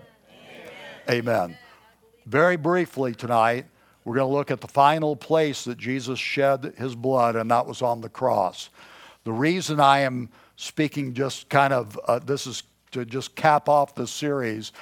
Amen. 1.09 1.29
Amen. 1.49 1.59
Very 2.27 2.57
briefly 2.57 3.15
tonight, 3.15 3.67
we're 4.05 4.17
going 4.17 4.29
to 4.29 4.37
look 4.37 4.51
at 4.51 4.61
the 4.61 4.69
final 4.69 5.15
place 5.15 5.63
that 5.65 5.79
Jesus 5.79 6.19
shed 6.19 6.75
his 6.79 6.97
blood, 6.97 7.37
and 7.37 7.49
that 7.53 7.65
was 7.65 7.81
on 7.81 8.01
the 8.01 8.09
cross. 8.09 8.71
The 9.23 9.33
reason 9.33 9.79
I 9.79 10.01
am 10.01 10.29
speaking 10.57 11.15
just 11.15 11.49
kind 11.49 11.73
of, 11.73 11.99
uh, 12.09 12.19
this 12.19 12.49
is 12.49 12.65
to 12.91 13.05
just 13.05 13.37
cap 13.37 13.69
off 13.69 13.95
the 13.95 14.09
series 14.09 14.73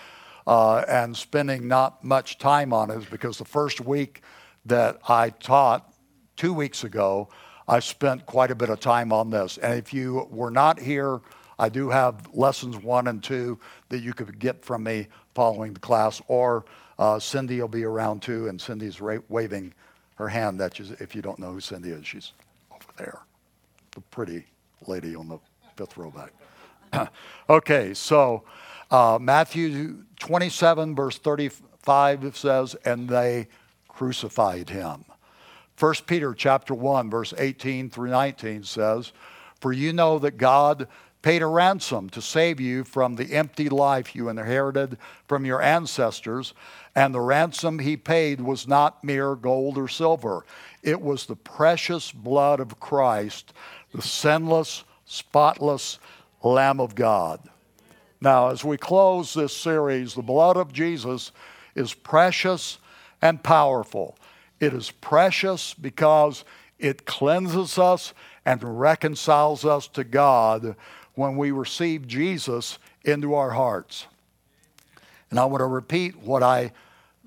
uh, 0.47 0.83
and 0.89 1.15
spending 1.15 1.69
not 1.69 2.03
much 2.03 2.39
time 2.39 2.73
on 2.73 2.91
it 2.91 2.97
is 2.97 3.05
because 3.05 3.37
the 3.37 3.45
first 3.45 3.83
week 3.83 4.23
that 4.65 4.99
I 5.07 5.29
taught 5.29 5.93
two 6.37 6.55
weeks 6.55 6.85
ago, 6.85 7.29
I 7.69 7.81
spent 7.81 8.25
quite 8.25 8.51
a 8.51 8.55
bit 8.55 8.71
of 8.71 8.81
time 8.81 9.12
on 9.12 9.31
this. 9.31 9.59
And 9.59 9.79
if 9.79 9.93
you 9.93 10.27
were 10.31 10.51
not 10.51 10.81
here, 10.81 11.21
I 11.59 11.69
do 11.69 11.91
have 11.91 12.29
lessons 12.33 12.77
one 12.77 13.09
and 13.09 13.23
two 13.23 13.59
that 13.91 13.99
you 13.99 14.14
could 14.14 14.39
get 14.39 14.64
from 14.64 14.85
me 14.85 15.09
following 15.35 15.75
the 15.75 15.81
class, 15.81 16.23
or 16.29 16.64
uh, 16.99 17.19
Cindy 17.19 17.61
will 17.61 17.69
be 17.69 17.85
around 17.85 18.23
too, 18.23 18.49
and 18.49 18.61
Cindy's 18.61 19.01
ra- 19.01 19.19
waving 19.29 19.75
her 20.14 20.29
hand. 20.29 20.59
That 20.59 20.81
if 20.81 21.14
you 21.14 21.23
don't 21.23 21.39
know 21.39 21.53
who 21.53 21.61
Cindy 21.61 21.91
is, 21.91 22.07
she's 22.07 22.33
over 22.73 22.93
there, 22.97 23.21
the 23.93 24.01
pretty 24.01 24.45
lady 24.87 25.14
on 25.14 25.29
the 25.29 25.39
fifth 25.77 25.97
row 25.97 26.11
back. 26.11 27.11
okay, 27.51 27.93
so 27.93 28.45
uh, 28.91 29.19
Matthew 29.21 30.05
27, 30.21 30.95
verse 30.95 31.19
35 31.19 32.37
says, 32.37 32.75
And 32.85 33.09
they 33.09 33.49
crucified 33.89 34.71
him. 34.71 35.05
1 35.79 35.95
Peter 36.07 36.35
chapter 36.35 36.74
1 36.74 37.09
verse 37.09 37.33
18 37.39 37.89
through 37.89 38.11
19 38.11 38.64
says, 38.64 39.12
"For 39.61 39.72
you 39.72 39.93
know 39.93 40.18
that 40.18 40.37
God 40.37 40.89
paid 41.22 41.41
a 41.41 41.47
ransom 41.47 42.11
to 42.11 42.20
save 42.20 42.61
you 42.61 42.83
from 42.83 43.14
the 43.14 43.33
empty 43.35 43.68
life 43.68 44.14
you 44.14 44.29
inherited 44.29 44.99
from 45.29 45.45
your 45.45 45.62
ancestors, 45.62 46.53
and 46.97 47.14
the 47.14 47.20
ransom 47.20 47.79
he 47.79 47.97
paid 47.97 48.41
was 48.41 48.66
not 48.66 49.05
mere 49.05 49.37
gold 49.37 49.79
or 49.79 49.87
silver. 49.87 50.45
It 50.83 51.01
was 51.01 51.26
the 51.26 51.37
precious 51.37 52.11
blood 52.11 52.59
of 52.59 52.81
Christ, 52.81 53.53
the 53.95 54.03
sinless, 54.03 54.83
spotless 55.05 56.01
Lamb 56.43 56.81
of 56.81 56.97
God." 56.97 57.49
Now, 58.20 58.49
as 58.49 58.64
we 58.64 58.76
close 58.76 59.33
this 59.33 59.57
series, 59.57 60.14
the 60.14 60.22
blood 60.22 60.57
of 60.57 60.72
Jesus 60.72 61.31
is 61.76 61.95
precious 61.95 62.79
and 63.22 63.45
powerful. 63.45 64.16
It 64.61 64.75
is 64.75 64.91
precious 64.91 65.75
because 65.75 66.45
it 66.79 67.07
cleanses 67.07 67.79
us 67.79 68.15
and 68.45 68.81
reconciles 68.81 69.65
us 69.65 69.89
to 69.89 70.05
God 70.05 70.77
when 71.15 71.37
we 71.37 71.51
receive 71.51 72.07
Jesus 72.07 72.79
into 73.05 73.35
our 73.35 73.51
hearts. 73.51 74.07
And 75.31 75.39
I 75.39 75.45
want 75.45 75.61
to 75.61 75.67
repeat 75.67 76.17
what 76.17 76.43
I 76.43 76.73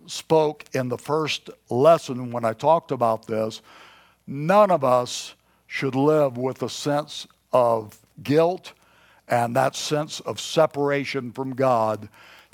spoke 0.07 0.65
in 0.73 0.89
the 0.89 0.97
first 0.97 1.49
lesson 1.69 2.31
when 2.31 2.45
I 2.45 2.53
talked 2.53 2.91
about 2.91 3.27
this. 3.27 3.61
None 4.25 4.71
of 4.71 4.83
us 4.83 5.35
should 5.67 5.95
live 5.95 6.37
with 6.37 6.63
a 6.63 6.69
sense 6.69 7.27
of 7.53 7.97
guilt 8.23 8.73
and 9.27 9.55
that 9.55 9.75
sense 9.75 10.19
of 10.21 10.39
separation 10.39 11.31
from 11.31 11.55
God. 11.55 12.09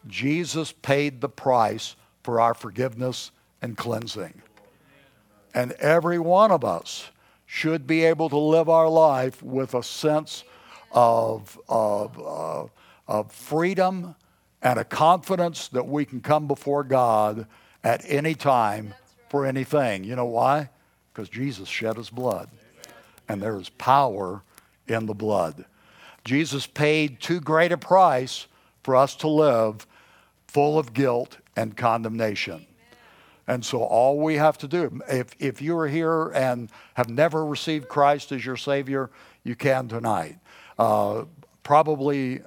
Jesus 0.07 0.71
paid 0.71 1.21
the 1.21 1.29
price 1.29 1.95
for 2.23 2.39
our 2.39 2.53
forgiveness 2.53 3.31
and 3.61 3.77
cleansing. 3.77 4.41
And 5.57 5.71
every 5.79 6.19
one 6.19 6.51
of 6.51 6.63
us 6.63 7.09
should 7.47 7.87
be 7.87 8.03
able 8.03 8.29
to 8.29 8.37
live 8.37 8.69
our 8.69 8.87
life 8.87 9.41
with 9.41 9.73
a 9.73 9.81
sense 9.81 10.43
of, 10.91 11.59
of, 11.67 12.19
uh, 12.19 12.65
of 13.07 13.31
freedom 13.31 14.13
and 14.61 14.77
a 14.77 14.83
confidence 14.83 15.67
that 15.69 15.87
we 15.87 16.05
can 16.05 16.21
come 16.21 16.47
before 16.47 16.83
God 16.83 17.47
at 17.83 18.03
any 18.05 18.35
time 18.35 18.93
for 19.29 19.47
anything. 19.47 20.03
You 20.03 20.15
know 20.15 20.25
why? 20.25 20.69
Because 21.11 21.27
Jesus 21.27 21.67
shed 21.67 21.97
his 21.97 22.11
blood. 22.11 22.51
And 23.27 23.41
there 23.41 23.59
is 23.59 23.69
power 23.69 24.43
in 24.87 25.07
the 25.07 25.15
blood. 25.15 25.65
Jesus 26.23 26.67
paid 26.67 27.19
too 27.19 27.41
great 27.41 27.71
a 27.71 27.79
price 27.79 28.45
for 28.83 28.95
us 28.95 29.15
to 29.15 29.27
live 29.27 29.87
full 30.45 30.77
of 30.77 30.93
guilt 30.93 31.37
and 31.55 31.75
condemnation. 31.75 32.67
And 33.47 33.65
so 33.65 33.79
all 33.79 34.19
we 34.19 34.35
have 34.35 34.57
to 34.59 34.67
do, 34.67 34.99
if, 35.07 35.27
if 35.39 35.61
you 35.61 35.77
are 35.77 35.87
here 35.87 36.29
and 36.29 36.69
have 36.95 37.09
never 37.09 37.45
received 37.45 37.87
Christ 37.87 38.31
as 38.33 38.45
your 38.45 38.57
Savior, 38.57 39.09
you 39.43 39.55
can 39.55 39.87
tonight. 39.87 40.37
Uh, 40.77 41.23
probably 41.63 42.41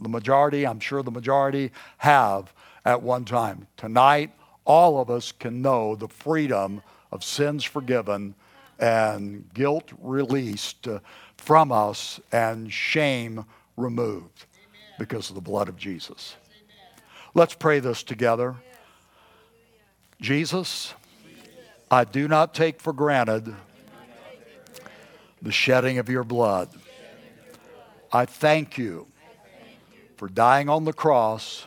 the 0.00 0.08
majority, 0.08 0.66
I'm 0.66 0.80
sure 0.80 1.02
the 1.02 1.10
majority 1.10 1.70
have 1.98 2.52
at 2.84 3.02
one 3.02 3.24
time. 3.24 3.66
Tonight, 3.76 4.32
all 4.64 5.00
of 5.00 5.10
us 5.10 5.32
can 5.32 5.60
know 5.60 5.94
the 5.94 6.08
freedom 6.08 6.82
of 7.12 7.22
sins 7.22 7.64
forgiven 7.64 8.34
and 8.78 9.44
guilt 9.54 9.90
released 10.00 10.88
uh, 10.88 11.00
from 11.36 11.72
us 11.72 12.20
and 12.32 12.72
shame 12.72 13.44
removed 13.76 14.46
because 14.98 15.28
of 15.28 15.34
the 15.34 15.40
blood 15.40 15.68
of 15.68 15.76
Jesus. 15.76 16.36
Let's 17.34 17.54
pray 17.54 17.80
this 17.80 18.02
together. 18.02 18.56
Jesus, 20.20 20.94
I 21.90 22.04
do 22.04 22.26
not 22.26 22.54
take 22.54 22.80
for 22.80 22.92
granted 22.92 23.54
the 25.40 25.52
shedding 25.52 25.98
of 25.98 26.08
your 26.08 26.24
blood. 26.24 26.68
I 28.12 28.24
thank 28.24 28.76
you 28.76 29.06
for 30.16 30.28
dying 30.28 30.68
on 30.68 30.84
the 30.84 30.92
cross 30.92 31.66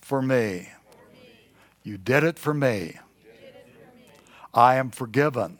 for 0.00 0.22
me. 0.22 0.68
You 1.82 1.98
did 1.98 2.22
it 2.22 2.38
for 2.38 2.54
me. 2.54 2.98
I 4.54 4.76
am 4.76 4.90
forgiven. 4.90 5.58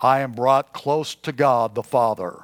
I 0.00 0.20
am 0.20 0.32
brought 0.32 0.72
close 0.72 1.14
to 1.16 1.32
God 1.32 1.74
the 1.74 1.82
Father 1.82 2.40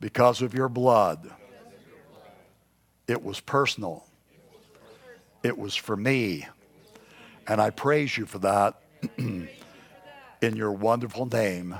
because 0.00 0.42
of 0.42 0.54
your 0.54 0.68
blood. 0.68 1.30
It 3.06 3.22
was 3.22 3.40
personal. 3.40 4.04
It 5.44 5.58
was 5.58 5.76
for 5.76 5.94
me. 5.94 6.48
And 7.46 7.60
I 7.60 7.68
praise 7.68 8.16
you 8.16 8.24
for 8.24 8.38
that 8.38 8.80
in 9.18 9.46
your 10.40 10.72
wonderful 10.72 11.26
name, 11.26 11.78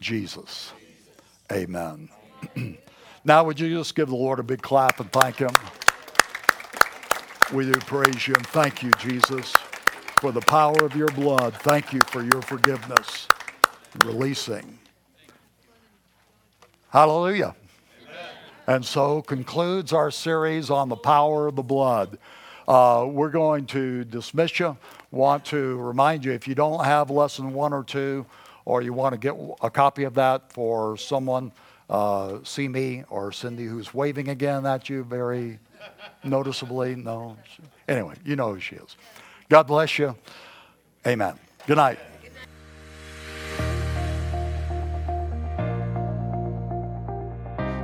Jesus. 0.00 0.72
Amen. 1.52 2.08
now, 3.24 3.44
would 3.44 3.60
you 3.60 3.68
just 3.76 3.94
give 3.94 4.08
the 4.08 4.16
Lord 4.16 4.38
a 4.38 4.42
big 4.42 4.62
clap 4.62 4.98
and 4.98 5.12
thank 5.12 5.36
Him? 5.36 5.50
We 7.52 7.66
do 7.66 7.78
praise 7.80 8.26
you 8.26 8.34
and 8.34 8.46
thank 8.46 8.82
you, 8.82 8.90
Jesus, 8.92 9.52
for 10.20 10.32
the 10.32 10.40
power 10.40 10.82
of 10.82 10.96
your 10.96 11.08
blood. 11.08 11.54
Thank 11.56 11.92
you 11.92 12.00
for 12.06 12.22
your 12.22 12.40
forgiveness, 12.40 13.28
releasing. 14.04 14.78
Hallelujah. 16.88 17.54
And 18.70 18.86
so 18.86 19.20
concludes 19.20 19.92
our 19.92 20.12
series 20.12 20.70
on 20.70 20.88
the 20.88 20.94
power 20.94 21.48
of 21.48 21.56
the 21.56 21.62
blood. 21.64 22.18
Uh, 22.68 23.04
we're 23.10 23.30
going 23.30 23.66
to 23.66 24.04
dismiss 24.04 24.60
you. 24.60 24.76
Want 25.10 25.44
to 25.46 25.76
remind 25.78 26.24
you 26.24 26.30
if 26.30 26.46
you 26.46 26.54
don't 26.54 26.84
have 26.84 27.10
lesson 27.10 27.52
one 27.52 27.72
or 27.72 27.82
two, 27.82 28.26
or 28.64 28.80
you 28.80 28.92
want 28.92 29.12
to 29.12 29.18
get 29.18 29.34
a 29.60 29.70
copy 29.70 30.04
of 30.04 30.14
that 30.14 30.52
for 30.52 30.96
someone, 30.96 31.50
uh, 31.88 32.38
see 32.44 32.68
me 32.68 33.02
or 33.10 33.32
Cindy, 33.32 33.64
who's 33.64 33.92
waving 33.92 34.28
again 34.28 34.64
at 34.64 34.88
you 34.88 35.02
very 35.02 35.58
noticeably. 36.22 36.94
No. 36.94 37.36
Anyway, 37.88 38.14
you 38.24 38.36
know 38.36 38.54
who 38.54 38.60
she 38.60 38.76
is. 38.76 38.96
God 39.48 39.64
bless 39.64 39.98
you. 39.98 40.14
Amen. 41.04 41.36
Good 41.66 41.78
night. 41.78 41.98